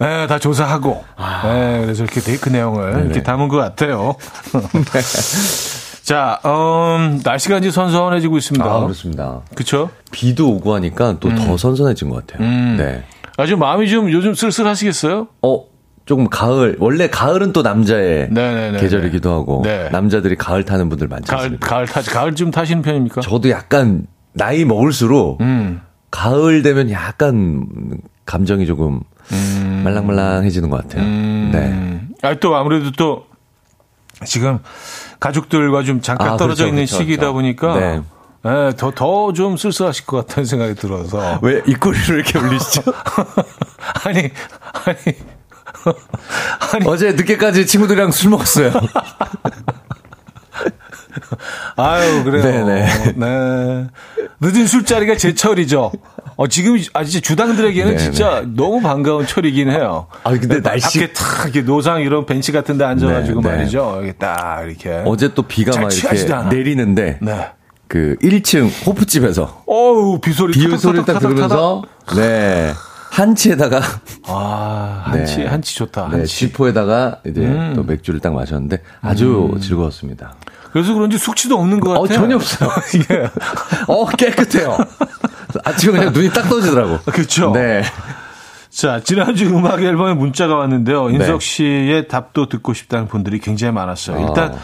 네, 0.00 0.26
다 0.26 0.38
조사하고 0.38 1.04
아. 1.16 1.42
네, 1.44 1.82
그래서 1.82 2.02
이렇게 2.02 2.20
데이크 2.20 2.48
내용을 2.48 2.92
네네. 2.92 3.04
이렇게 3.04 3.22
담은 3.22 3.48
것 3.48 3.56
같아요. 3.56 4.16
네. 4.92 5.00
자, 6.02 6.40
음, 6.44 7.20
날씨가 7.24 7.58
이제 7.58 7.70
선선해지고 7.70 8.38
있습니다. 8.38 8.64
아, 8.64 8.80
그렇습니다. 8.80 9.40
그쵸? 9.54 9.90
비도 10.12 10.50
오고 10.52 10.74
하니까 10.74 11.18
또더 11.18 11.52
음. 11.52 11.56
선선해진 11.56 12.10
것 12.10 12.26
같아요. 12.26 12.46
음. 12.46 12.76
네. 12.78 13.04
아주 13.36 13.56
마음이 13.56 13.88
좀 13.88 14.10
요즘 14.10 14.34
쓸쓸하시겠어요? 14.34 15.28
어, 15.42 15.64
조금 16.06 16.28
가을, 16.28 16.76
원래 16.78 17.08
가을은 17.08 17.52
또 17.52 17.62
남자의 17.62 18.28
네네네네. 18.30 18.78
계절이기도 18.80 19.32
하고, 19.32 19.62
네. 19.64 19.88
남자들이 19.90 20.36
가을 20.36 20.64
타는 20.64 20.88
분들 20.88 21.08
많지 21.08 21.28
가을, 21.28 21.40
않습니까? 21.42 21.68
가을 21.68 21.86
타지, 21.86 22.10
가을 22.10 22.34
좀 22.36 22.50
타시는 22.52 22.82
편입니까? 22.82 23.20
저도 23.20 23.50
약간 23.50 24.06
나이 24.32 24.64
먹을수록, 24.64 25.40
음. 25.40 25.80
가을 26.12 26.62
되면 26.62 26.90
약간 26.92 27.66
감정이 28.24 28.66
조금 28.66 29.00
음. 29.32 29.80
말랑말랑해지는 29.84 30.70
것 30.70 30.82
같아요. 30.82 31.02
음. 31.02 31.50
네. 31.52 32.00
아, 32.28 32.34
또 32.36 32.54
아무래도 32.54 32.92
또 32.92 33.26
지금 34.24 34.60
가족들과 35.18 35.82
좀 35.82 36.00
잠깐 36.00 36.28
아, 36.28 36.36
떨어져 36.36 36.64
그렇죠, 36.64 36.68
있는 36.68 36.86
그렇죠, 36.86 36.96
시기다 36.98 37.32
그렇죠. 37.32 37.32
보니까 37.34 37.78
네. 37.80 38.00
네, 38.44 38.70
더, 38.76 38.92
더 38.92 39.32
좀 39.32 39.56
쓸쓸하실 39.56 40.06
것 40.06 40.24
같다는 40.28 40.46
생각이 40.46 40.74
들어서. 40.76 41.40
왜 41.42 41.62
입꼬리를 41.66 42.14
이렇게 42.14 42.38
올리시죠? 42.38 42.82
아니, 44.06 44.18
아니. 44.20 45.16
아니. 46.72 46.86
어제 46.86 47.12
늦게까지 47.12 47.66
친구들이랑 47.66 48.10
술 48.12 48.30
먹었어요. 48.30 48.72
아유, 51.76 52.24
그래요. 52.24 52.42
네네. 52.42 53.12
네. 53.16 53.86
늦은 54.40 54.66
술자리가 54.66 55.16
제철이죠. 55.16 55.92
어, 56.36 56.46
지금, 56.48 56.78
아, 56.92 57.02
진짜 57.04 57.20
주당들에게는 57.20 57.96
네네. 57.96 58.02
진짜 58.02 58.44
너무 58.46 58.82
반가운 58.82 59.26
철이긴 59.26 59.70
해요. 59.70 60.08
아, 60.22 60.30
근데 60.32 60.60
날씨. 60.60 61.00
밖에 61.00 61.12
탁, 61.12 61.44
이렇게 61.44 61.62
노상 61.62 62.02
이런 62.02 62.26
벤치 62.26 62.52
같은 62.52 62.76
데 62.76 62.84
앉아가지고 62.84 63.40
네네. 63.40 63.56
말이죠. 63.56 64.00
이게 64.02 64.12
딱, 64.12 64.64
이렇게. 64.66 65.02
어제 65.06 65.32
또 65.32 65.42
비가 65.42 65.80
막 65.80 65.90
이렇게 65.92 66.32
않아. 66.32 66.48
내리는데. 66.50 67.18
네. 67.22 67.48
그 67.88 68.16
1층 68.22 68.68
호프집에서. 68.86 69.62
어우, 69.66 70.20
비소리 70.20 70.52
비 70.52 70.76
소리 70.76 71.04
딱 71.04 71.20
들으면서. 71.20 71.82
네. 72.16 72.72
한치에다가 73.10 73.80
아, 74.26 75.02
한치, 75.04 75.38
네. 75.38 75.46
한치 75.46 75.74
좋다. 75.76 76.08
네, 76.08 76.16
한치. 76.18 76.36
지포에다가 76.36 77.20
이제 77.26 77.40
음. 77.40 77.72
또 77.74 77.82
맥주를 77.82 78.20
딱 78.20 78.34
마셨는데 78.34 78.82
아주 79.00 79.56
즐거웠습니다. 79.60 80.34
그래서 80.72 80.92
그런지 80.92 81.16
숙취도 81.16 81.58
없는 81.58 81.80
것 81.80 81.90
같아요. 81.90 82.04
어, 82.04 82.06
전혀 82.06 82.36
없어요. 82.36 82.70
예. 83.10 83.30
어, 83.88 84.06
깨끗해요. 84.06 84.76
아침에 85.64 85.98
그냥 85.98 86.12
눈이 86.12 86.30
딱 86.30 86.48
떠지더라고. 86.48 86.98
그렇죠. 87.10 87.52
네. 87.52 87.82
자, 88.68 89.00
지난주 89.02 89.46
음악 89.46 89.82
앨범에 89.82 90.12
문자가 90.12 90.56
왔는데요. 90.56 91.08
인석 91.08 91.40
네. 91.40 91.46
씨의 91.46 92.08
답도 92.08 92.50
듣고 92.50 92.74
싶다는 92.74 93.08
분들이 93.08 93.38
굉장히 93.38 93.72
많았어요. 93.72 94.26
일단 94.26 94.52
아. 94.52 94.58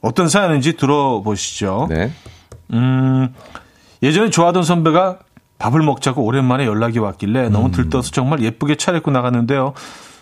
어떤 0.00 0.28
사연인지 0.28 0.78
들어보시죠. 0.78 1.88
네. 1.90 2.12
음, 2.72 3.34
예전에 4.02 4.30
좋아하던 4.30 4.62
선배가 4.62 5.18
밥을 5.62 5.80
먹자고 5.82 6.24
오랜만에 6.24 6.66
연락이 6.66 6.98
왔길래 6.98 7.48
너무 7.48 7.66
음. 7.66 7.70
들떠서 7.70 8.10
정말 8.10 8.42
예쁘게 8.42 8.74
차려입고 8.74 9.12
나갔는데요. 9.12 9.74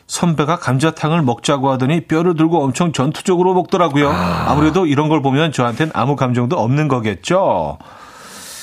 선배가 0.06 0.58
감자탕을 0.58 1.22
먹자고 1.22 1.70
하더니 1.70 2.02
뼈를 2.02 2.34
들고 2.34 2.62
엄청 2.62 2.92
전투적으로 2.92 3.54
먹더라고요. 3.54 4.10
아 4.10 4.54
무래도 4.54 4.84
이런 4.84 5.08
걸 5.08 5.22
보면 5.22 5.52
저한테는 5.52 5.92
아무 5.94 6.14
감정도 6.14 6.58
없는 6.58 6.88
거겠죠. 6.88 7.78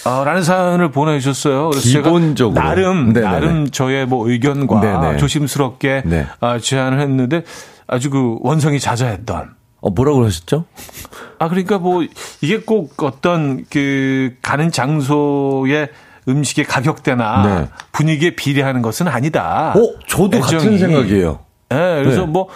어, 0.06 0.24
라는 0.24 0.44
사연을 0.44 0.92
보내주셨어요. 0.92 1.70
그래서 1.70 1.90
제가 1.90 2.04
기본적으로. 2.10 2.62
나름, 2.62 3.08
네네네. 3.08 3.22
나름 3.22 3.70
저의 3.72 4.06
뭐 4.06 4.30
의견과 4.30 4.80
네네. 4.80 5.18
조심스럽게 5.18 6.04
네. 6.06 6.28
아, 6.40 6.60
제안을 6.60 7.02
했는데 7.02 7.44
아주 7.88 8.12
그 8.12 8.38
원성이 8.42 8.80
자자했던 8.80 9.56
어, 9.82 9.90
뭐라고 9.90 10.26
하셨죠? 10.26 10.66
아, 11.40 11.50
그러니까 11.50 11.78
뭐, 11.78 12.04
이게 12.42 12.60
꼭 12.60 13.02
어떤 13.04 13.66
그, 13.70 14.36
가는 14.42 14.72
장소의 14.72 15.90
음식의 16.28 16.66
가격대나 16.66 17.44
네. 17.62 17.68
분위기에 17.92 18.32
비례하는 18.36 18.82
것은 18.82 19.08
아니다. 19.08 19.74
어, 19.76 20.00
저도 20.08 20.40
같은 20.40 20.58
애정이. 20.58 20.78
생각이에요. 20.78 21.40
예, 21.72 21.76
그래서 22.04 22.22
네. 22.22 22.28
뭐, 22.28 22.48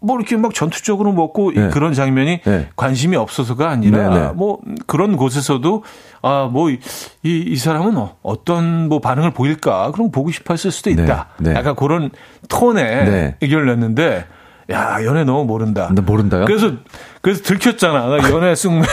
뭐 0.00 0.16
이렇게 0.16 0.36
막 0.36 0.54
전투적으로 0.54 1.12
먹고 1.12 1.52
이 1.52 1.54
네. 1.56 1.68
그런 1.70 1.92
장면이 1.92 2.40
네. 2.44 2.68
관심이 2.76 3.16
없어서가 3.16 3.68
아니라 3.68 4.08
네, 4.08 4.20
네. 4.20 4.28
뭐 4.34 4.58
그런 4.86 5.16
곳에서도 5.16 5.82
아, 6.22 6.48
뭐, 6.50 6.70
이, 6.70 6.78
이 7.22 7.56
사람은 7.56 7.96
어- 7.96 8.16
어떤 8.22 8.88
뭐 8.88 9.00
반응을 9.00 9.32
보일까? 9.32 9.92
그럼 9.92 10.10
보고 10.10 10.30
싶어 10.30 10.54
했을 10.54 10.70
수도 10.70 10.90
있다. 10.90 11.28
네, 11.38 11.50
네. 11.52 11.58
약간 11.58 11.74
그런 11.76 12.10
톤에 12.48 12.82
네. 13.04 13.36
의견을 13.40 13.66
냈는데 13.66 14.24
야, 14.70 14.98
연애 15.04 15.24
너무 15.24 15.44
모른다. 15.44 15.86
근데 15.86 16.02
모른다요? 16.02 16.44
그래서 16.44 16.72
그래서 17.22 17.42
들켰잖아. 17.42 18.06
나 18.06 18.30
연애 18.30 18.54
쑥맥. 18.54 18.86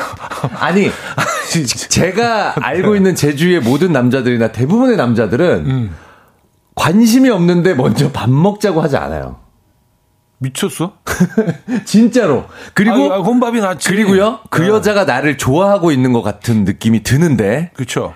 아니, 0.58 0.90
제가 1.90 2.54
알고 2.56 2.96
있는 2.96 3.14
제주의 3.14 3.60
모든 3.60 3.92
남자들이나 3.92 4.52
대부분의 4.52 4.96
남자들은 4.96 5.66
음. 5.66 5.96
관심이 6.74 7.28
없는데 7.28 7.74
먼저 7.74 8.10
밥 8.10 8.30
먹자고 8.30 8.80
하지 8.80 8.96
않아요. 8.96 9.36
미쳤어? 10.38 10.94
진짜로. 11.84 12.46
그리고 12.72 13.12
아, 13.12 13.16
아, 13.16 13.18
혼밥이 13.18 13.60
낫지. 13.60 13.90
그리고요. 13.90 14.40
그 14.48 14.64
어. 14.64 14.76
여자가 14.76 15.04
나를 15.04 15.36
좋아하고 15.36 15.92
있는 15.92 16.14
것 16.14 16.22
같은 16.22 16.64
느낌이 16.64 17.02
드는데 17.02 17.72
그렇죠. 17.74 18.14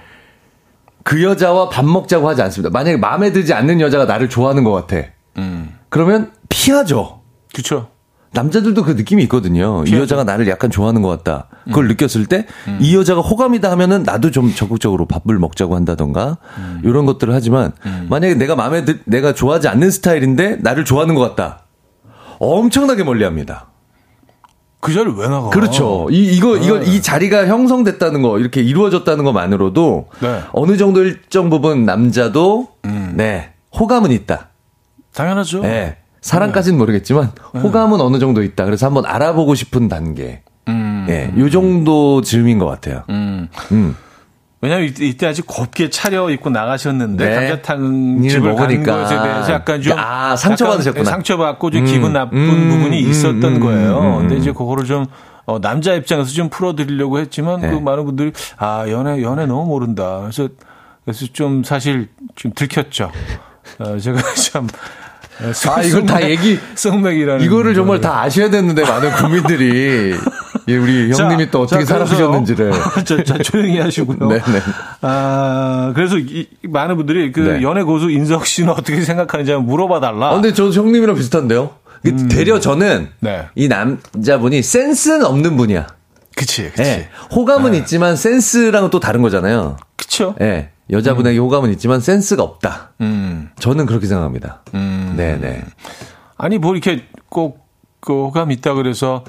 그 1.02 1.22
여자와 1.22 1.68
밥 1.68 1.84
먹자고 1.84 2.26
하지 2.26 2.40
않습니다. 2.40 2.70
만약에 2.70 2.96
마음에 2.96 3.30
들지 3.30 3.52
않는 3.52 3.82
여자가 3.82 4.06
나를 4.06 4.30
좋아하는 4.30 4.64
것 4.64 4.72
같아. 4.72 5.06
음. 5.36 5.78
그러면 5.90 6.32
피하죠. 6.48 7.22
그렇죠. 7.52 7.88
남자들도 8.32 8.82
그 8.82 8.92
느낌이 8.92 9.22
있거든요. 9.24 9.82
이 9.86 9.90
피하죠. 9.90 10.02
여자가 10.02 10.24
나를 10.24 10.48
약간 10.48 10.70
좋아하는 10.70 11.02
것 11.02 11.08
같다. 11.08 11.48
그걸 11.66 11.84
음. 11.84 11.88
느꼈을 11.88 12.26
때이 12.26 12.94
여자가 12.94 13.20
호감이다 13.20 13.70
하면은 13.70 14.02
나도 14.02 14.32
좀 14.32 14.52
적극적으로 14.52 15.06
밥을 15.06 15.38
먹자고 15.38 15.76
한다던가 15.76 16.38
음. 16.58 16.80
이런 16.84 17.06
것들을 17.06 17.32
하지만 17.32 17.72
만약에 18.08 18.34
내가 18.34 18.56
마음에 18.56 18.84
들 18.84 19.00
내가 19.04 19.34
좋아하지 19.34 19.68
않는 19.68 19.90
스타일인데 19.90 20.56
나를 20.56 20.84
좋아하는 20.84 21.14
것 21.14 21.20
같다. 21.20 21.64
엄청나게 22.40 23.04
멀리합니다. 23.04 23.68
그 24.80 24.92
자리를 24.92 25.14
왜 25.14 25.28
나가? 25.28 25.48
그렇죠. 25.48 26.08
이 26.10 26.36
이거 26.36 26.58
이거 26.58 26.78
이 26.82 27.00
자리가 27.00 27.46
형성됐다는 27.46 28.20
거 28.20 28.38
이렇게 28.38 28.60
이루어졌다는 28.60 29.24
것만으로도 29.24 30.08
네. 30.20 30.40
어느 30.52 30.76
정도 30.76 31.02
일정 31.04 31.48
부분 31.48 31.86
남자도 31.86 32.68
네 33.14 33.52
호감은 33.78 34.10
있다. 34.10 34.48
당연하죠. 35.14 35.62
네. 35.62 35.98
사랑까지는 36.24 36.78
모르겠지만 36.78 37.32
호감은 37.54 38.00
어느 38.00 38.18
정도 38.18 38.42
있다. 38.42 38.64
그래서 38.64 38.86
한번 38.86 39.04
알아보고 39.04 39.54
싶은 39.54 39.88
단계. 39.88 40.40
음. 40.68 41.06
예, 41.10 41.30
요 41.38 41.50
정도 41.50 42.22
즈음인 42.22 42.58
것 42.58 42.64
같아요. 42.64 43.02
음. 43.10 43.48
음. 43.72 43.94
왜냐면 44.62 44.90
이때, 44.98 45.26
아주 45.26 45.42
곱게 45.44 45.90
차려 45.90 46.30
입고 46.30 46.48
나가셨는데 46.48 47.28
네. 47.28 47.34
감자탕 47.34 48.22
집을 48.22 48.52
먹으니까. 48.52 48.92
가는 48.92 49.02
것에 49.02 49.22
대해서 49.22 49.52
약간 49.52 49.82
좀 49.82 49.98
아, 49.98 50.34
상처 50.36 50.66
받으셨구나. 50.66 51.00
약간 51.00 51.12
상처 51.12 51.36
받고 51.36 51.70
좀 51.70 51.82
음, 51.82 51.84
기분 51.84 52.14
나쁜 52.14 52.38
음, 52.38 52.70
부분이 52.70 53.04
음, 53.04 53.10
있었던 53.10 53.44
음, 53.44 53.60
거예요. 53.60 54.16
근데 54.20 54.36
이제 54.36 54.52
그거를 54.52 54.86
좀 54.86 55.04
어, 55.44 55.60
남자 55.60 55.92
입장에서 55.92 56.30
좀 56.30 56.48
풀어드리려고 56.48 57.18
했지만 57.18 57.60
네. 57.60 57.70
그 57.70 57.74
많은 57.76 58.06
분들이 58.06 58.32
아 58.56 58.86
연애 58.88 59.20
연애 59.20 59.44
너무 59.44 59.66
모른다. 59.66 60.20
그래서 60.22 60.48
그래서 61.04 61.26
좀 61.34 61.62
사실 61.62 62.08
좀 62.34 62.52
들켰죠. 62.54 63.12
어, 63.80 63.98
제가 63.98 64.18
참 64.50 64.66
어, 64.66 65.03
아, 65.68 65.82
이걸 65.82 66.06
다 66.06 66.22
얘기- 66.28 66.58
성맥이라는 66.74 67.44
이거를 67.44 67.74
정말 67.74 68.00
걸. 68.00 68.10
다 68.10 68.22
아셔야 68.22 68.50
되는데 68.50 68.82
많은 68.82 69.10
국민들이 69.12 70.14
예, 70.68 70.76
우리 70.76 71.12
자, 71.12 71.24
형님이 71.24 71.50
또 71.50 71.62
어떻게 71.62 71.84
자, 71.84 71.94
살아보셨는지를. 71.94 72.72
자, 73.04 73.22
자, 73.24 73.38
조용히 73.38 73.78
하시고요. 73.80 74.28
네, 74.28 74.36
네. 74.38 74.60
아, 75.02 75.92
그래서 75.94 76.16
이, 76.18 76.46
이 76.62 76.68
많은 76.68 76.96
분들이 76.96 77.32
그 77.32 77.40
네. 77.40 77.62
연애 77.62 77.82
고수 77.82 78.10
인석 78.10 78.46
씨는 78.46 78.70
어떻게 78.70 79.00
생각하는지 79.02 79.52
한번 79.52 79.66
물어봐 79.68 80.00
달라. 80.00 80.30
아, 80.30 80.34
근데 80.34 80.52
저도 80.54 80.72
형님이랑 80.72 81.16
비슷한데요. 81.16 81.70
그 82.02 82.28
되려 82.28 82.60
저는 82.60 82.86
음. 83.00 83.08
네. 83.20 83.46
이 83.54 83.66
남자분이 83.68 84.62
센스는 84.62 85.24
없는 85.24 85.56
분이야. 85.56 85.86
그치, 86.36 86.70
그치. 86.74 86.82
예. 86.82 87.08
호감은 87.34 87.74
있지만 87.74 88.16
센스랑은 88.16 88.90
또 88.90 89.00
다른 89.00 89.22
거잖아요. 89.22 89.76
그쵸? 89.96 90.34
예. 90.40 90.70
여자분에게 90.90 91.38
호감은 91.38 91.70
있지만 91.72 92.00
센스가 92.00 92.42
없다. 92.42 92.90
음, 93.00 93.50
저는 93.58 93.86
그렇게 93.86 94.06
생각합니다. 94.06 94.62
음. 94.74 95.14
네, 95.16 95.36
네. 95.40 95.62
아니, 96.36 96.58
뭐 96.58 96.72
이렇게 96.74 97.04
꼭, 97.28 97.64
그 98.00 98.12
호감 98.12 98.50
있다 98.50 98.74
그래서 98.74 99.24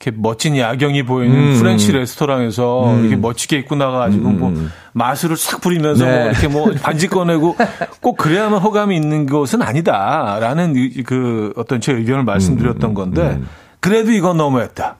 이렇게 0.00 0.16
멋진 0.18 0.56
야경이 0.56 1.02
보이는 1.04 1.36
음. 1.36 1.58
French 1.58 1.92
레스토랑에서 1.92 2.98
이렇게 3.00 3.16
멋지게 3.16 3.58
입고 3.58 3.76
나가가지고 3.76 4.28
뭐 4.30 4.54
마술을 4.92 5.36
싹 5.36 5.60
부리면서 5.60 6.04
음. 6.04 6.08
네. 6.10 6.18
뭐 6.22 6.30
이렇게 6.30 6.48
뭐 6.48 6.70
반지 6.82 7.06
꺼내고 7.08 7.56
꼭 8.00 8.16
그래야만 8.16 8.60
호감이 8.60 8.96
있는 8.96 9.26
것은 9.26 9.60
아니다라는 9.60 10.74
이- 10.76 11.02
그 11.02 11.52
어떤 11.56 11.80
제 11.82 11.92
의견을 11.92 12.22
음, 12.22 12.24
말씀드렸던 12.24 12.94
건데 12.94 13.40
그래도 13.80 14.10
이건 14.10 14.38
너무했다. 14.38 14.96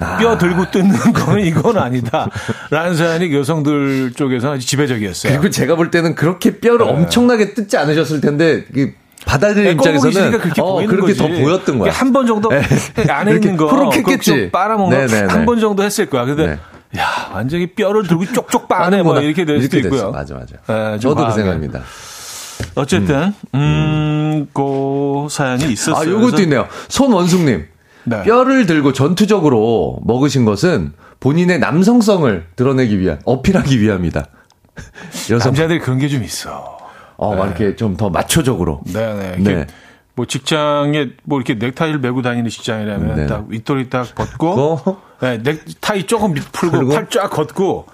아. 0.00 0.16
뼈 0.18 0.38
들고 0.38 0.70
뜯는 0.70 1.12
거는 1.12 1.42
이건 1.46 1.76
아니다. 1.78 2.28
라는 2.70 2.94
사연이 2.96 3.34
여성들 3.34 4.12
쪽에서 4.14 4.52
아주 4.52 4.66
지배적이었어요. 4.66 5.32
그리고 5.32 5.50
제가 5.50 5.74
볼 5.76 5.90
때는 5.90 6.14
그렇게 6.14 6.58
뼈를 6.58 6.82
엄청나게 6.82 7.54
뜯지 7.54 7.76
않으셨을 7.76 8.20
텐데 8.20 8.64
그 8.72 8.92
받아들이는 9.26 9.64
네, 9.64 9.72
입장에서는 9.72 10.38
그렇게 10.38 10.60
어, 10.62 10.86
그렇게. 10.86 11.14
더 11.14 11.26
보였던 11.26 11.78
거야. 11.80 11.92
한 11.92 12.12
번 12.12 12.26
정도 12.26 12.48
네. 12.48 12.62
안에 13.10 13.32
있는 13.32 13.56
거좀 13.56 14.50
빨아먹는 14.52 15.06
네네네. 15.06 15.32
한번 15.32 15.58
정도 15.60 15.82
했을 15.82 16.06
거야. 16.06 16.24
근데 16.24 16.46
네. 16.46 17.00
야 17.00 17.30
완전히 17.34 17.66
뼈를 17.66 18.06
들고 18.06 18.24
쪽쪽 18.32 18.68
빠네 18.68 19.02
뭐. 19.02 19.18
이렇게 19.20 19.44
될 19.44 19.60
수도 19.60 19.76
이렇게 19.78 19.94
있고요. 19.96 20.12
맞아, 20.12 20.34
맞아. 20.34 20.54
네, 20.66 20.98
좀 20.98 21.10
저도 21.10 21.14
그 21.16 21.20
과하게. 21.22 21.34
생각입니다. 21.42 21.80
어쨌든 22.76 23.34
음그 23.54 25.28
사연이 25.30 25.72
있었어요. 25.72 25.96
아, 25.96 26.06
요것도 26.10 26.42
있네요. 26.42 26.66
손원숙님. 26.88 27.66
네. 28.08 28.22
뼈를 28.22 28.66
들고 28.66 28.92
전투적으로 28.92 30.00
먹으신 30.04 30.44
것은 30.44 30.92
본인의 31.20 31.58
남성성을 31.58 32.46
드러내기 32.56 32.98
위한, 33.00 33.20
어필하기 33.24 33.80
위함이다. 33.80 34.26
여성, 35.30 35.50
남자들이 35.52 35.80
그런 35.80 35.98
게 35.98 36.08
좀 36.08 36.22
있어. 36.24 36.78
어, 37.16 37.34
막 37.34 37.46
이렇게 37.46 37.74
좀 37.76 37.96
더 37.96 38.10
마초적으로. 38.10 38.80
네네. 38.92 39.36
네. 39.38 39.42
이렇게 39.42 39.66
뭐 40.14 40.26
직장에 40.26 41.10
뭐 41.24 41.38
이렇게 41.40 41.54
넥타이를 41.54 41.98
메고 42.00 42.22
다니는 42.22 42.48
직장이라면 42.50 43.16
네. 43.16 43.26
딱 43.26 43.46
윗도리 43.48 43.90
딱 43.90 44.14
벗고 44.14 44.80
어? 44.84 45.02
네, 45.20 45.38
넥타이 45.38 46.04
조금 46.06 46.34
밑 46.34 46.50
풀고. 46.52 46.88
팔 46.90 47.08
쫙 47.10 47.28
걷고 47.28 47.86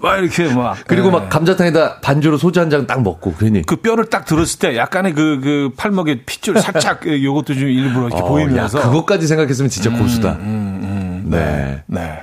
막 0.00 0.16
이렇게 0.18 0.52
막 0.54 0.76
그리고 0.86 1.10
네. 1.10 1.18
막 1.18 1.28
감자탕에다 1.28 2.00
반주로 2.00 2.36
소주 2.38 2.60
한 2.60 2.70
잔 2.70 2.86
딱 2.86 3.02
먹고, 3.02 3.34
괜히. 3.38 3.62
그 3.62 3.76
뼈를 3.76 4.06
딱 4.06 4.24
들었을 4.24 4.58
때 4.58 4.76
약간의 4.76 5.14
그, 5.14 5.40
그 5.42 5.70
팔목에 5.76 6.24
핏줄 6.24 6.60
살짝 6.60 7.00
그 7.00 7.22
요것도 7.24 7.54
좀 7.54 7.68
일부러 7.68 8.06
이렇게 8.08 8.22
어, 8.22 8.26
보이면서. 8.26 8.78
야, 8.78 8.82
그것까지 8.84 9.26
생각했으면 9.26 9.68
진짜 9.70 9.90
고수다. 9.90 10.32
음, 10.40 11.24
네. 11.26 11.82
네. 11.86 12.20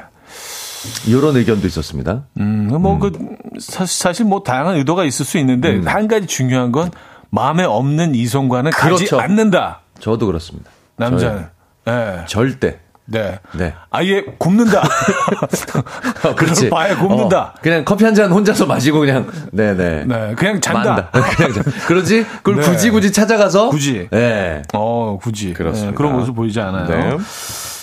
이런 1.07 1.36
의견도 1.36 1.65
있었습니다. 1.67 2.26
음, 2.39 2.67
뭐, 2.80 2.99
그, 2.99 3.11
사, 3.59 3.86
사실 3.86 4.26
뭐 4.26 4.43
다양한 4.43 4.76
의도가 4.76 5.03
있을 5.03 5.26
수 5.26 5.38
있는데 5.39 5.82
한 5.86 6.07
가지 6.07 6.28
중요한 6.28 6.71
건 6.71 6.91
마음에 7.32 7.63
없는 7.63 8.13
이성과는 8.15 8.71
가지 8.71 9.05
그렇죠. 9.05 9.19
않는다. 9.19 9.82
저도 9.99 10.28
그렇습니다. 10.28 10.69
남자는. 10.97 11.47
예. 11.88 12.26
절대. 12.28 12.80
네. 13.08 13.39
네. 13.53 13.74
아예 13.91 14.24
굽는다. 14.39 14.82
어, 16.26 16.36
그렇지. 16.36 16.70
바에 16.70 16.95
굽는다. 16.95 17.39
어, 17.39 17.53
그냥 17.62 17.86
커피 17.86 18.03
한 18.03 18.16
잔 18.16 18.32
혼자서 18.32 18.66
마시고 18.66 18.99
그냥 19.01 19.30
네네. 19.51 20.06
네. 20.06 20.34
그냥 20.36 20.60
잔다. 20.62 21.10
그냥 21.36 21.53
잔. 21.53 21.64
그러지? 21.88 22.26
그걸 22.41 22.56
네. 22.56 22.62
굳이 22.70 22.89
굳이 22.89 23.12
찾아가서 23.12 23.70
굳이. 23.70 24.08
네. 24.12 24.64
어, 24.74 25.20
굳이. 25.22 25.53
그렇습니다. 25.53 25.91
네, 25.91 25.95
그런 25.95 26.14
모습 26.14 26.36
보이지 26.36 26.60
않아요. 26.60 26.88
네. 26.88 27.18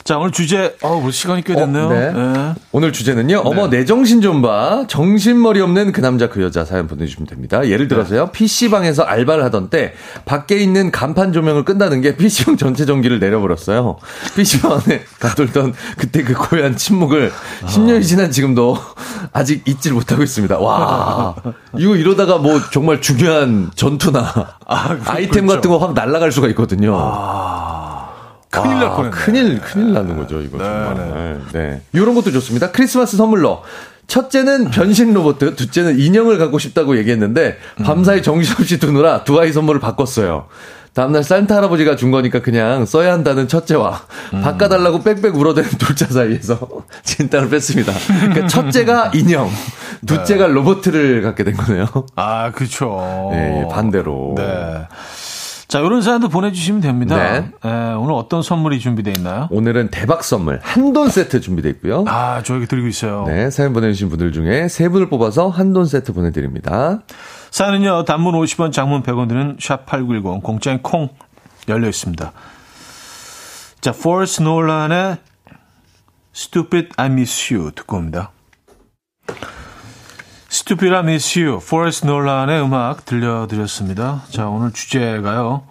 자, 0.05 0.19
오늘 0.19 0.33
주제, 0.33 0.77
어, 0.83 0.99
뭐 1.01 1.13
시간이 1.13 1.43
꽤 1.45 1.55
됐네요. 1.55 1.87
어, 1.87 1.89
네. 1.89 2.13
네. 2.13 2.55
오늘 2.73 2.93
주제는요, 2.93 3.37
네. 3.37 3.49
어머, 3.49 3.69
내 3.71 3.85
정신 3.85 4.21
좀 4.21 4.43
봐. 4.43 4.85
정신머리 4.89 5.61
없는 5.61 5.93
그 5.93 6.01
남자, 6.01 6.29
그 6.29 6.43
여자 6.43 6.65
사연 6.65 6.89
보내주시면 6.89 7.29
됩니다. 7.29 7.67
예를 7.69 7.87
들어서요, 7.87 8.27
네. 8.27 8.33
PC방에서 8.33 9.05
알바를 9.05 9.45
하던 9.45 9.71
때, 9.71 9.93
밖에 10.25 10.57
있는 10.59 10.91
간판 10.91 11.33
조명을 11.33 11.65
끈다는 11.65 12.01
게 12.01 12.17
PC방 12.17 12.57
전체 12.57 12.85
전기를 12.85 13.21
내려버렸어요. 13.21 13.99
PC방 14.35 14.73
안에 14.73 15.05
가돌던 15.21 15.75
그때 15.97 16.25
그 16.25 16.35
고요한 16.35 16.77
침묵을 16.77 17.31
아. 17.63 17.67
10년이 17.67 18.03
지난 18.03 18.33
지금도 18.33 18.77
아직 19.33 19.63
잊지를 19.69 19.95
못하고 19.95 20.25
있습니다. 20.25 20.59
와, 20.59 21.37
이거 21.79 21.95
이러다가 21.95 22.39
뭐 22.39 22.61
정말 22.73 23.01
중요한 23.01 23.71
전투나 23.77 24.57
아, 24.67 24.95
이템 25.21 25.47
그렇죠. 25.47 25.55
같은 25.55 25.71
거 25.71 25.83
확 25.83 25.95
날아갈 25.95 26.31
수가 26.33 26.49
있거든요. 26.49 26.97
아. 26.99 27.82
큰일 28.53 28.79
날 28.79 28.91
뻔했네. 28.91 29.11
큰일, 29.11 29.61
큰일 29.61 29.93
나는 29.95 30.17
거죠, 30.17 30.41
이거 30.41 30.59
네, 30.59 30.65
정말. 30.65 31.41
네. 31.53 31.59
네. 31.59 31.83
이런 31.93 32.15
것도 32.15 32.31
좋습니다. 32.33 32.71
크리스마스 32.71 33.17
선물로. 33.17 33.63
첫째는 34.09 34.71
변신 34.71 35.15
로봇, 35.15 35.39
둘째는 35.39 35.99
인형을 35.99 36.37
갖고 36.37 36.59
싶다고 36.59 36.99
얘기했는데, 36.99 37.57
밤사이 37.83 38.23
정신없이 38.23 38.79
두느라 38.79 39.25
두 39.25 39.41
아이 39.41 39.53
선물을 39.53 39.81
바꿨어요. 39.81 40.49
다음날 40.93 41.25
산타 41.25 41.57
할아버지가 41.57 41.97
준 41.97 42.11
거니까 42.11 42.43
그냥 42.43 42.85
써야 42.85 43.15
한다는 43.15 43.49
첫째와 43.49 44.03
음. 44.35 44.43
바꿔달라고 44.43 45.03
빽빽 45.03 45.35
울어대는 45.35 45.71
둘째 45.79 46.05
사이에서 46.05 46.59
진단을 47.03 47.49
뺐습니다. 47.49 47.95
그러니까 48.21 48.47
첫째가 48.47 49.13
인형, 49.15 49.49
둘째가 50.05 50.49
네. 50.49 50.53
로봇을 50.53 51.23
갖게 51.23 51.45
된 51.45 51.57
거네요. 51.57 51.87
아, 52.15 52.51
그렇죠. 52.51 53.31
네, 53.33 53.67
반대로. 53.71 54.35
네. 54.37 54.87
자, 55.73 55.81
이런 55.81 56.03
사연도 56.03 56.29
보내주시면 56.29 56.83
됩니다. 56.83 57.17
네. 57.17 57.39
에, 57.39 57.51
예, 57.65 57.95
오늘 57.95 58.13
어떤 58.13 58.43
선물이 58.43 58.79
준비되어 58.79 59.15
있나요? 59.17 59.49
오늘은 59.51 59.89
대박 59.89 60.23
선물 60.23 60.61
한돈 60.63 61.09
세트 61.09 61.41
준비되어 61.41 61.71
있고요. 61.71 62.05
아, 62.09 62.43
저에게 62.43 62.67
드리고 62.67 62.89
있어요. 62.89 63.25
네, 63.27 63.49
사연 63.49 63.73
보내주신 63.73 64.11
분들 64.11 64.33
중에 64.33 64.69
세 64.69 64.91
분을 64.91 65.09
뽑아서 65.09 65.49
한돈 65.49 65.87
세트 65.87 66.13
보내드립니다. 66.13 67.01
사연은요, 67.51 68.05
단문 68.05 68.35
50원, 68.35 68.71
장문 68.71 69.03
100원 69.03 69.29
드는 69.29 69.57
샵8910, 69.57 70.43
공짜인 70.43 70.83
콩 70.83 71.09
열려 71.67 71.89
있습니다. 71.89 72.33
자, 73.81 73.93
포스 73.93 74.43
노란의 74.43 75.17
Stupid 76.37 76.91
I 76.99 77.07
Miss 77.07 77.55
You 77.55 77.71
듣고 77.71 77.97
옵니다. 77.97 78.31
Stupid 80.73 80.95
I 80.95 81.01
Miss 81.01 81.39
You, 81.39 81.61
포레스트 81.61 82.07
놀란의 82.07 82.63
음악 82.63 83.05
들려드렸습니다. 83.05 84.23
자, 84.31 84.49
오늘 84.49 84.73
주제가요. 84.73 85.65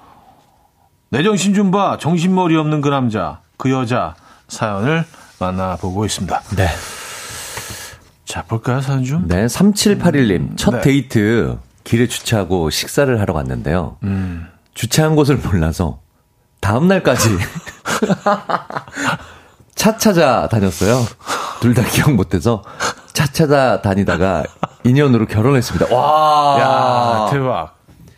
내 1.10 1.24
정신 1.24 1.56
좀 1.56 1.72
봐. 1.72 1.97
정신머리 1.99 2.56
없는 2.56 2.82
그 2.82 2.89
남자, 2.89 3.39
그 3.58 3.72
여자 3.72 4.14
사연을 4.47 5.04
만나보고 5.39 6.06
있습니다. 6.06 6.39
네. 6.56 6.68
자, 8.26 8.43
볼까요, 8.43 8.80
사연 8.82 9.04
좀? 9.04 9.28
네, 9.28 9.47
3781님. 9.47 10.56
첫 10.56 10.70
네. 10.76 10.82
데이트 10.82 11.58
길에 11.84 12.06
주차하고 12.06 12.70
식사를 12.70 13.20
하러 13.20 13.34
갔는데요. 13.34 13.97
음. 14.04 14.47
주차한 14.76 15.16
곳을 15.16 15.38
몰라서 15.38 15.99
다음날까지 16.60 17.26
차 19.74 19.97
찾아 19.97 20.47
다녔어요. 20.47 21.04
둘 21.60 21.74
다 21.74 21.82
기억 21.84 22.14
못해서 22.14 22.62
차 23.22 23.28
찾아 23.28 23.82
다니다가 23.82 24.43
인연으로 24.84 25.28
결혼했습니다. 25.28 25.95
와. 25.95 26.59
야, 26.59 27.32
대박. 27.32 27.76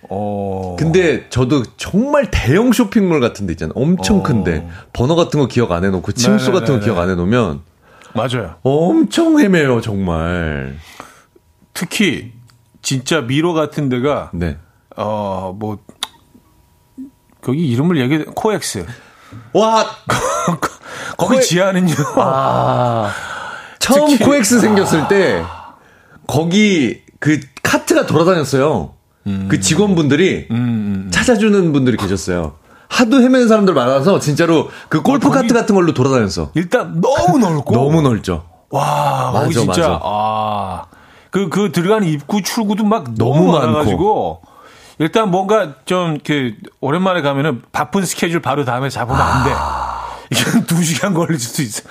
어. 0.09 0.75
근데 0.79 1.27
저도 1.29 1.63
정말 1.75 2.29
대형 2.31 2.71
쇼핑몰 2.71 3.19
같은 3.19 3.45
데 3.45 3.53
있잖아요. 3.53 3.73
엄청 3.75 4.19
어. 4.19 4.23
큰데 4.23 4.65
번호 4.93 5.15
같은 5.15 5.39
거 5.41 5.47
기억 5.47 5.71
안 5.73 5.83
해놓고 5.83 6.11
층수 6.13 6.45
네네네네. 6.47 6.59
같은 6.59 6.79
거 6.79 6.85
기억 6.85 6.99
안 6.99 7.09
해놓으면 7.09 7.61
맞아요. 8.13 8.55
엄청 8.63 9.39
헤매요 9.39 9.81
정말. 9.81 10.77
특히 11.73 12.31
진짜 12.81 13.21
미로 13.21 13.53
같은 13.53 13.89
데가 13.89 14.29
네. 14.33 14.57
어 14.95 15.53
뭐 15.57 15.79
거기 17.41 17.67
이름을 17.67 17.97
얘기 17.99 18.23
코엑스. 18.23 18.85
와 19.53 19.85
거기. 21.17 21.41
지하는요. 21.41 21.93
아. 22.17 23.11
처음 23.84 24.07
특히... 24.07 24.23
코엑스 24.23 24.61
생겼을 24.61 25.09
때 25.09 25.43
거기 26.25 27.01
그 27.19 27.41
카트가 27.61 28.05
돌아다녔어요. 28.05 28.93
음. 29.27 29.47
그 29.49 29.59
직원분들이 29.59 30.47
음, 30.51 30.55
음, 30.55 30.59
음. 31.05 31.11
찾아주는 31.11 31.73
분들이 31.73 31.97
계셨어요. 31.97 32.55
하도 32.88 33.21
헤매는 33.21 33.47
사람들 33.47 33.73
많아서 33.73 34.19
진짜로 34.19 34.69
그 34.88 35.01
골프 35.01 35.27
아, 35.27 35.31
카트 35.31 35.53
같은 35.53 35.75
걸로 35.75 35.93
돌아다녔어. 35.93 36.51
일단 36.53 37.01
너무 37.01 37.39
넓고 37.39 37.73
너무 37.75 38.01
넓죠. 38.01 38.45
와, 38.69 39.31
맞아, 39.34 39.49
진짜 39.49 39.65
맞아. 39.65 39.99
아. 40.01 40.86
그, 41.29 41.49
그 41.49 41.71
들어가는 41.71 42.07
입구 42.07 42.41
출구도 42.41 42.86
막 42.86 43.15
너무, 43.15 43.45
너무 43.45 43.51
많아가지고 43.51 44.41
일단 44.99 45.29
뭔가 45.29 45.75
좀 45.86 46.13
이렇게 46.13 46.55
오랜만에 46.79 47.21
가면은 47.21 47.63
바쁜 47.71 48.05
스케줄 48.05 48.41
바로 48.41 48.63
다음에 48.63 48.89
잡으면 48.89 49.19
안 49.19 49.43
돼. 49.43 49.51
아. 49.53 50.05
이게 50.31 50.43
두 50.67 50.81
시간 50.84 51.13
걸릴 51.13 51.39
수도 51.39 51.61
있어. 51.63 51.84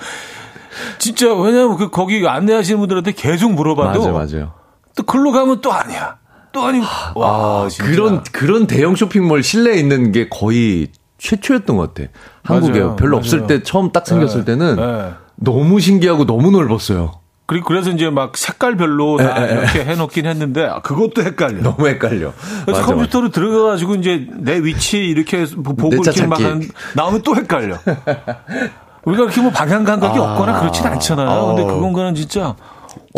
진짜 0.97 1.33
왜냐면 1.33 1.77
그 1.77 1.89
거기 1.89 2.27
안내하시는 2.27 2.79
분들한테 2.79 3.13
계속 3.13 3.53
물어봐도 3.53 3.99
맞아요, 3.99 4.13
맞아요. 4.13 4.53
또 4.95 5.03
글로 5.03 5.31
가면 5.31 5.61
또 5.61 5.71
아니야. 5.71 6.17
또 6.51 6.63
아니고 6.63 6.85
와, 7.15 7.27
아, 7.27 7.69
그런 7.79 8.23
그런 8.23 8.67
대형 8.67 8.95
쇼핑몰 8.95 9.41
실내에 9.41 9.75
있는 9.75 10.11
게 10.11 10.29
거의 10.29 10.89
최초였던 11.17 11.77
것 11.77 11.93
같아. 11.93 12.09
한국에 12.43 12.79
맞아요, 12.79 12.95
별로 12.95 13.11
맞아요. 13.11 13.19
없을 13.19 13.47
때 13.47 13.63
처음 13.63 13.91
딱 13.91 14.05
생겼을 14.05 14.45
네, 14.45 14.51
때는 14.51 14.75
네. 14.75 15.13
너무 15.35 15.79
신기하고 15.79 16.25
너무 16.25 16.51
넓었어요. 16.51 17.23
그리고 17.45 17.67
그래서 17.67 17.89
이제 17.89 18.09
막 18.09 18.37
색깔별로 18.37 19.17
다 19.17 19.45
에, 19.45 19.49
에, 19.49 19.53
이렇게 19.53 19.83
해놓긴 19.85 20.25
했는데 20.25 20.65
아, 20.65 20.81
그것도 20.81 21.23
헷갈려. 21.23 21.61
너무 21.63 21.87
헷갈려. 21.87 22.33
그래서 22.65 22.81
맞아, 22.81 22.85
컴퓨터로 22.93 23.27
맞아. 23.27 23.33
들어가가지고 23.33 23.95
이제 23.95 24.27
내 24.37 24.59
위치 24.59 24.99
이렇게 24.99 25.45
보고 25.45 25.89
이렇게 25.91 26.25
막 26.25 26.39
한, 26.39 26.61
나오면 26.95 27.23
또 27.23 27.35
헷갈려. 27.35 27.77
우리가 29.05 29.23
그렇게 29.23 29.41
뭐 29.41 29.51
방향 29.51 29.83
감각이 29.83 30.17
아. 30.19 30.33
없거나 30.33 30.59
그렇진 30.59 30.85
않잖아요. 30.85 31.29
아. 31.29 31.45
근데 31.47 31.63
그건 31.63 31.93
거는 31.93 32.15
진짜 32.15 32.55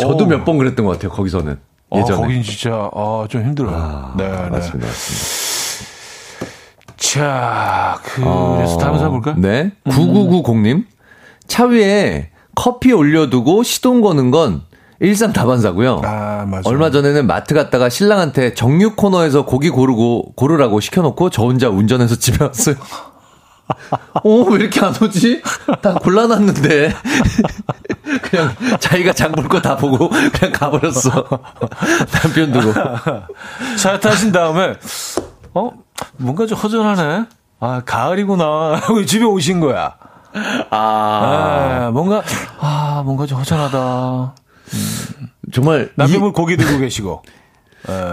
저도 0.00 0.24
어. 0.24 0.26
몇번 0.26 0.58
그랬던 0.58 0.84
것 0.84 0.92
같아요. 0.92 1.10
거기서는 1.10 1.58
어, 1.90 1.98
예전에. 1.98 2.18
어, 2.18 2.20
거긴 2.22 2.42
진짜 2.42 2.90
아, 2.94 3.26
좀 3.28 3.42
힘들어요. 3.44 3.76
아, 3.76 4.14
네, 4.16 4.24
네, 4.28 4.50
맞습니다, 4.50 4.86
맞습니다. 4.86 5.36
자, 6.96 7.98
그래서 8.02 8.28
어, 8.28 8.78
다음 8.80 8.96
사람 8.96 9.12
볼까요? 9.12 9.36
네, 9.38 9.70
9990님 9.86 10.74
음. 10.74 10.86
차 11.46 11.64
위에 11.66 12.30
커피 12.54 12.92
올려두고 12.92 13.62
시동 13.62 14.00
거는 14.00 14.30
건 14.30 14.62
일상 14.98 15.32
다반사고요. 15.32 16.00
아, 16.04 16.46
맞아. 16.48 16.68
얼마 16.68 16.90
전에는 16.90 17.26
마트 17.26 17.54
갔다가 17.54 17.88
신랑한테 17.88 18.54
정육 18.54 18.96
코너에서 18.96 19.44
고기 19.44 19.68
고르고 19.68 20.32
고르라고 20.36 20.80
시켜놓고 20.80 21.30
저 21.30 21.42
혼자 21.42 21.68
운전해서 21.68 22.16
집에 22.16 22.42
왔어요. 22.42 22.76
오, 24.22 24.44
왜 24.50 24.60
이렇게 24.60 24.80
안 24.80 24.94
오지? 25.00 25.42
다 25.82 25.94
골라놨는데. 25.94 26.94
그냥 28.22 28.54
자기가 28.80 29.12
장 29.12 29.32
볼 29.32 29.48
거 29.48 29.60
다 29.60 29.76
보고 29.76 30.08
그냥 30.08 30.52
가버렸어. 30.52 31.10
남편 32.12 32.52
두고. 32.52 32.72
차 33.78 33.98
타신 33.98 34.32
다음에, 34.32 34.74
어? 35.54 35.70
뭔가 36.16 36.46
좀 36.46 36.56
허전하네? 36.58 37.24
아, 37.60 37.82
가을이구나. 37.84 38.76
하고 38.82 39.04
집에 39.04 39.24
오신 39.24 39.60
거야. 39.60 39.96
아. 40.70 41.86
아 41.86 41.90
뭔가, 41.92 42.22
아, 42.60 43.02
뭔가 43.04 43.26
좀 43.26 43.38
허전하다. 43.38 44.34
음. 44.74 45.28
정말. 45.52 45.90
남편분 45.96 46.30
이... 46.30 46.32
고기 46.32 46.56
들고 46.56 46.78
계시고. 46.78 47.22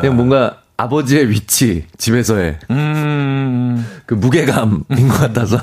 그냥 0.01 0.15
뭔가 0.15 0.57
아버지의 0.83 1.29
위치, 1.29 1.85
집에서의. 1.97 2.59
음. 2.71 3.85
그 4.05 4.13
무게감인 4.15 5.07
것 5.09 5.17
같아서. 5.19 5.57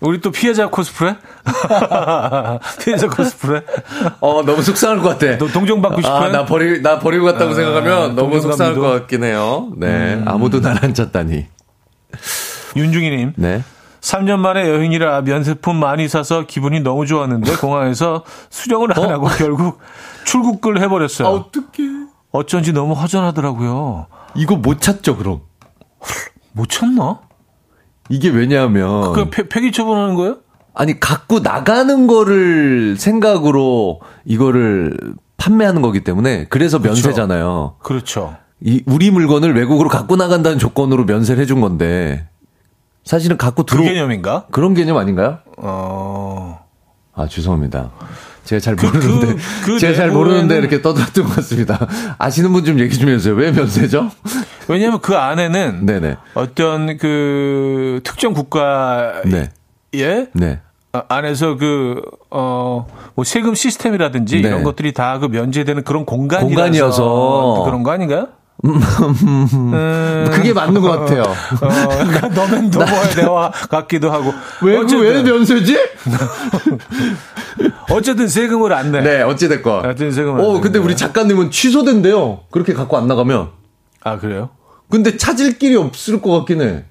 우리 0.00 0.20
또 0.20 0.30
피해자 0.30 0.68
코스프레? 0.68 1.16
피해자 2.84 3.08
코스프레? 3.08 3.62
어, 4.20 4.42
너무 4.44 4.62
속상할 4.62 5.00
것 5.00 5.18
같아. 5.18 5.38
너 5.38 5.46
동정 5.48 5.80
받고 5.80 6.02
싶어? 6.02 6.14
아, 6.14 6.28
나 6.28 6.44
버리, 6.44 6.82
나 6.82 6.98
버리고 6.98 7.24
갔다고 7.24 7.52
아, 7.52 7.54
생각하면 7.54 8.14
너무 8.14 8.40
속상할 8.40 8.74
것 8.74 8.82
같긴 8.82 9.24
해요. 9.24 9.72
네. 9.76 10.14
음. 10.14 10.24
아무도 10.26 10.60
날 10.60 10.76
안 10.82 10.92
찾다니. 10.92 11.46
윤중희님. 12.76 13.32
네. 13.36 13.62
3년 14.02 14.36
만에 14.38 14.68
여행이라 14.68 15.22
면세품 15.22 15.76
많이 15.76 16.06
사서 16.08 16.44
기분이 16.46 16.80
너무 16.80 17.06
좋았는데 17.06 17.56
공항에서 17.56 18.22
수령을 18.50 18.92
안 18.96 19.04
어? 19.04 19.08
하고 19.10 19.26
결국 19.28 19.78
출국을 20.26 20.80
해버렸어요. 20.82 21.26
아, 21.26 21.30
어떡해. 21.30 22.05
어쩐지 22.36 22.72
너무 22.72 22.94
허전하더라고요. 22.94 24.06
이거 24.34 24.56
못 24.56 24.80
찾죠, 24.80 25.16
그럼? 25.16 25.40
못 26.52 26.68
찾나? 26.68 27.20
이게 28.08 28.28
왜냐하면 28.28 29.12
그 29.12 29.30
폐기 29.30 29.72
처분하는 29.72 30.14
거예요? 30.14 30.38
아니, 30.74 31.00
갖고 31.00 31.40
나가는 31.40 32.06
거를 32.06 32.96
생각으로 32.98 34.00
이거를 34.24 34.96
판매하는 35.38 35.82
거기 35.82 36.04
때문에 36.04 36.46
그래서 36.48 36.78
그렇죠. 36.78 37.02
면세잖아요. 37.08 37.76
그렇죠. 37.82 38.36
이 38.60 38.82
우리 38.86 39.10
물건을 39.10 39.54
외국으로 39.54 39.88
갖고 39.88 40.16
나간다는 40.16 40.58
조건으로 40.58 41.04
면세를 41.04 41.42
해준 41.42 41.60
건데 41.60 42.26
사실은 43.04 43.36
갖고 43.36 43.64
그 43.64 43.76
들어 43.76 43.84
개념인가? 43.84 44.46
그런 44.50 44.74
개념 44.74 44.96
아닌가요? 44.96 45.38
어. 45.58 46.64
아 47.14 47.26
죄송합니다. 47.28 47.90
제가 48.46 48.60
잘 48.60 48.76
그- 48.76 48.86
모르는데 48.86 49.26
그- 49.26 49.36
그 49.72 49.78
제가 49.78 49.94
잘 49.94 50.10
모르는데 50.10 50.56
이렇게 50.56 50.80
떠들었던 50.80 51.24
것 51.26 51.36
같습니다. 51.36 51.86
아시는 52.18 52.52
분 52.52 52.64
좀 52.64 52.78
얘기 52.80 52.98
좀 52.98 53.08
해주세요. 53.10 53.34
왜 53.34 53.52
면세죠? 53.52 54.10
왜냐하면 54.68 55.00
그 55.00 55.14
안에는 55.16 55.84
네네 55.84 56.16
어떤 56.34 56.96
그 56.96 58.00
특정 58.04 58.32
국가의 58.32 59.22
네 59.26 60.28
네. 60.32 60.60
어, 60.92 61.02
안에서 61.08 61.56
그, 61.56 62.00
어, 62.30 62.86
뭐 63.14 63.24
세금 63.24 63.54
시스템이라든지 63.54 64.40
네. 64.40 64.48
이런 64.48 64.62
것들이 64.62 64.92
다 64.94 65.18
그 65.20 65.26
면제되는 65.26 65.84
그런 65.84 66.06
공간이라서 66.06 66.46
공간이어서. 66.46 67.62
그런 67.66 67.82
거 67.82 67.90
아닌가요? 67.90 68.28
음, 68.64 70.30
그게 70.32 70.52
맞는 70.52 70.80
것 70.80 70.90
같아요. 70.90 71.22
어, 71.22 71.68
약간 72.14 72.32
너면 72.32 72.70
너머의 72.70 73.10
대화 73.14 73.50
같기도 73.50 74.10
하고. 74.10 74.32
왜, 74.62 74.78
어쨌든, 74.78 75.00
왜 75.00 75.22
면세지? 75.22 75.78
어쨌든 77.90 78.28
세금을 78.28 78.72
안 78.72 78.92
내. 78.92 79.00
네, 79.02 79.22
어찌됐건. 79.22 79.84
하여튼 79.84 80.10
세금을 80.10 80.40
안 80.40 80.46
어, 80.46 80.60
근데 80.60 80.78
우리. 80.78 80.96
작가님은 80.96 81.50
취소된대요. 81.50 82.40
그렇게 82.50 82.72
갖고 82.72 82.96
안 82.96 83.06
나가면. 83.06 83.50
아, 84.02 84.18
그래요? 84.18 84.50
근데 84.88 85.16
찾을 85.16 85.58
길이 85.58 85.76
없을 85.76 86.22
것 86.22 86.30
같긴 86.38 86.62
해. 86.62 86.84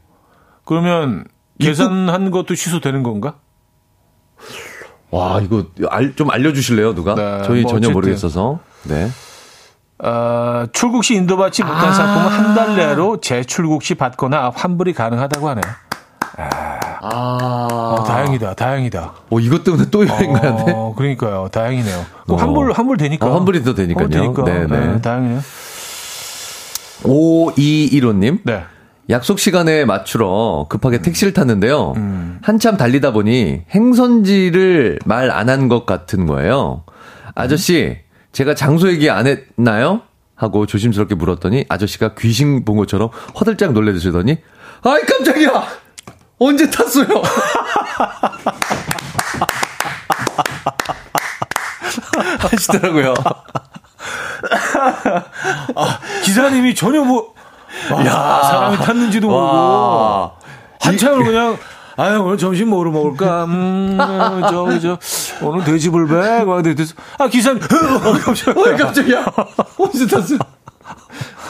그러면 0.66 1.26
계산한 1.60 2.32
것도 2.32 2.56
취소되는 2.56 3.04
건가? 3.04 3.36
와, 5.12 5.40
이거 5.42 5.66
알, 5.90 6.16
좀 6.16 6.30
알려주실래요, 6.30 6.94
누가? 6.94 7.16
네, 7.16 7.42
저희 7.46 7.62
뭐 7.62 7.72
전혀 7.72 7.88
어쨌든. 7.88 7.94
모르겠어서. 7.94 8.60
네. 8.84 9.10
어, 10.00 10.66
출국 10.74 11.04
시 11.04 11.16
인도받지 11.16 11.64
못한 11.64 11.90
아. 11.90 11.92
상품은 11.94 12.28
한 12.30 12.56
달 12.56 12.76
내로 12.76 13.20
재출국 13.22 13.82
시 13.84 13.96
받거나 13.96 14.52
환불이 14.56 14.94
가능하다고 14.94 15.50
하네요. 15.50 15.64
아. 16.38 17.68
어, 17.72 18.04
다행이다, 18.06 18.56
다행이다. 18.56 19.14
어, 19.30 19.40
이것 19.40 19.64
때문에 19.64 19.86
또 19.92 20.08
여행 20.08 20.34
가야 20.34 20.56
돼? 20.66 20.72
어, 20.74 20.94
그러니까요. 20.98 21.48
다행이네요. 21.52 22.06
그 22.28 22.34
어. 22.34 22.36
환불, 22.38 22.72
환불 22.74 22.98
되니까. 22.98 23.28
아, 23.28 23.36
환불이 23.36 23.64
더 23.64 23.74
되니까요. 23.74 24.04
환불 24.10 24.20
되니까. 24.44 24.44
네네. 24.44 24.94
네, 24.94 25.02
다행이네요. 25.02 25.40
5215님. 27.04 28.40
네. 28.44 28.64
약속 29.10 29.38
시간에 29.40 29.86
맞추러 29.86 30.66
급하게 30.68 31.02
택시를 31.02 31.34
탔는데요. 31.34 31.94
음. 31.96 32.40
한참 32.42 32.76
달리다 32.78 33.12
보니 33.12 33.62
행선지를 33.70 35.00
말 35.06 35.30
안 35.30 35.48
한 35.50 35.70
것 35.70 35.86
같은 35.86 36.26
거예요. 36.26 36.84
아저씨, 37.36 38.00
제가 38.36 38.54
장소 38.54 38.90
얘기 38.90 39.10
안 39.10 39.26
했나요? 39.28 40.02
하고 40.36 40.66
조심스럽게 40.66 41.16
물었더니 41.16 41.64
아저씨가 41.70 42.16
귀신 42.16 42.66
본 42.66 42.76
것처럼 42.76 43.10
허들짝 43.40 43.72
놀래주시더니 43.72 44.40
아이 44.84 45.02
깜짝이야! 45.04 45.66
언제 46.40 46.70
탔어요? 46.70 47.08
하시더라고요. 52.40 53.14
기사님이 56.26 56.76
전혀 56.76 57.06
뭐, 57.06 57.34
야 58.06 58.42
사람이 58.44 58.78
탔는지도 58.80 59.30
모르고. 59.30 59.46
와. 59.50 60.34
한참을 60.82 61.24
그냥, 61.24 61.58
아유, 61.98 62.22
오늘 62.22 62.38
점심 62.38 62.70
뭐로 62.70 62.92
먹을까? 62.92 63.46
음, 63.46 63.98
저, 64.50 64.80
저, 64.80 65.00
오늘 65.42 65.64
돼지불백? 65.64 66.48
와, 66.48 66.62
돼지, 66.62 66.94
아, 67.18 67.28
기사님, 67.28 67.62
어, 67.64 68.12
깜짝이야. 68.26 68.64
어이 68.66 68.78
깜짝이야! 68.78 69.26
언제 69.78 70.06
탔어요? 70.06 70.40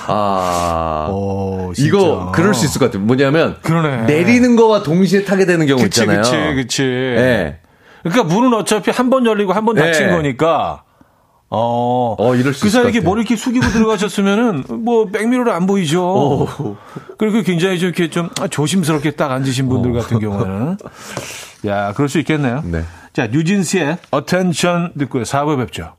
아. 0.07 1.07
오, 1.11 1.71
진짜. 1.75 1.87
이거 1.87 2.31
그럴 2.33 2.53
수 2.53 2.65
있을 2.65 2.79
것 2.79 2.85
같아요. 2.85 3.03
뭐냐면 3.03 3.57
그러네. 3.63 4.03
내리는 4.03 4.55
거와 4.55 4.83
동시에 4.83 5.23
타게 5.23 5.45
되는 5.45 5.65
경우 5.65 5.81
그치, 5.81 6.01
있잖아요. 6.01 6.21
그치, 6.21 6.55
그치. 6.55 6.83
예. 6.83 7.59
그러니까 8.03 8.23
문은 8.35 8.53
어차피 8.53 8.91
한 8.91 9.09
번 9.09 9.25
열리고 9.25 9.51
한 9.53 9.65
번 9.65 9.75
닫힌 9.75 10.07
네. 10.07 10.13
거니까. 10.13 10.83
어. 11.49 12.15
어, 12.17 12.35
이럴 12.35 12.53
수그 12.53 12.67
있을 12.67 12.71
사이 12.71 12.83
것 12.83 12.89
이렇게 12.89 12.99
같아요. 12.99 13.09
머리 13.09 13.21
이렇게 13.21 13.35
숙이고 13.35 13.65
들어가셨으면은 13.67 14.63
뭐 14.83 15.05
백미러로 15.05 15.51
안 15.51 15.65
보이죠. 15.67 16.47
그리고 17.17 17.41
굉장히 17.43 17.79
좀 17.79 17.87
이렇게 17.89 18.09
좀 18.09 18.29
조심스럽게 18.49 19.11
딱 19.11 19.31
앉으신 19.31 19.69
분들 19.69 19.93
같은 19.93 20.19
경우에는. 20.19 20.77
야, 21.67 21.93
그럴 21.93 22.09
수 22.09 22.19
있겠네요. 22.19 22.61
네. 22.65 22.83
자, 23.13 23.27
뉴진스의 23.27 23.97
Attention 24.13 24.93
듣고요. 24.97 25.23
4부에 25.23 25.57
뵙죠. 25.57 25.95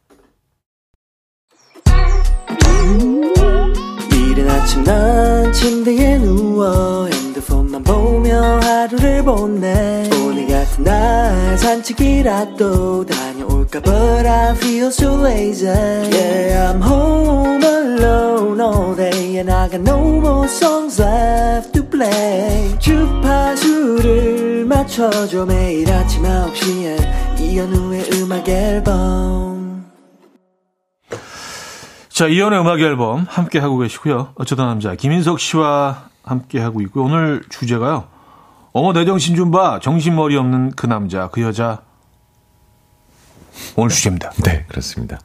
이른 4.12 4.50
아침 4.50 4.84
난 4.84 5.52
침대에 5.52 6.18
누워 6.18 7.06
핸드폰만 7.06 7.82
보며 7.82 8.60
하루를 8.60 9.24
보내 9.24 10.08
오늘 10.22 10.46
같은 10.46 10.84
날 10.84 11.56
산책이라도 11.58 13.06
다 13.06 13.25
녀올까 13.66 13.80
But 13.82 14.26
I 14.26 14.54
feel 14.56 14.88
so 14.88 15.14
lazy 15.22 15.66
Yeah 15.66 16.72
I'm 16.72 16.80
home 16.80 17.62
alone 17.62 18.60
all 18.60 18.94
day 18.94 19.38
And 19.38 19.52
I 19.52 19.68
got 19.68 19.80
no 19.82 19.98
more 19.98 20.46
songs 20.48 21.00
left 21.00 21.72
to 21.72 21.82
play 21.84 22.78
주파수를 22.78 24.64
맞춰줘 24.66 25.46
매일 25.46 25.90
아침 25.92 26.22
9시에 26.22 27.40
이현우의 27.40 28.10
음악 28.14 28.48
앨범 28.48 29.86
자, 32.08 32.26
이연의 32.28 32.60
음악 32.60 32.80
앨범 32.80 33.26
함께 33.28 33.58
하고 33.58 33.76
계시고요. 33.76 34.32
어쩌다 34.36 34.64
남자 34.64 34.94
김인석 34.94 35.38
씨와 35.38 36.08
함께 36.22 36.58
하고 36.60 36.80
있고 36.80 37.02
오늘 37.02 37.42
주제가요. 37.50 38.04
어머 38.72 38.94
내 38.94 39.04
정신 39.04 39.36
좀 39.36 39.50
봐. 39.50 39.80
정신머리 39.82 40.34
없는 40.34 40.72
그 40.76 40.86
남자, 40.86 41.28
그 41.28 41.42
여자. 41.42 41.82
오늘 43.76 43.90
주제입니다. 43.90 44.30
네, 44.44 44.64
그렇습니다. 44.68 45.18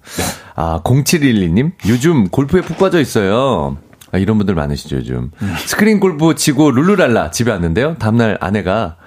아, 0.55 0.81
0712님, 0.83 1.71
요즘 1.87 2.27
골프에 2.29 2.61
푹 2.61 2.77
빠져 2.77 2.99
있어요. 2.99 3.77
아, 4.11 4.17
이런 4.17 4.37
분들 4.37 4.55
많으시죠, 4.55 4.97
요즘. 4.97 5.31
스크린 5.65 5.99
골프 5.99 6.35
치고 6.35 6.71
룰루랄라 6.71 7.31
집에 7.31 7.51
왔는데요. 7.51 7.95
다음날 7.97 8.37
아내가, 8.41 8.97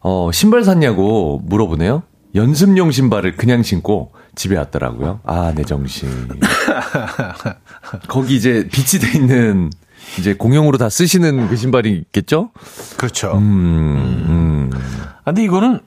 어, 0.00 0.30
신발 0.32 0.64
샀냐고 0.64 1.40
물어보네요. 1.44 2.02
연습용 2.34 2.90
신발을 2.90 3.36
그냥 3.36 3.62
신고 3.62 4.12
집에 4.34 4.56
왔더라고요. 4.56 5.20
아, 5.24 5.52
내 5.54 5.62
정신. 5.62 6.08
거기 8.08 8.36
이제 8.36 8.68
빛이 8.72 9.00
돼 9.00 9.18
있는, 9.18 9.70
이제 10.18 10.34
공용으로 10.34 10.78
다 10.78 10.88
쓰시는 10.88 11.48
그 11.48 11.56
신발이 11.56 11.92
있겠죠? 11.92 12.50
그렇죠. 12.96 13.32
음, 13.36 14.24
음. 14.28 14.70
아, 15.18 15.22
근데 15.26 15.44
이거는 15.44 15.80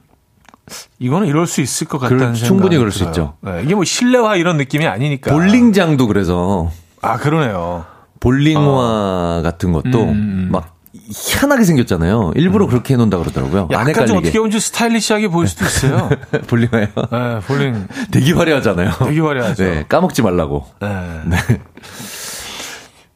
이거는 0.98 1.26
이럴 1.28 1.46
수 1.46 1.60
있을 1.60 1.86
것 1.86 1.98
같다는 1.98 2.34
생각이 2.34 2.44
충분히 2.44 2.76
그럴 2.76 2.90
수 2.90 2.98
들어요. 3.00 3.10
있죠. 3.10 3.34
네, 3.40 3.62
이게 3.64 3.74
뭐 3.74 3.84
실내화 3.84 4.36
이런 4.36 4.56
느낌이 4.56 4.86
아니니까. 4.86 5.30
볼링장도 5.32 6.06
그래서 6.06 6.70
아 7.02 7.16
그러네요. 7.16 7.84
볼링화 8.20 9.40
같은 9.44 9.72
것도 9.72 10.02
음. 10.04 10.48
막 10.50 10.74
희한하게 10.92 11.64
생겼잖아요. 11.64 12.32
일부러 12.34 12.66
그렇게 12.66 12.94
해놓는다 12.94 13.18
그러더라고요. 13.18 13.68
안 13.74 13.88
약간 13.88 14.06
좀. 14.06 14.16
어떻게 14.18 14.38
보면 14.38 14.50
좀 14.50 14.60
스타일리시하게 14.60 15.28
보일 15.28 15.46
수도 15.48 15.64
있어요. 15.64 16.08
볼링화요? 16.48 16.86
네, 16.86 17.40
볼링 17.46 17.86
되게 18.10 18.32
화려하잖아요. 18.32 18.90
되게 18.98 19.20
화려하죠. 19.20 19.64
네, 19.64 19.84
까먹지 19.88 20.22
말라고. 20.22 20.66
네. 20.80 21.36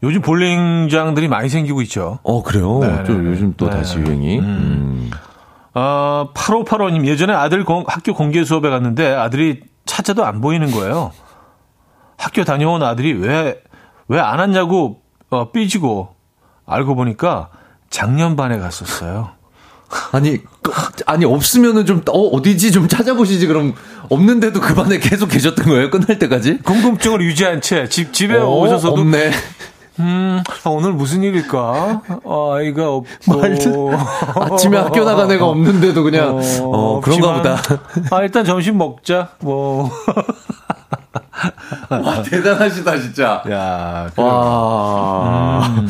요즘 0.04 0.20
볼링장들이 0.20 1.28
많이 1.28 1.48
생기고 1.48 1.80
있죠. 1.82 2.18
어, 2.22 2.42
그래요? 2.42 2.80
네, 2.80 3.04
좀 3.04 3.24
네, 3.24 3.30
요즘 3.30 3.54
또 3.56 3.66
네. 3.66 3.72
다시 3.76 3.98
유행이. 3.98 4.38
음. 4.40 5.10
어, 5.74 6.30
8585님, 6.34 7.06
예전에 7.06 7.32
아들 7.32 7.64
공- 7.64 7.84
학교 7.86 8.14
공개 8.14 8.44
수업에 8.44 8.68
갔는데 8.70 9.14
아들이 9.14 9.60
찾아도 9.86 10.24
안 10.24 10.40
보이는 10.40 10.70
거예요. 10.70 11.12
학교 12.18 12.44
다녀온 12.44 12.82
아들이 12.82 13.12
왜, 13.14 13.60
왜 14.08 14.20
안 14.20 14.38
왔냐고, 14.38 15.00
어, 15.30 15.50
삐지고, 15.50 16.14
알고 16.66 16.94
보니까 16.94 17.48
작년 17.90 18.36
반에 18.36 18.58
갔었어요. 18.58 19.30
아니, 20.12 20.38
그- 20.62 20.72
아니, 21.06 21.24
없으면은 21.24 21.84
좀, 21.84 22.02
어, 22.10 22.18
어디지 22.28 22.70
좀 22.72 22.88
찾아보시지. 22.88 23.46
그럼, 23.46 23.74
없는데도 24.08 24.60
그 24.60 24.74
반에 24.74 24.98
계속 24.98 25.28
계셨던 25.28 25.66
거예요? 25.66 25.90
끝날 25.90 26.18
때까지? 26.18 26.58
궁금증을 26.58 27.22
유지한 27.22 27.60
채 27.60 27.88
집, 27.88 28.12
집에 28.12 28.36
어, 28.36 28.46
오셔서도, 28.46 29.00
없네. 29.00 29.30
음, 30.00 30.42
아, 30.64 30.70
오늘 30.70 30.92
무슨 30.92 31.22
일일까? 31.22 32.02
어, 32.24 32.54
아이가 32.54 32.90
없고. 32.94 33.06
말도- 33.26 33.92
아침에 34.52 34.78
학교 34.78 35.04
나간 35.04 35.30
애가 35.30 35.46
없는데도 35.46 36.02
그냥, 36.02 36.38
어, 36.62 37.00
그런가 37.00 37.30
없지만, 37.30 37.58
보다. 37.60 38.16
아, 38.16 38.22
일단 38.22 38.44
점심 38.44 38.78
먹자. 38.78 39.30
뭐. 39.40 39.90
와, 41.90 42.22
대단하시다, 42.22 42.98
진짜. 43.00 43.42
야, 43.50 44.10
그래. 44.14 44.24
와. 44.24 45.66
음. 45.68 45.88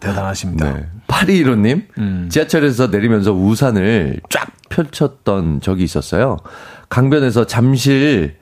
대단하십니다. 0.00 0.72
네. 0.72 0.86
8215님, 1.06 1.84
음. 1.98 2.28
지하철에서 2.30 2.88
내리면서 2.88 3.32
우산을 3.32 4.20
쫙 4.30 4.48
펼쳤던 4.68 5.60
적이 5.60 5.84
있었어요. 5.84 6.36
강변에서 6.88 7.46
잠실 7.46 8.36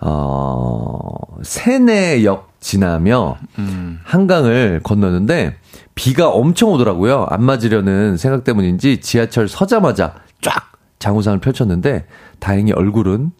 어 0.00 0.98
세내역 1.42 2.52
지나며 2.60 3.36
음. 3.58 4.00
한강을 4.04 4.80
건너는데 4.82 5.56
비가 5.94 6.28
엄청 6.30 6.70
오더라고요. 6.72 7.26
안 7.28 7.42
맞으려는 7.44 8.16
생각 8.16 8.44
때문인지 8.44 9.00
지하철 9.00 9.48
서자마자 9.48 10.14
쫙 10.40 10.72
장우산을 10.98 11.40
펼쳤는데 11.40 12.06
다행히 12.38 12.72
얼굴은 12.72 13.32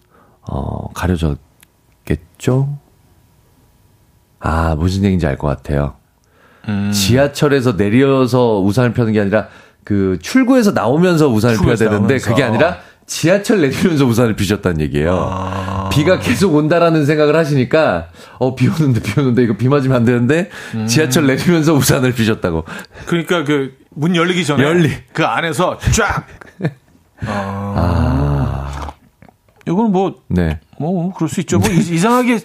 어 0.43 0.89
가려졌겠죠? 0.93 2.79
아, 4.41 4.75
무슨 4.75 5.05
얘기인지 5.05 5.27
알 5.27 5.37
것 5.37 5.49
같아요. 5.49 5.95
음. 6.69 6.91
지하철에서 6.93 7.77
내려서 7.77 8.61
우산을 8.61 8.93
펴는 8.93 9.13
게 9.13 9.21
아니라 9.21 9.49
그 9.85 10.19
출구에서 10.21 10.73
나오면서 10.73 11.29
우산을 11.29 11.57
펴야 11.59 11.75
되는데 11.77 11.97
나오면서. 11.99 12.29
그게 12.31 12.43
아니라 12.43 12.79
지하철 13.15 13.61
내리면서 13.61 14.05
우산을 14.05 14.37
피셨다는 14.37 14.81
얘기예요. 14.83 15.29
아. 15.29 15.89
비가 15.91 16.21
계속 16.21 16.55
온다라는 16.55 17.05
생각을 17.07 17.35
하시니까 17.35 18.07
어 18.39 18.55
비 18.55 18.69
오는데 18.69 19.01
비 19.03 19.19
오는데 19.19 19.43
이거 19.43 19.57
비 19.57 19.69
맞으면 19.69 19.97
안 19.97 20.05
되는데 20.05 20.49
음. 20.77 20.87
지하철 20.87 21.27
내리면서 21.27 21.75
우산을 21.75 22.13
피셨다고. 22.15 22.65
그러니까 23.07 23.43
그 23.45 23.79
문 23.93 24.15
열리기 24.15 24.45
전에 24.47 24.63
열리. 24.63 24.93
그 25.13 25.25
안에서 25.25 25.77
쫙. 25.97 26.25
아. 27.27 27.75
아. 27.77 28.93
이건 29.67 29.91
뭐 29.91 30.15
네. 30.29 30.61
뭐 30.79 31.13
그럴 31.13 31.29
수 31.29 31.41
있죠. 31.41 31.59
뭐 31.59 31.69
이상하게 31.69 32.39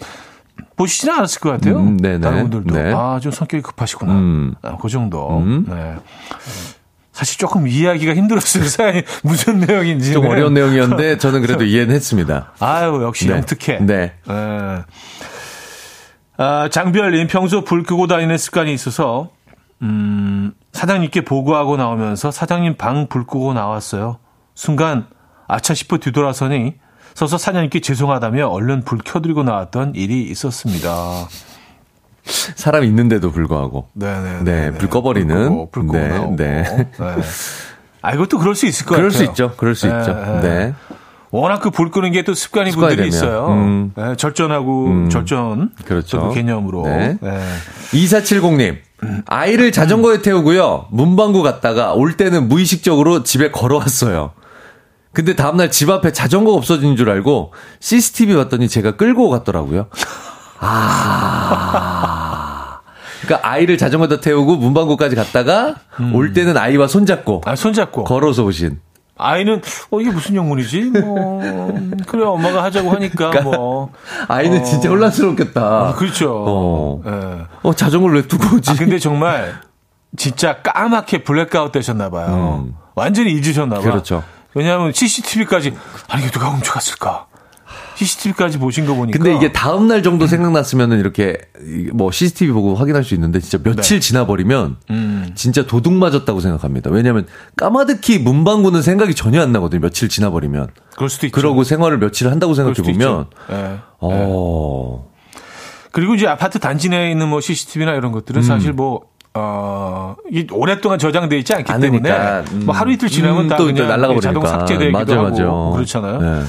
보시지는 0.76 1.14
않았을 1.14 1.40
것 1.42 1.52
같아요. 1.52 1.78
음, 1.78 1.98
네네. 1.98 2.20
다른 2.22 2.50
분들도 2.50 2.74
네. 2.74 2.92
아 2.96 3.20
좀 3.22 3.32
성격이 3.32 3.62
급하시구나. 3.62 4.12
음. 4.14 4.56
아, 4.64 4.76
그 4.78 4.90
정도. 4.90 5.38
음. 5.38 5.68
네. 5.70 5.96
사실 7.16 7.38
조금 7.38 7.66
이해하기가 7.66 8.14
힘들었어요. 8.14 8.66
사연이 8.68 9.02
무슨 9.24 9.60
내용인지. 9.62 10.12
좀 10.12 10.26
어려운 10.28 10.54
내용이었는데 10.54 11.18
저는 11.18 11.42
그래도 11.42 11.64
이해는 11.66 11.96
했습니다. 11.96 12.52
아유 12.60 13.00
역시 13.04 13.28
네. 13.28 13.36
영특해. 13.36 13.80
네. 13.80 14.12
네. 14.28 14.84
아, 16.38 16.68
장별님 16.70 17.28
평소 17.28 17.64
불 17.64 17.84
끄고 17.84 18.08
다니는 18.08 18.38
습관이 18.38 18.74
있어서 18.74 19.30
음, 19.82 20.52
사장님께 20.74 21.22
보고하고 21.22 21.78
나오면서 21.78 22.32
사장님 22.32 22.76
방 22.76 23.08
불 23.08 23.26
끄고 23.26 23.54
나왔어요. 23.54 24.20
순간 24.54 25.08
아차 25.48 25.74
싶어 25.74 25.98
뒤돌아서니 26.00 26.74
서서 27.14 27.38
사장님께 27.38 27.80
죄송하다며 27.80 28.48
얼른 28.48 28.84
불 28.84 28.98
켜드리고 29.00 29.44
나왔던 29.44 29.94
일이 29.96 30.24
있었습니다. 30.24 30.90
사람 32.56 32.84
있는데도 32.84 33.32
불구하고. 33.32 33.88
네네. 33.94 34.44
네, 34.44 34.72
불 34.72 34.90
꺼버리는. 34.90 35.36
불 35.36 35.44
끄고, 35.50 35.70
불 35.72 35.88
끄고 35.88 36.36
네, 36.38 36.64
네. 36.64 36.64
네. 36.98 37.22
아, 38.02 38.14
이것도 38.14 38.38
그럴 38.40 38.56
수 38.56 38.66
있을 38.66 38.86
것 38.86 38.96
그럴 38.96 39.10
같아요. 39.10 39.26
수 39.26 39.32
있죠. 39.32 39.54
그럴 39.58 39.76
수 39.76 39.88
네, 39.88 39.98
있죠. 40.00 40.14
네. 40.14 40.42
네. 40.42 40.74
워낙 41.32 41.60
그 41.60 41.70
불 41.70 41.92
끄는 41.92 42.12
게 42.12 42.24
또 42.24 42.34
습관이 42.34 42.72
분들이 42.72 42.96
되면. 42.98 43.10
있어요. 43.10 43.48
음. 43.50 43.92
네, 43.96 44.16
절전하고 44.16 44.86
음. 44.88 45.10
절전. 45.10 45.72
그렇죠. 45.86 46.30
그 46.30 46.34
개념으로. 46.36 46.84
네. 46.84 47.18
네. 47.22 47.40
2470님. 47.92 48.78
아이를 49.28 49.72
자전거에 49.72 50.22
태우고요. 50.22 50.88
문방구 50.92 51.44
갔다가 51.44 51.94
올 51.94 52.16
때는 52.16 52.48
무의식적으로 52.48 53.24
집에 53.24 53.52
걸어왔어요. 53.52 54.32
근데 55.14 55.36
다음날 55.36 55.72
집 55.72 55.90
앞에 55.90 56.12
자전거가 56.12 56.58
없어진 56.58 56.96
줄 56.96 57.10
알고 57.10 57.54
CCTV 57.80 58.36
봤더니 58.36 58.68
제가 58.70 58.96
끌고 58.96 59.30
갔더라고요. 59.30 59.88
아. 60.60 62.46
그러니까 63.22 63.50
아이를 63.50 63.78
자전거에다 63.78 64.20
태우고 64.22 64.58
문방구까지 64.58 65.16
갔다가 65.16 65.76
음. 66.00 66.14
올 66.16 66.34
때는 66.34 66.58
아이와 66.58 66.88
손잡고. 66.88 67.42
아, 67.46 67.56
손잡고. 67.56 68.04
걸어서 68.04 68.44
오신. 68.44 68.80
아이는 69.18 69.62
어 69.92 70.02
이게 70.02 70.12
무슨 70.12 70.36
영문이지? 70.36 70.92
뭐 71.02 71.42
그래 72.06 72.26
엄마가 72.26 72.62
하자고 72.66 72.92
하니까 72.92 73.30
그러니까 73.30 73.44
뭐 73.44 73.94
아이는 74.28 74.60
어, 74.60 74.64
진짜 74.64 74.90
혼란스럽겠다. 74.90 75.62
아, 75.62 75.94
그렇죠. 75.96 76.34
어. 76.46 77.02
네. 77.06 77.46
어 77.64 77.74
자전거를 77.74 78.18
왜 78.18 78.28
두고 78.28 78.58
오지? 78.58 78.72
아, 78.72 78.76
근데 78.78 79.00
정말 79.00 79.56
진짜 80.18 80.62
까맣게 80.62 81.24
블랙아웃 81.24 81.72
되셨나 81.72 82.10
봐요. 82.10 82.66
음. 82.68 82.76
완전히 82.94 83.32
잊으셨나 83.32 83.76
봐. 83.78 83.82
그렇죠. 83.82 84.22
왜냐하면 84.54 84.92
CCTV까지 84.92 85.74
아니 86.10 86.24
이게 86.24 86.32
누가 86.32 86.50
훔쳐갔을까? 86.50 87.28
CCTV까지 87.96 88.60
보신 88.60 88.86
거 88.86 88.94
보니까. 88.94 89.18
근데 89.18 89.36
이게 89.36 89.52
다음 89.52 89.88
날 89.88 90.04
정도 90.04 90.28
생각났으면은 90.28 91.00
이렇게 91.00 91.38
뭐 91.94 92.12
CCTV 92.12 92.52
보고 92.54 92.76
확인할 92.76 93.04
수 93.04 93.14
있는데 93.14 93.40
진짜 93.40 93.58
며칠 93.64 94.00
네. 94.00 94.00
지나버리면 94.00 94.78
음. 94.90 95.32
진짜 95.36 95.66
도둑 95.66 95.94
맞았다고 95.94 96.40
생각합니다. 96.40 96.90
왜냐하면 96.90 97.26
까마득히 97.56 98.20
문방구는 98.20 98.82
생각이 98.82 99.16
전혀 99.16 99.42
안 99.42 99.52
나거든요. 99.52 99.82
며칠 99.82 100.10
지나버리면. 100.10 100.68
그럴 100.96 101.10
수도 101.10 101.26
있죠. 101.28 101.36
그러고 101.36 101.64
생활을 101.64 101.98
며칠 101.98 102.30
한다고 102.30 102.54
생각해 102.54 102.76
보면. 102.76 103.28
네. 103.50 103.78
어. 104.00 105.10
그리고 105.92 106.16
이제 106.16 106.28
아파트 106.28 106.60
단지 106.60 106.90
내에 106.90 107.12
있는 107.12 107.30
뭐 107.30 107.40
CCTV나 107.40 107.94
이런 107.94 108.12
것들은 108.12 108.42
음. 108.42 108.44
사실 108.44 108.74
뭐 108.74 109.02
어, 109.34 110.16
이 110.32 110.48
오랫동안 110.52 110.98
저장돼 110.98 111.38
있지 111.40 111.54
않기 111.54 111.72
때문에 111.82 112.10
음. 112.52 112.64
뭐 112.66 112.74
하루 112.74 112.92
이틀 112.92 113.10
지나면 113.10 113.46
음, 113.46 113.48
다 113.50 113.58
그냥 113.58 113.88
날라가 113.88 114.20
자동 114.22 114.46
삭제되기도 114.46 114.98
맞아, 114.98 115.14
하고 115.18 115.24
맞아. 115.30 115.44
그렇잖아요. 115.76 116.20
네. 116.20 116.44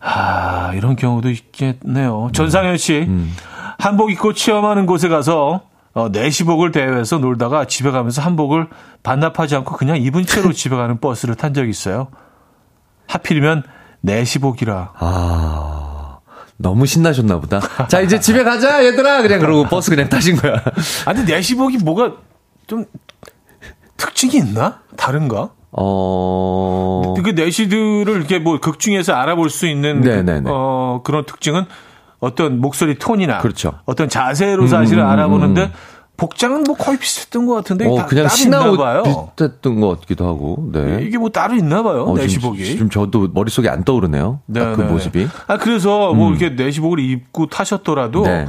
아, 0.00 0.72
이런 0.74 0.96
경우도 0.96 1.30
있겠네요. 1.30 2.30
전상현 2.32 2.76
씨 2.76 3.06
음. 3.08 3.34
한복 3.78 4.10
입고 4.10 4.32
체험하는 4.32 4.86
곳에 4.86 5.08
가서 5.08 5.62
어, 5.94 6.08
내시복을 6.10 6.70
대회에서 6.70 7.18
놀다가 7.18 7.64
집에 7.64 7.90
가면서 7.90 8.22
한복을 8.22 8.68
반납하지 9.02 9.56
않고 9.56 9.76
그냥 9.76 9.96
입은 9.96 10.26
채로 10.26 10.52
집에 10.54 10.76
가는 10.76 11.00
버스를 11.00 11.34
탄 11.34 11.54
적이 11.54 11.70
있어요. 11.70 12.08
하필이면 13.06 13.64
내시복이라. 14.00 14.92
아. 14.98 16.18
너무 16.56 16.86
신나셨나 16.86 17.38
보다. 17.40 17.60
자, 17.86 18.00
이제 18.00 18.18
집에 18.18 18.42
가자, 18.42 18.84
얘들아! 18.84 19.22
그냥 19.22 19.38
그러고 19.38 19.64
버스 19.64 19.90
그냥 19.90 20.08
타신 20.08 20.36
거야. 20.36 20.60
아니, 21.06 21.22
내시복이 21.24 21.78
뭐가 21.78 22.14
좀 22.66 22.84
특징이 23.96 24.36
있나? 24.36 24.80
다른가? 24.96 25.50
어. 25.72 27.14
그 27.22 27.30
내시들을 27.30 28.08
이렇게 28.16 28.38
뭐 28.38 28.58
극 28.58 28.78
중에서 28.78 29.12
알아볼 29.14 29.50
수 29.50 29.66
있는 29.66 30.00
그, 30.00 30.42
어, 30.46 31.00
그런 31.04 31.24
특징은 31.24 31.64
어떤 32.20 32.60
목소리 32.60 32.98
톤이나 32.98 33.38
그렇죠. 33.38 33.74
어떤 33.84 34.08
자세로 34.08 34.66
사실을 34.66 35.02
음, 35.02 35.04
음, 35.04 35.08
음 35.08 35.12
알아보는데 35.12 35.62
음. 35.62 35.72
복장은 36.16 36.64
뭐 36.64 36.74
거의 36.74 36.98
비슷했던 36.98 37.46
것 37.46 37.54
같은데 37.54 37.86
어, 37.86 38.04
그냥 38.06 38.26
신나 38.28 38.76
봐요. 38.76 39.04
비슷했던 39.04 39.80
것 39.80 40.00
같기도 40.00 40.26
하고. 40.26 40.68
네. 40.72 40.98
이게 41.02 41.16
뭐 41.16 41.30
따로 41.30 41.54
있나 41.54 41.84
봐요. 41.84 42.02
어, 42.02 42.16
내시복이. 42.16 42.64
지금, 42.64 42.90
저도 42.90 43.28
머릿속에 43.32 43.68
안 43.68 43.84
떠오르네요. 43.84 44.40
네, 44.46 44.74
그 44.74 44.80
네. 44.80 44.88
모습이. 44.88 45.28
아 45.46 45.56
그래서 45.58 46.12
뭐 46.12 46.28
음. 46.28 46.34
이렇게 46.34 46.60
내시복을 46.60 46.98
입고 46.98 47.46
타셨더라도 47.46 48.24
네. 48.24 48.46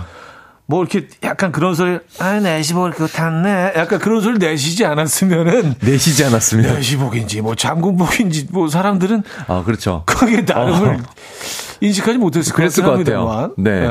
뭐 0.70 0.84
이렇게 0.84 1.08
약간 1.24 1.52
그런 1.52 1.74
소리 1.74 1.98
아 2.20 2.40
내시복을 2.40 2.92
그거 2.92 3.08
탔네. 3.08 3.74
약간 3.76 3.98
그런 3.98 4.22
소리 4.22 4.38
내시지 4.38 4.86
않았으면은 4.86 5.74
내시지 5.82 6.24
않았으면 6.24 6.76
내시복인지 6.76 7.42
뭐 7.42 7.56
장군복인지 7.56 8.50
뭐 8.52 8.68
사람들은 8.68 9.24
아 9.48 9.64
그렇죠. 9.64 10.04
거기에 10.06 10.42
나름을 10.42 10.90
어. 10.90 10.98
인식하지 11.82 12.20
못했을 12.20 12.54
그랬을 12.54 12.84
것 12.84 12.98
같아요. 12.98 13.52
네. 13.58 13.80
네. 13.80 13.90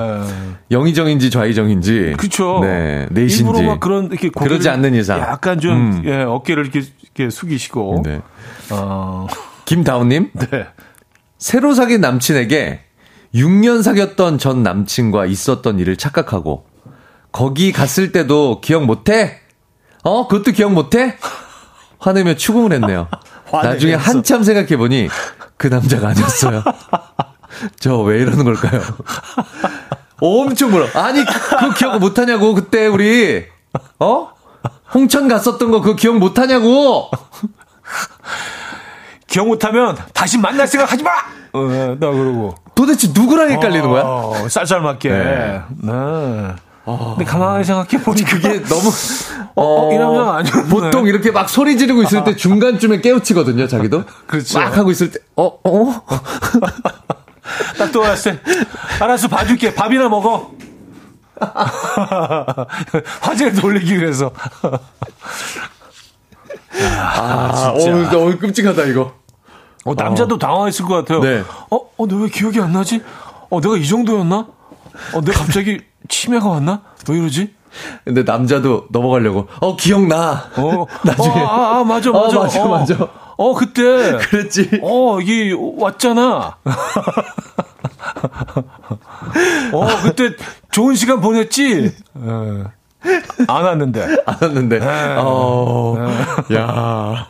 영의정인지 0.71 1.31
좌의정인지. 1.31 2.15
그렇죠. 2.17 2.61
네. 2.63 3.09
내신지. 3.11 3.43
일부러 3.43 3.67
막 3.67 3.81
그런 3.81 4.07
이렇게 4.07 4.29
그러지 4.29 4.69
않는 4.69 4.95
이상 4.95 5.19
약간 5.19 5.59
좀 5.59 5.73
음. 5.73 6.03
예, 6.05 6.23
어깨를 6.23 6.63
이렇게, 6.63 6.83
이렇게 7.03 7.29
숙이시고. 7.29 8.03
네. 8.05 8.21
어. 8.71 9.27
김다운님. 9.65 10.31
네. 10.33 10.67
새로 11.39 11.75
사귄 11.75 12.01
남친에게 12.03 12.83
6년 13.35 13.83
사귀었던 13.83 14.39
전 14.39 14.63
남친과 14.63 15.27
있었던 15.27 15.81
일을 15.81 15.97
착각하고 15.97 16.68
거기 17.33 17.73
갔을 17.73 18.13
때도 18.13 18.61
기억 18.61 18.85
못해? 18.85 19.41
어? 20.03 20.27
그것도 20.29 20.53
기억 20.53 20.73
못해? 20.73 21.17
화내며 21.99 22.35
추궁을 22.37 22.73
했네요. 22.75 23.09
나중에 23.53 23.95
한참 23.95 24.43
생각해보니 24.43 25.09
그 25.57 25.67
남자가 25.69 26.09
아니었어요. 26.09 26.63
저 27.81 27.99
왜 28.03 28.21
이러는 28.21 28.45
걸까요? 28.45 28.81
엄청 30.21 30.71
물어. 30.71 30.89
아니, 30.95 31.25
그거 31.25 31.73
기억 31.75 31.99
못하냐고, 31.99 32.55
그때 32.55 32.87
우리. 32.87 33.47
어? 34.01 34.31
홍천 34.95 35.29
갔었던 35.29 35.71
거 35.71 35.81
그거 35.81 35.95
기억 35.97 36.19
못하냐고! 36.19 37.11
기억 39.27 39.47
못하면 39.47 39.97
다시 40.15 40.39
만날 40.39 40.67
생각 40.67 40.91
하지 40.91 41.03
마! 41.03 41.11
어, 41.53 41.97
나 42.01 42.11
그러고. 42.11 42.55
도대체 42.75 43.09
누구랑 43.15 43.51
헷갈리는 43.51 43.89
거야? 43.89 44.03
어, 44.05 44.49
쌀쌀맞게. 44.49 45.09
네. 45.11 45.61
네. 45.83 45.93
어. 46.91 47.15
근데 47.19 47.31
가만히 47.31 47.65
생각해 47.65 48.03
보니 48.03 48.23
그게 48.25 48.63
너무 48.63 48.89
어, 49.57 49.89
어, 49.89 49.93
이 49.93 49.99
남자가 49.99 50.37
아니었네. 50.39 50.69
보통 50.71 51.07
이렇게 51.07 51.31
막 51.31 51.51
소리 51.51 51.77
지르고 51.77 52.03
있을 52.03 52.25
때 52.25 52.35
중간쯤에 52.35 53.03
깨우치거든요, 53.03 53.69
자기도. 53.69 54.05
그렇죠. 54.27 54.59
막 54.59 54.75
하고 54.75 54.91
있을 54.91 55.11
때, 55.11 55.19
어, 55.37 55.45
어? 55.65 56.03
딱 57.77 57.93
떠올랐을 57.93 58.43
때, 58.43 58.53
알았어, 59.01 59.29
봐줄게. 59.29 59.75
밥이나 59.75 60.09
먹어. 60.09 60.51
화제를 63.21 63.53
돌리기 63.61 63.99
위해서. 64.01 64.31
아, 66.73 67.75
아 67.75 67.75
진짜. 67.79 68.09
어, 68.09 68.11
너무 68.11 68.39
끔찍하다, 68.39 68.85
이거. 68.85 69.13
어, 69.85 69.95
남자도 69.95 70.39
당황했을 70.39 70.87
것 70.87 70.95
같아요. 70.95 71.21
네. 71.21 71.43
어, 71.71 71.77
어, 71.99 72.07
너 72.07 72.17
왜 72.17 72.29
기억이 72.31 72.59
안 72.61 72.73
나지? 72.73 73.03
어, 73.51 73.61
내가 73.61 73.77
이 73.77 73.87
정도였나? 73.87 74.47
어, 75.15 75.21
내가 75.21 75.39
갑자기 75.45 75.81
치매가 76.09 76.49
왔나? 76.49 76.83
왜 77.09 77.19
이러지? 77.19 77.55
근데 78.05 78.23
남자도 78.23 78.87
넘어가려고. 78.91 79.47
어, 79.61 79.77
기억나. 79.77 80.51
어, 80.57 80.87
나중에. 81.05 81.41
어, 81.41 81.47
아, 81.47 81.79
아, 81.79 81.85
맞아, 81.85 82.11
어, 82.11 82.25
맞아. 82.25 82.39
맞아, 82.39 82.63
어, 82.65 82.69
맞아. 82.69 83.09
어, 83.37 83.55
그때. 83.55 84.17
그랬지. 84.31 84.81
어, 84.83 85.21
이게 85.21 85.55
왔잖아. 85.77 86.57
어, 89.73 89.87
그때 90.03 90.31
좋은 90.71 90.95
시간 90.95 91.21
보냈지? 91.21 91.95
어, 92.15 92.65
안 93.47 93.65
왔는데. 93.65 94.03
안 94.27 94.37
왔는데. 94.41 94.81
어, 95.19 95.97
야. 96.55 97.29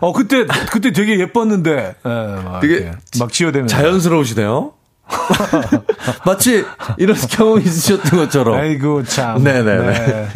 어, 0.00 0.12
그때, 0.12 0.44
그때 0.70 0.92
되게 0.92 1.18
예뻤는데. 1.20 1.94
예, 2.04 2.42
막, 2.44 2.60
되게 2.60 2.90
막 3.18 3.32
지어대면. 3.32 3.68
자연스러우시네요. 3.68 4.72
마치 6.24 6.64
이런 6.98 7.16
경험 7.16 7.60
있으셨던 7.60 8.18
것처럼. 8.20 8.54
아이고, 8.58 9.04
참. 9.04 9.42
네네네. 9.42 9.92
네. 9.92 10.28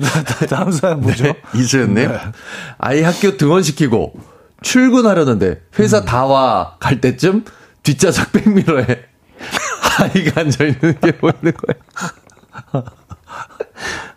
다- 0.00 0.46
다음 0.46 0.70
사연 0.70 1.00
뭐죠? 1.00 1.24
네, 1.24 1.34
이수연님. 1.54 2.10
아이 2.78 3.02
학교 3.02 3.36
등원시키고 3.36 4.12
출근하려는데 4.62 5.62
회사 5.78 6.04
다와 6.04 6.76
갈 6.78 7.00
때쯤 7.00 7.44
뒷좌석 7.82 8.30
백미러에 8.32 8.86
아이가 9.98 10.42
앉아있는 10.42 11.00
게 11.00 11.12
보이는 11.18 11.52
거예요. 11.52 12.84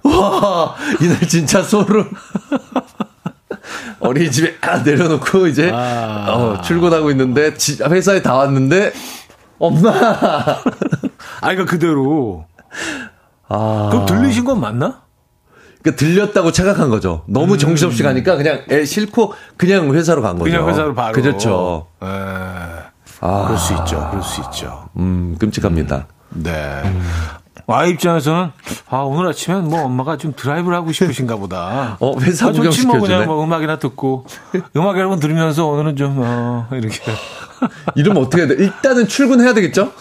와, 0.22 0.76
이날 1.02 1.20
진짜 1.28 1.64
소름. 1.64 2.10
어린이집에 4.00 4.58
아, 4.62 4.80
내려놓고 4.80 5.48
이제 5.48 5.72
어, 5.72 6.62
출근하고 6.64 7.10
있는데 7.12 7.54
지- 7.56 7.82
회사에 7.82 8.22
다 8.22 8.36
왔는데 8.36 8.92
엄마. 9.60 9.92
아이가 11.42 11.66
그대로. 11.66 12.46
아, 13.48 13.90
그럼 13.92 14.06
들리신 14.06 14.46
건 14.46 14.60
맞나? 14.60 15.04
그러니까 15.82 16.00
들렸다고 16.00 16.52
착각한 16.52 16.90
거죠. 16.90 17.24
너무 17.28 17.58
정신없이 17.58 18.04
가니까 18.04 18.38
그냥 18.38 18.62
애 18.72 18.86
싣고 18.86 19.34
그냥 19.58 19.94
회사로 19.94 20.22
간 20.22 20.38
거죠. 20.40 20.50
그냥 20.50 20.68
회사로 20.70 20.96
바로. 20.96 21.14
그렇죠. 21.14 21.88
예. 22.02 22.08
아, 23.20 23.44
그럴 23.46 23.58
수 23.58 23.74
있죠. 23.74 24.08
그럴 24.10 24.24
수 24.24 24.42
있죠. 24.42 24.90
음, 24.98 25.36
끔찍합니다. 25.40 26.08
네. 26.30 26.82
아이 27.68 27.92
입장에서는 27.92 28.52
아 28.90 28.98
오늘 28.98 29.30
아침엔 29.30 29.66
뭐 29.70 29.84
엄마가 29.84 30.18
좀 30.18 30.34
드라이브를 30.36 30.76
하고 30.78 30.92
싶으신가 30.92 31.38
보다. 31.38 31.98
어, 32.00 32.20
회사 32.20 32.50
아, 32.50 32.52
좋지 32.52 32.86
뭐. 32.88 33.00
그냥 33.00 33.26
뭐 33.26 33.44
음악이나 33.44 33.80
듣고 33.80 34.26
음악 34.76 34.98
여러분 34.98 35.20
들으면서 35.20 35.66
오늘은 35.68 35.96
좀 35.96 36.16
어, 36.20 36.68
이렇게 36.72 37.00
이러면 37.96 38.24
어떻게 38.24 38.44
해야 38.44 38.48
돼? 38.50 38.56
일단은 38.56 39.08
출근해야 39.08 39.54
되겠죠? 39.54 39.92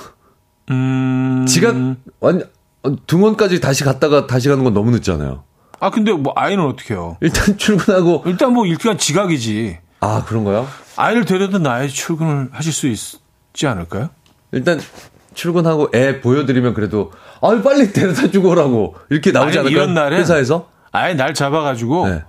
음. 0.71 1.45
지각, 1.49 1.75
완, 2.21 2.43
어, 2.83 2.97
등원까지 3.07 3.61
다시 3.61 3.85
갔다가 3.85 4.27
다시 4.27 4.49
가는 4.49 4.65
건 4.65 4.75
너무 4.75 4.91
늦잖아요. 4.91 5.45
아 5.81 5.91
근데 5.91 6.13
뭐 6.13 6.33
아이는 6.37 6.65
어떻게 6.65 6.95
해요? 6.95 7.17
일단 7.21 7.57
출근하고, 7.59 8.23
일단 8.27 8.53
뭐 8.53 8.67
일단 8.67 8.99
지각이지. 8.99 9.79
아, 10.01 10.25
그런가요? 10.27 10.67
아이를 10.97 11.25
데려다 11.25 11.59
놔야 11.59 11.89
출근을 11.89 12.49
하실 12.53 12.73
수 12.73 12.87
있지 12.89 13.67
않을까요? 13.67 14.11
일단 14.53 14.81
출근하고 15.35 15.91
애 15.95 16.21
보여드리면 16.21 16.75
그래도, 16.75 17.13
아유, 17.43 17.63
빨리 17.63 17.93
데려다 17.93 18.31
주고 18.31 18.51
오라고. 18.51 18.95
이렇게 19.11 19.33
나오지 19.33 19.59
아니, 19.59 19.69
않을까요? 19.69 19.91
이런 19.93 20.13
회사에서? 20.13 20.69
아예 20.93 21.15
날 21.15 21.35
잡아가지고 21.35 22.09
네. 22.09 22.23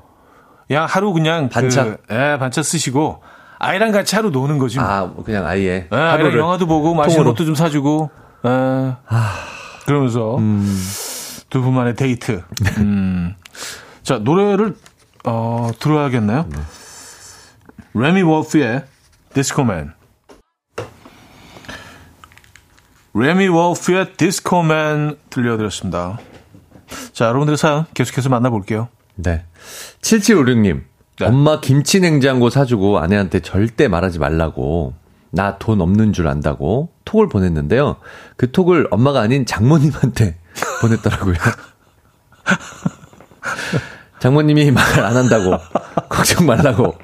그냥 0.68 0.86
하루 0.90 1.14
그냥 1.14 1.50
반차? 1.50 1.84
그, 1.84 1.98
예, 2.12 2.38
반차 2.40 2.64
쓰시고 2.64 3.22
아이랑 3.60 3.92
같이 3.92 4.16
하루 4.16 4.30
노는 4.30 4.58
거지. 4.58 4.80
뭐. 4.80 4.88
아, 4.88 5.06
뭐 5.06 5.24
그냥 5.24 5.46
아예. 5.46 5.88
예, 5.92 5.96
아이랑 5.96 6.38
영화도 6.38 6.66
보고 6.66 6.94
맛있는. 6.94 7.26
것도 7.26 7.46
좀 7.46 7.56
사주고. 7.56 8.10
예. 8.46 8.94
그러면서 9.86 10.38
음. 10.38 10.82
두 11.50 11.62
분만의 11.62 11.96
데이트. 11.96 12.42
음. 12.78 13.36
자 14.02 14.18
노래를 14.18 14.76
어, 15.26 15.70
들어야겠나요? 15.80 16.46
네. 16.50 16.58
레미 17.94 18.22
월프의 18.24 18.84
디스코맨. 19.34 19.94
레미 23.14 23.48
월프의 23.48 24.14
디스코맨 24.18 25.18
들려드렸습니다. 25.30 26.18
자, 27.14 27.26
여러분들의 27.26 27.58
사연 27.58 27.86
계속해서 27.94 28.30
만나볼게요. 28.30 28.90
네. 29.16 29.46
7756님. 30.02 30.82
네. 31.20 31.26
엄마 31.26 31.60
김치 31.60 32.00
냉장고 32.00 32.50
사주고 32.50 32.98
아내한테 33.00 33.40
절대 33.42 33.88
말하지 33.88 34.20
말라고. 34.20 34.94
나 35.36 35.58
돈 35.58 35.82
없는 35.82 36.14
줄 36.14 36.28
안다고 36.28 36.90
톡을 37.06 37.28
보냈는데요. 37.28 37.96
그 38.38 38.52
톡을 38.52 38.88
엄마가 38.92 39.22
아닌 39.22 39.48
장모님한테 39.48 40.38
보냈더라고요. 40.82 41.34
장모님이 44.20 44.70
말 44.72 44.84
안 45.04 45.18
한다고. 45.18 45.58
걱정 46.10 46.46
말라고. 46.46 46.96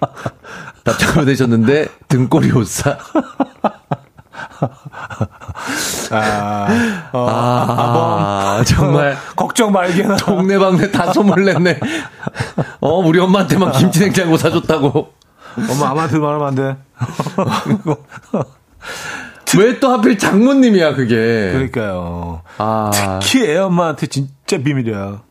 답장 0.84 1.16
보내셨는데 1.16 1.88
등골이 2.08 2.52
오싸. 2.52 3.00
아, 6.12 7.10
어, 7.14 7.28
아, 7.30 8.64
정말 8.66 9.18
걱정 9.36 9.72
말게나. 9.72 10.16
동네방네 10.24 10.92
다 10.92 11.12
소문 11.14 11.44
냈네. 11.46 11.80
어, 12.80 12.98
우리 13.00 13.20
엄마한테만 13.20 13.72
김치 13.74 14.00
냉장고 14.02 14.38
사줬다고. 14.38 15.14
엄마 15.70 15.90
아무한테 15.90 16.18
말하면 16.20 16.48
안 16.48 16.56
돼. 16.56 16.78
왜 19.58 19.80
또 19.80 19.92
하필 19.92 20.18
장모님이야, 20.18 20.94
그게. 20.96 21.16
그러니까요. 21.54 22.42
아, 22.60 22.92
특히 23.22 23.46
애 23.48 23.58
엄마한테 23.58 24.08
진짜 24.08 24.58
비밀이야. 24.64 25.22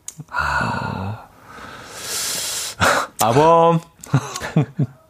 아범. 3.21 3.79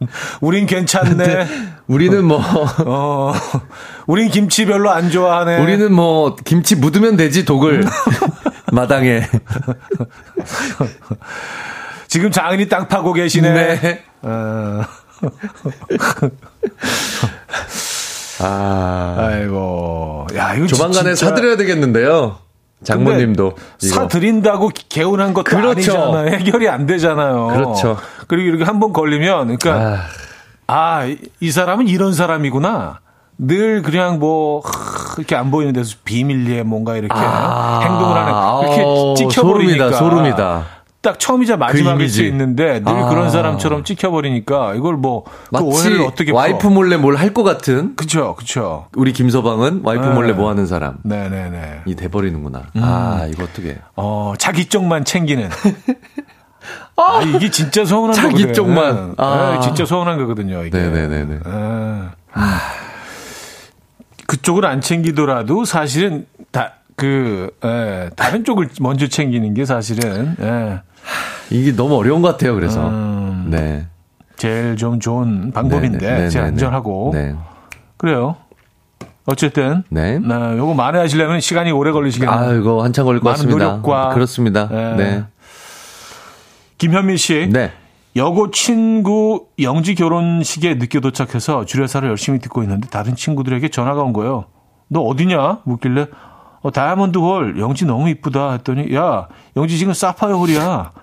우린 0.40 0.66
괜찮네. 0.66 1.46
우리는 1.86 2.24
뭐, 2.24 2.40
어, 2.86 3.32
우린 4.06 4.30
김치 4.30 4.64
별로 4.66 4.90
안 4.90 5.10
좋아하네. 5.10 5.58
우리는 5.58 5.92
뭐, 5.92 6.36
김치 6.44 6.76
묻으면 6.76 7.16
되지, 7.16 7.44
독을. 7.44 7.84
마당에. 8.72 9.28
지금 12.08 12.30
장인이 12.30 12.68
땅 12.68 12.88
파고 12.88 13.12
계시네. 13.12 13.52
네. 13.80 14.04
어, 14.22 14.82
아, 18.42 19.16
아이고. 19.18 20.26
야, 20.34 20.54
이거 20.54 20.66
조만간에 20.66 21.14
진짜- 21.14 21.28
사드려야 21.30 21.56
되겠는데요. 21.56 22.38
장모님도. 22.84 23.54
근데 23.54 23.66
이거. 23.82 23.94
사드린다고 23.94 24.70
개운한 24.88 25.34
것도 25.34 25.44
그렇죠. 25.44 25.70
아니잖아요. 25.70 26.28
해결이 26.30 26.68
안 26.68 26.86
되잖아요. 26.86 27.48
그렇죠. 27.48 27.96
그리고 28.26 28.48
이렇게 28.48 28.64
한 28.64 28.80
번 28.80 28.92
걸리면, 28.92 29.56
그러니까, 29.58 30.02
아, 30.66 30.72
아, 30.98 31.04
이- 31.04 31.18
이 31.40 31.50
사람은 31.50 31.88
이런 31.88 32.12
사람이구나. 32.14 33.00
늘 33.42 33.82
그냥 33.82 34.18
뭐, 34.18 34.60
하, 34.60 35.14
이렇게 35.18 35.34
안 35.36 35.50
보이는 35.50 35.72
데서 35.72 35.96
비밀리에 36.04 36.62
뭔가 36.62 36.96
이렇게 36.96 37.14
아, 37.16 37.80
행동을 37.82 38.16
하는, 38.16 38.62
이렇게 38.62 39.14
찍혀버리니까. 39.16 39.92
소름이다, 39.92 39.98
소름이다. 39.98 40.64
딱 41.02 41.18
처음이자 41.18 41.56
마지막일 41.56 42.00
이미지. 42.02 42.14
수 42.16 42.22
있는데 42.24 42.80
늘 42.80 42.88
아. 42.92 43.08
그런 43.08 43.30
사람처럼 43.30 43.84
찍혀버리니까 43.84 44.74
이걸 44.74 44.96
뭐, 44.96 45.24
그 45.48 45.62
오해를 45.62 46.02
어떻게 46.02 46.30
와이프 46.30 46.58
풀어. 46.58 46.70
몰래 46.70 46.96
뭘 46.98 47.16
할 47.16 47.32
것 47.32 47.42
같은 47.42 47.96
그쵸, 47.96 48.34
그쵸. 48.38 48.86
우리 48.94 49.12
김서방은 49.14 49.80
와이프 49.82 50.04
네. 50.04 50.12
몰래 50.12 50.32
뭐 50.32 50.50
하는 50.50 50.66
사람이 50.66 50.96
네네네. 51.04 51.82
돼버리는구나. 51.96 52.64
아, 52.74 53.26
이거 53.30 53.44
어떻게. 53.44 53.78
어, 53.96 54.34
자기 54.36 54.66
쪽만 54.66 55.04
챙기는. 55.06 55.48
아, 56.96 57.22
이게 57.22 57.50
진짜 57.50 57.86
서운한 57.86 58.12
자기 58.12 58.28
거거든요. 58.42 58.52
쪽만. 58.52 59.14
아. 59.16 59.52
네, 59.54 59.60
진짜 59.60 59.86
서운한 59.86 60.18
거거든요, 60.18 60.62
이게. 60.64 60.76
네네네네. 60.78 61.38
아, 61.44 62.10
음. 62.36 62.42
그쪽을 64.26 64.66
안 64.66 64.80
챙기더라도 64.82 65.64
사실은 65.64 66.26
다, 66.52 66.74
그, 66.94 67.50
예, 67.64 68.10
다른 68.16 68.44
쪽을 68.44 68.68
먼저 68.80 69.08
챙기는 69.08 69.54
게 69.54 69.64
사실은, 69.64 70.36
예, 70.40 70.80
이게 71.50 71.74
너무 71.74 71.96
어려운 71.96 72.22
것 72.22 72.28
같아요, 72.28 72.54
그래서. 72.54 72.88
음. 72.88 73.48
네. 73.50 73.86
제일 74.36 74.76
좀 74.76 75.00
좋은 75.00 75.52
방법인데, 75.52 75.98
네, 75.98 76.18
네, 76.22 76.28
제일 76.28 76.44
네, 76.44 76.48
안전하고. 76.50 77.10
네. 77.12 77.34
그래요. 77.96 78.36
어쨌든, 79.26 79.82
네. 79.90 80.18
나 80.18 80.56
요거 80.56 80.74
만회하시려면 80.74 81.40
시간이 81.40 81.72
오래 81.72 81.92
걸리시겠네요. 81.92 82.38
아, 82.38 82.52
이거 82.54 82.82
한참 82.82 83.04
걸릴 83.04 83.20
것 83.20 83.30
같습니다. 83.30 83.64
노력과 83.64 84.10
그렇습니다. 84.14 84.68
네. 84.68 84.96
네. 84.96 85.24
김현민 86.78 87.16
씨. 87.16 87.48
네. 87.52 87.72
여고 88.16 88.50
친구 88.50 89.46
영지 89.60 89.94
결혼식에 89.94 90.74
늦게 90.74 91.00
도착해서 91.00 91.64
주례사를 91.64 92.08
열심히 92.08 92.40
듣고 92.40 92.62
있는데 92.62 92.88
다른 92.88 93.14
친구들에게 93.14 93.68
전화가 93.68 94.02
온 94.02 94.12
거예요. 94.12 94.46
너 94.88 95.00
어디냐? 95.02 95.60
묻길래 95.64 96.06
어, 96.62 96.70
다이아몬드 96.70 97.18
홀 97.18 97.58
영지 97.58 97.84
너무 97.86 98.08
이쁘다 98.10 98.52
했더니 98.52 98.94
야 98.94 99.28
영지 99.56 99.78
지금 99.78 99.92
사파이어 99.94 100.36
홀이야. 100.36 100.92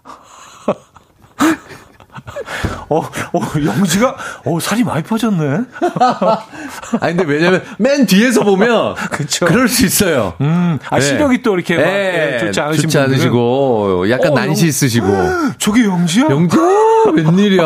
어, 2.90 3.00
어, 3.00 3.42
영지가, 3.66 4.16
어, 4.46 4.60
살이 4.62 4.84
많이 4.84 5.04
빠졌네. 5.04 5.44
아니, 7.02 7.16
근데 7.18 7.24
왜냐면 7.26 7.64
맨 7.78 8.06
뒤에서 8.06 8.44
보면. 8.44 8.96
그쵸. 9.12 9.46
그럴 9.46 9.68
수 9.68 9.86
있어요. 9.86 10.34
음, 10.40 10.80
아, 10.90 11.00
시력이 11.00 11.42
또 11.42 11.54
이렇게 11.56 11.76
막, 11.76 11.84
예, 11.86 12.38
좋지 12.40 12.60
않으신 12.62 12.84
좋지 12.84 12.98
않으시고, 12.98 14.10
약간 14.10 14.32
어, 14.32 14.36
난시 14.36 14.64
영- 14.64 14.70
있으시고. 14.70 15.08
저게 15.60 15.84
영지야? 15.84 16.28
영지, 16.30 16.58
어, 16.58 17.10
웬일이야. 17.12 17.64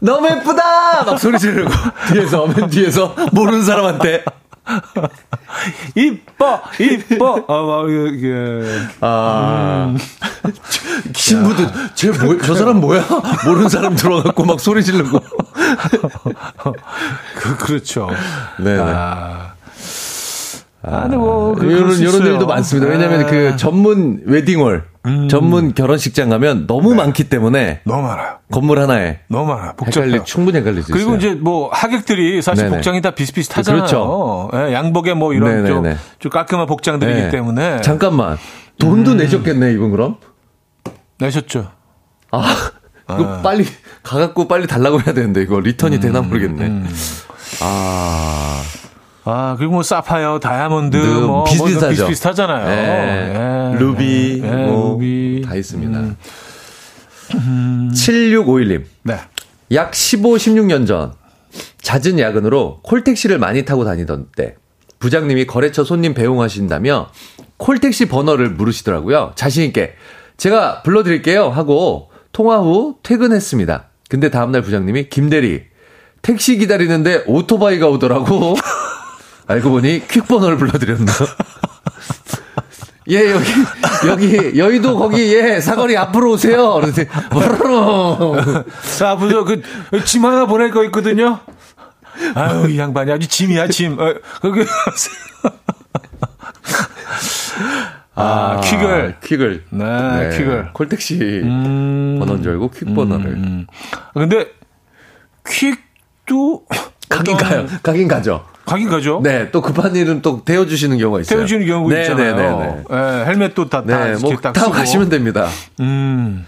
너무 0.00 0.28
예쁘다! 0.30 1.04
막 1.04 1.18
소리 1.18 1.38
지르고, 1.38 1.70
뒤에서, 2.12 2.46
맨 2.46 2.68
뒤에서, 2.70 3.14
모르는 3.32 3.62
사람한테. 3.64 4.24
이뻐, 5.94 6.60
이뻐. 6.80 7.44
아, 7.48 7.62
막, 7.62 7.90
이게, 7.90 8.34
아. 9.00 9.94
신부도, 11.14 11.62
쟤 11.94 12.10
뭐, 12.10 12.36
저 12.38 12.54
사람 12.54 12.80
뭐야? 12.80 13.04
모르는 13.46 13.68
사람 13.68 13.94
들어와갖고 13.94 14.44
막 14.44 14.60
소리 14.60 14.84
지르고. 14.84 15.20
그, 17.36 17.56
그렇죠. 17.58 18.08
네네. 18.58 18.82
아. 18.82 19.52
아, 20.82 21.02
근데 21.02 21.16
뭐, 21.16 21.54
그, 21.54 21.66
이런, 21.66 21.92
수 21.92 22.02
이런. 22.02 22.26
일도 22.26 22.46
많습니다. 22.46 22.90
왜냐면 22.90 23.22
아, 23.22 23.26
그 23.26 23.56
전문 23.56 24.22
웨딩홀, 24.24 24.84
전문 25.28 25.74
결혼식장 25.74 26.28
가면 26.28 26.66
너무 26.66 26.94
많기 26.94 27.24
때문에 27.24 27.80
너무 27.84 28.02
많아요. 28.02 28.38
건물 28.50 28.78
하나에 28.80 29.20
너무 29.28 29.46
많아요. 29.46 29.72
복잡해요. 29.76 30.12
헷갈리, 30.12 30.24
충분히 30.24 30.58
헷갈릴 30.58 30.82
수 30.82 30.92
그리고 30.92 31.16
있어요. 31.16 31.32
이제 31.32 31.40
뭐 31.40 31.68
하객들이 31.72 32.42
사실 32.42 32.64
네네. 32.64 32.76
복장이 32.76 33.02
다 33.02 33.12
비슷비슷하잖아요. 33.12 33.82
그렇죠. 33.82 34.50
예, 34.54 34.72
양복에 34.72 35.14
뭐 35.14 35.32
이런 35.32 35.66
좀. 35.66 35.96
좀 36.18 36.30
깔끔한 36.30 36.66
복장들이기 36.66 37.20
네. 37.22 37.30
때문에 37.30 37.80
잠깐만. 37.82 38.36
돈도 38.78 39.14
내셨겠네, 39.14 39.72
이분 39.72 39.90
그럼? 39.90 40.16
내셨죠. 41.18 41.70
아, 42.30 42.54
이거 43.08 43.40
빨리, 43.42 43.64
가갖고 44.02 44.48
빨리 44.48 44.66
달라고 44.66 45.00
해야 45.00 45.14
되는데, 45.14 45.40
이거 45.40 45.60
리턴이 45.60 46.00
되나 46.00 46.20
음, 46.20 46.28
모르겠네. 46.28 46.82
아, 47.62 48.62
아 49.28 49.56
그리고 49.58 49.74
뭐 49.74 49.82
사파이어, 49.82 50.38
다이아몬드 50.38 50.96
네, 50.96 51.20
뭐 51.20 51.42
비슷비슷하죠. 51.42 51.86
뭐 51.86 51.90
비슷비슷하잖아요. 51.90 52.66
네. 52.68 53.74
예. 53.74 53.78
루비, 53.78 54.40
예, 54.44 54.48
뭐, 54.66 54.92
루비 54.92 55.42
다 55.44 55.56
있습니다. 55.56 56.16
7651님. 57.30 58.84
네. 59.02 59.18
약 59.72 59.96
15, 59.96 60.34
16년 60.34 60.86
전 60.86 61.12
잦은 61.82 62.20
야근으로 62.20 62.78
콜택시를 62.84 63.38
많이 63.38 63.64
타고 63.64 63.84
다니던 63.84 64.28
때 64.36 64.54
부장님이 65.00 65.46
거래처 65.46 65.82
손님 65.82 66.14
배웅하신다며 66.14 67.10
콜택시 67.56 68.06
번호를 68.06 68.50
물으시더라고요. 68.50 69.32
자신 69.34 69.64
있게 69.64 69.94
제가 70.36 70.82
불러드릴게요 70.82 71.48
하고 71.48 72.10
통화 72.30 72.58
후 72.58 72.98
퇴근했습니다. 73.02 73.88
근데 74.08 74.30
다음날 74.30 74.62
부장님이 74.62 75.08
김대리 75.08 75.64
택시 76.22 76.58
기다리는데 76.58 77.24
오토바이가 77.26 77.88
오더라고. 77.88 78.54
알고 79.46 79.70
보니 79.70 80.08
퀵 80.08 80.26
번호를 80.26 80.56
불러드렸나. 80.56 81.12
예, 83.08 83.30
여기, 83.30 83.52
여기, 84.08 84.58
여의도 84.58 84.98
거기, 84.98 85.32
예, 85.32 85.60
사거리 85.60 85.96
앞으로 85.96 86.32
오세요. 86.32 86.80
뭐르르 87.30 88.64
자, 88.98 89.10
앞으로 89.10 89.44
그, 89.44 89.62
짐 90.04 90.24
하나 90.24 90.46
보낼 90.46 90.72
거 90.72 90.82
있거든요. 90.86 91.38
아유, 92.34 92.68
이 92.68 92.78
양반이 92.78 93.12
아주 93.12 93.28
짐이야, 93.28 93.68
짐. 93.68 93.96
어, 94.00 94.14
거기. 94.40 94.64
아, 98.16 98.60
퀵을. 98.64 99.18
퀵을. 99.22 99.64
네, 99.70 100.30
퀵을. 100.36 100.70
콜택시 100.72 101.42
음. 101.44 102.16
번호인 102.18 102.42
줄 102.42 102.52
알고 102.52 102.70
퀵 102.70 102.92
번호를. 102.92 103.26
음. 103.26 103.66
아, 103.92 104.10
근데, 104.14 104.48
퀵도. 105.48 106.64
가긴 107.08 107.36
가요. 107.36 107.66
가긴 107.84 108.08
가죠. 108.08 108.44
가긴 108.66 108.90
가죠. 108.90 109.20
네, 109.22 109.50
또 109.52 109.62
급한 109.62 109.94
일은 109.94 110.20
또 110.22 110.44
태워주시는 110.44 110.98
경우가 110.98 111.20
있어요. 111.20 111.38
태워주는 111.38 111.66
경우가 111.66 111.94
네, 111.94 112.02
있잖아요. 112.02 112.36
네, 112.36 112.42
네, 112.42 112.66
네. 112.66 112.84
예, 112.90 113.24
헬멧도 113.24 113.68
다, 113.68 113.84
다 113.84 114.04
네, 114.04 114.16
뭐, 114.20 114.36
딱 114.36 114.56
쓰고. 114.58 114.72
가시면 114.72 115.08
됩니다. 115.08 115.48
음. 115.80 116.44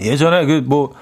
예전에 0.00 0.46
그 0.46 0.62
뭐, 0.64 0.94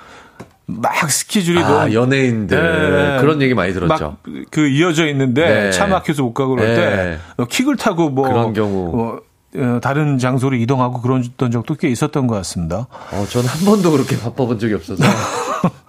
막 0.67 1.11
스케줄이 1.11 1.63
아, 1.63 1.69
너무 1.69 1.95
연예인들. 1.95 3.17
네. 3.17 3.21
그런 3.21 3.41
얘기 3.41 3.55
많이 3.55 3.73
들었죠. 3.73 4.17
막그 4.25 4.69
이어져 4.69 5.07
있는데 5.09 5.43
네. 5.49 5.71
차 5.71 5.87
막혀서 5.87 6.23
못 6.25 6.35
가고 6.35 6.57
그럴 6.57 6.69
네. 6.69 6.75
때 6.75 7.19
어, 7.37 7.45
킥을 7.45 7.77
타고 7.77 8.11
뭐 8.11 8.29
그런 8.29 8.53
경우. 8.53 8.91
뭐, 8.91 9.21
어, 9.57 9.81
다른 9.81 10.19
장소로 10.19 10.57
이동하고 10.57 11.01
그런 11.01 11.25
적도 11.53 11.75
꽤 11.75 11.89
있었던 11.89 12.27
것 12.27 12.35
같습니다. 12.37 12.87
어, 13.13 13.27
저는 13.29 13.49
한 13.49 13.65
번도 13.65 13.91
그렇게 13.93 14.19
바빠본 14.19 14.59
적이 14.59 14.75
없어서. 14.75 15.03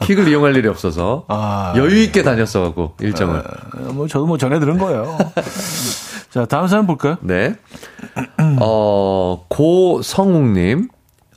킥을 0.00 0.28
이용할 0.28 0.56
일이 0.56 0.68
없어서. 0.68 1.24
아. 1.28 1.72
여유 1.76 2.02
있게 2.02 2.22
다녔어가고, 2.22 2.94
일정을. 3.00 3.38
어, 3.38 3.92
뭐 3.92 4.08
저도 4.08 4.26
뭐 4.26 4.38
전해 4.38 4.58
들은 4.58 4.78
거예요. 4.78 5.16
자 6.30 6.44
다음 6.44 6.66
사연 6.66 6.86
볼까요? 6.86 7.16
네. 7.20 7.56
어, 8.60 9.44
고성욱님. 9.48 10.88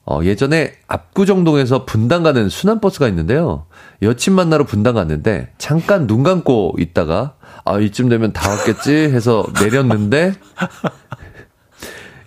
어, 0.05 0.21
예전에 0.23 0.73
압구정동에서 0.87 1.85
분당 1.85 2.23
가는 2.23 2.49
순환버스가 2.49 3.07
있는데요. 3.09 3.67
여친 4.01 4.33
만나러 4.33 4.63
분당 4.63 4.95
갔는데, 4.95 5.53
잠깐 5.59 6.07
눈 6.07 6.23
감고 6.23 6.75
있다가, 6.79 7.35
아, 7.63 7.79
이쯤 7.79 8.09
되면 8.09 8.33
다 8.33 8.49
왔겠지 8.49 8.91
해서 8.91 9.45
내렸는데, 9.61 10.33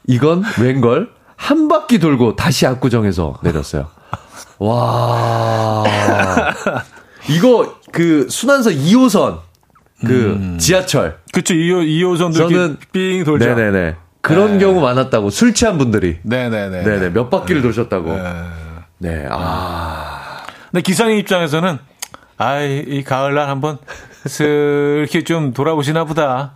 이건 0.06 0.44
웬걸? 0.60 1.10
한 1.34 1.66
바퀴 1.66 1.98
돌고 1.98 2.36
다시 2.36 2.68
압구정에서 2.68 3.40
내렸어요. 3.42 3.88
와. 4.62 5.84
이거 7.28 7.76
그 7.90 8.28
순환서 8.28 8.70
2호선 8.70 9.40
그 10.06 10.56
지하철 10.58 11.18
그쵸 11.32 11.54
2호 11.54 11.86
2호선도 11.86 12.36
이렇게 12.36 12.54
저는 12.54 12.76
삥 12.92 13.24
돌죠. 13.24 13.54
네네네. 13.54 13.96
그런 14.20 14.52
네. 14.52 14.58
경우 14.64 14.80
많았다고 14.80 15.30
술 15.30 15.54
취한 15.54 15.78
분들이 15.78 16.18
네네네. 16.22 16.82
네네 16.82 17.10
몇 17.10 17.28
바퀴를 17.30 17.62
도셨다고. 17.62 18.12
네. 18.14 18.22
네. 18.98 19.26
아. 19.30 20.44
근데 20.70 20.82
기사님 20.82 21.18
입장에서는 21.18 21.78
아이 22.36 22.78
이 22.86 23.02
가을날 23.02 23.48
한번 23.48 23.78
슬 24.26 24.98
이렇게 25.00 25.24
좀 25.24 25.52
돌아보시나 25.52 26.04
보다. 26.04 26.54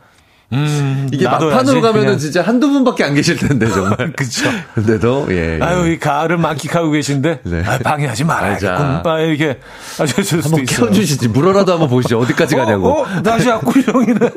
음 0.52 1.08
이게 1.12 1.24
막판으로 1.24 1.80
가면은 1.80 2.06
그냥. 2.06 2.18
진짜 2.18 2.40
한두 2.42 2.70
분밖에 2.70 3.02
안 3.02 3.14
계실 3.14 3.36
텐데 3.36 3.68
정말. 3.68 4.12
그쵸. 4.16 4.48
근데도 4.74 5.26
예. 5.30 5.58
예. 5.58 5.62
아유, 5.62 5.88
이 5.88 5.98
가을을 5.98 6.36
만끽하고 6.38 6.90
계신데, 6.92 7.40
네. 7.42 7.62
아, 7.66 7.78
방해하지 7.78 8.24
말아야겠군. 8.24 8.68
아, 8.70 9.18
이렇게 9.18 9.58
수도 10.22 10.42
한번 10.44 10.62
있어요. 10.62 10.64
키워주시지 10.64 11.28
물어라도 11.28 11.72
한번 11.72 11.88
보시죠 11.88 12.20
어디까지 12.20 12.54
가냐고. 12.54 12.88
어, 12.88 13.02
어, 13.02 13.22
다시 13.22 13.50
압구정이네. 13.50 14.30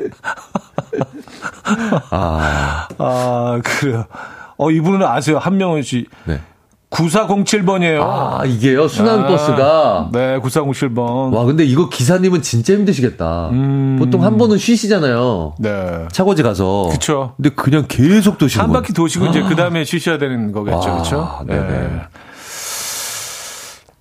아. 2.10 2.88
아, 2.98 3.60
그래요. 3.62 4.06
어, 4.56 4.70
이분은 4.70 5.06
아세요? 5.06 5.38
한명훈 5.38 5.82
씨. 5.82 6.06
네. 6.24 6.40
9407번이에요. 6.90 8.00
아 8.02 8.42
이게요 8.44 8.88
순환 8.88 9.26
버스가. 9.26 10.10
네, 10.12 10.38
9407번. 10.40 11.32
와 11.32 11.44
근데 11.44 11.64
이거 11.64 11.88
기사님은 11.88 12.42
진짜 12.42 12.72
힘드시겠다. 12.74 13.50
음. 13.50 13.96
보통 13.98 14.24
한 14.24 14.36
번은 14.36 14.58
쉬시잖아요. 14.58 15.54
네. 15.58 16.06
차고지 16.10 16.42
가서. 16.42 16.88
그쵸. 16.90 17.34
근데 17.36 17.50
그냥 17.50 17.84
계속 17.88 18.38
도시는 18.38 18.64
한. 18.64 18.72
바퀴 18.72 18.92
도시고 18.92 19.26
이제 19.26 19.42
그 19.42 19.54
다음에 19.54 19.84
쉬셔야 19.84 20.18
되는 20.18 20.50
거겠죠. 20.52 20.78
아, 20.78 20.92
그렇죠? 20.92 21.38
네네. 21.46 21.90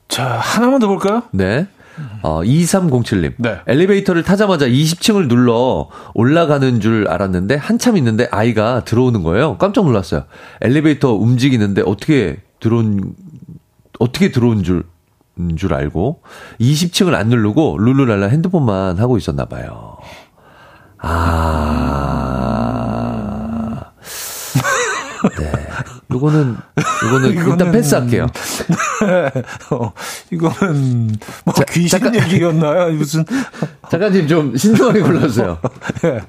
자, 0.08 0.26
하나만 0.42 0.80
더 0.80 0.88
볼까요? 0.88 1.24
네. 1.32 1.68
어, 2.24 2.42
2307님. 2.44 3.34
네. 3.38 3.58
엘리베이터를 3.68 4.24
타자마자 4.24 4.66
20층을 4.66 5.28
눌러 5.28 5.90
올라가는 6.14 6.80
줄 6.80 7.08
알았는데 7.08 7.56
한참 7.56 7.98
있는데 7.98 8.28
아이가 8.32 8.84
들어오는 8.86 9.22
거예요. 9.22 9.58
깜짝 9.58 9.86
놀랐어요. 9.86 10.24
엘리베이터 10.62 11.14
움직이는데 11.14 11.84
어떻게 11.86 12.38
들어온, 12.60 13.16
어떻게 14.00 14.32
들어온 14.32 14.64
줄, 14.64 14.84
음, 15.40 15.56
줄 15.56 15.74
알고 15.74 16.22
20층을 16.60 17.14
안 17.16 17.30
누르고 17.30 17.78
룰루랄라 17.80 18.28
핸드폰만 18.28 18.98
하고 19.00 19.18
있었나 19.18 19.46
봐요. 19.46 19.98
아. 20.98 22.30
네. 25.38 25.69
요거는, 26.12 26.58
요거는 27.06 27.30
일단 27.30 27.58
이거는- 27.58 27.72
패스할게요. 27.74 28.28
어, 29.72 29.94
이거는 30.32 31.16
뭐 31.46 31.54
자, 31.54 31.64
귀신 31.72 31.88
잠깐- 32.00 32.16
얘기였나요? 32.16 32.92
무슨 32.94 33.24
작가님 33.90 34.28
좀 34.28 34.56
신중하게 34.58 35.02
골라주세요. 35.02 35.58
예. 36.06 36.20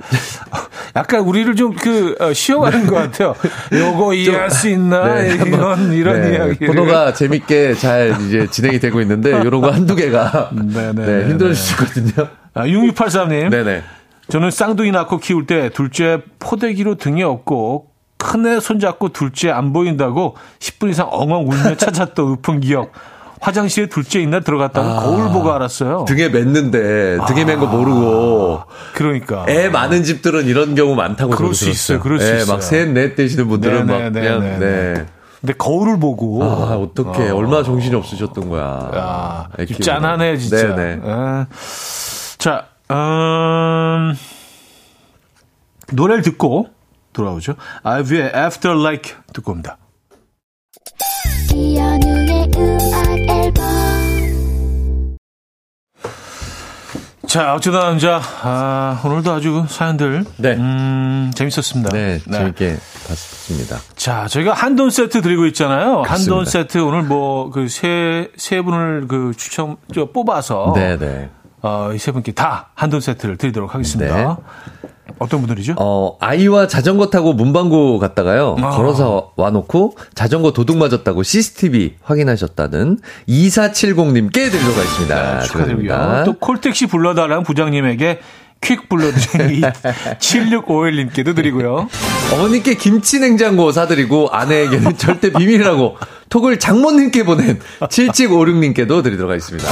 약간 0.97 1.21
우리를 1.21 1.55
좀 1.57 1.71
그 1.81 2.17
쉬어가는 2.35 2.87
것 2.87 2.97
같아요. 2.97 3.35
요거 3.73 4.13
이해할 4.15 4.51
수 4.51 4.69
있나 4.69 5.15
네, 5.15 5.35
이런 5.47 5.93
이런 5.93 6.21
네, 6.21 6.35
이야기. 6.37 6.67
코너가 6.67 7.15
재밌게 7.15 7.75
잘 7.75 8.15
이제 8.27 8.47
진행이 8.51 8.81
되고 8.81 9.01
있는데 9.01 9.31
이런 9.41 9.61
거 9.61 9.71
한두 9.71 9.95
개가 9.95 10.51
네, 10.55 10.93
네, 10.93 10.93
네, 10.93 11.07
네, 11.25 11.29
힘들어 11.31 11.49
네. 11.51 11.55
주시거든요. 11.55 12.29
아, 12.55 12.65
6683님. 12.67 13.51
네네. 13.51 13.83
저는 14.29 14.51
쌍둥이 14.51 14.91
낳고 14.93 15.19
키울 15.19 15.47
때 15.47 15.71
둘째 15.71 16.23
포대기로 16.39 16.97
등에 16.97 17.23
업고 17.23 17.87
큰애 18.21 18.61
손잡고 18.61 19.09
둘째 19.09 19.51
안 19.51 19.73
보인다고 19.73 20.37
10분 20.61 20.91
이상 20.91 21.09
엉엉 21.11 21.49
울며 21.51 21.77
찾았던 21.77 22.39
읊은 22.47 22.61
기억. 22.61 22.93
화장실에 23.41 23.87
둘째 23.87 24.21
있나 24.21 24.41
들어갔다가 24.41 24.99
아. 24.99 25.01
거울 25.01 25.31
보고 25.33 25.51
알았어요. 25.51 26.05
등에 26.07 26.31
맸는데 26.31 27.27
등에 27.27 27.47
맨거 27.47 27.67
모르고 27.67 28.65
그러니까. 28.93 29.47
애 29.49 29.71
많은 29.71 30.05
집들은 30.05 30.45
이런 30.45 30.75
경우 30.75 30.95
많다고 30.95 31.31
그럴 31.33 31.55
수 31.55 31.65
들었어요. 31.65 31.71
있어요. 31.73 32.01
그럴 32.01 32.21
수 32.21 32.31
예, 32.31 32.37
있어요. 32.37 32.55
막 32.55 32.63
셋, 32.63 32.91
넷 32.91 33.15
되시는 33.15 33.49
분들은 33.49 33.87
네, 33.87 33.93
막 33.93 34.13
네, 34.13 34.21
그냥 34.21 34.41
네, 34.41 34.59
네. 34.59 35.07
근데 35.41 35.55
거울을 35.55 35.99
보고. 35.99 36.45
아, 36.45 36.77
어떡해. 36.77 37.31
어. 37.31 37.37
얼마나 37.37 37.63
정신이 37.63 37.95
없으셨던 37.97 38.51
거야. 38.51 39.49
키우느라. 39.57 39.79
짠하네, 39.81 40.37
진짜. 40.37 40.75
네네. 40.77 41.01
예. 41.03 41.47
자, 42.37 42.67
음, 42.91 44.15
노래를 45.93 46.21
듣고 46.23 46.69
돌아오죠. 47.21 47.55
아이브의 47.83 48.33
After 48.35 48.79
Like 48.79 49.15
듣고 49.33 49.53
옵니다. 49.53 49.77
자, 57.27 57.55
어쩌다 57.55 57.81
남자, 57.85 58.21
아, 58.43 59.01
오늘도 59.05 59.31
아주 59.31 59.65
사연들, 59.69 60.25
네. 60.39 60.55
음, 60.55 61.31
재밌었습니다. 61.35 61.91
네, 61.91 62.19
재밌게 62.19 62.77
봤습니다. 63.07 63.77
자, 63.95 64.27
저희가 64.27 64.53
한돈 64.53 64.91
세트 64.91 65.23
드리고 65.23 65.47
있잖아요. 65.47 66.03
그렇습니다. 66.03 66.13
한돈 66.13 66.45
세트 66.45 66.79
오늘 66.79 67.03
뭐, 67.03 67.51
그 67.51 67.69
세, 67.69 68.31
세 68.37 68.63
분을 68.63 69.07
그 69.07 69.33
추첨, 69.37 69.77
저 69.95 70.07
뽑아서, 70.11 70.73
네, 70.75 70.99
네. 70.99 71.31
어, 71.63 71.91
이 71.95 71.99
세 71.99 72.11
분께 72.11 72.33
다 72.33 72.71
한돈 72.75 73.01
세트를 73.01 73.37
드리도록 73.37 73.75
하겠습니다. 73.75 74.39
어떤 75.19 75.41
분들이죠? 75.41 75.75
어, 75.79 76.17
아이와 76.21 76.67
자전거 76.67 77.11
타고 77.11 77.33
문방구 77.33 77.99
갔다가요. 77.99 78.57
아. 78.61 78.71
걸어서 78.71 79.33
와놓고 79.37 79.97
자전거 80.15 80.53
도둑 80.53 80.77
맞았다고 80.79 81.23
CCTV 81.23 81.97
확인하셨다는 82.03 82.99
2470님께 83.29 84.33
드리도록 84.33 84.77
하겠습니다. 84.77 85.41
네. 85.41 85.47
축하드립니다. 85.47 86.25
또 86.25 86.35
콜택시 86.35 86.87
불러달라는 86.87 87.43
부장님에게 87.43 88.21
퀵 88.63 88.89
불러드린 88.89 89.63
7651님께도 89.63 91.35
드리고요. 91.37 91.89
어머님께 92.35 92.75
김치 92.75 93.19
냉장고 93.19 93.73
사드리고 93.73 94.29
아내에게는 94.31 94.99
절대 94.99 95.33
비밀이라고 95.33 95.97
톡을 96.29 96.59
장모님께 96.59 97.25
보낸 97.25 97.59
7756님께도 97.81 99.03
드리도록 99.03 99.31
하겠습니다. 99.31 99.69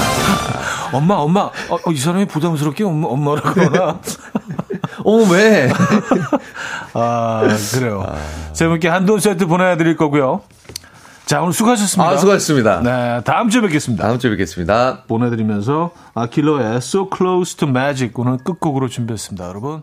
엄마, 0.92 1.16
엄마, 1.16 1.40
어, 1.42 1.52
어, 1.84 1.92
이 1.92 1.96
사람이 1.96 2.26
부담스럽게 2.26 2.84
엄마, 2.84 3.08
엄마라 3.08 3.52
그러나? 3.52 4.00
어, 5.04 5.16
왜? 5.30 5.70
아, 6.94 7.42
그래요. 7.72 8.04
세 8.52 8.66
분께 8.66 8.88
한돈 8.88 9.20
세트 9.20 9.46
보내드릴 9.46 9.96
거고요. 9.96 10.42
자, 11.26 11.42
오늘 11.42 11.52
수고하셨습니다. 11.52 12.10
아, 12.10 12.16
수고하셨습니다. 12.16 12.80
네, 12.80 13.20
다음 13.24 13.50
주에 13.50 13.60
뵙겠습니다. 13.60 14.06
다음 14.06 14.18
주에 14.18 14.30
뵙겠습니다. 14.30 15.02
보내드리면서 15.06 15.90
아킬로의 16.14 16.76
So 16.76 17.10
Close 17.14 17.56
to 17.58 17.68
Magic 17.68 18.12
오늘 18.16 18.38
끝곡으로 18.38 18.88
준비했습니다. 18.88 19.46
여러분. 19.46 19.82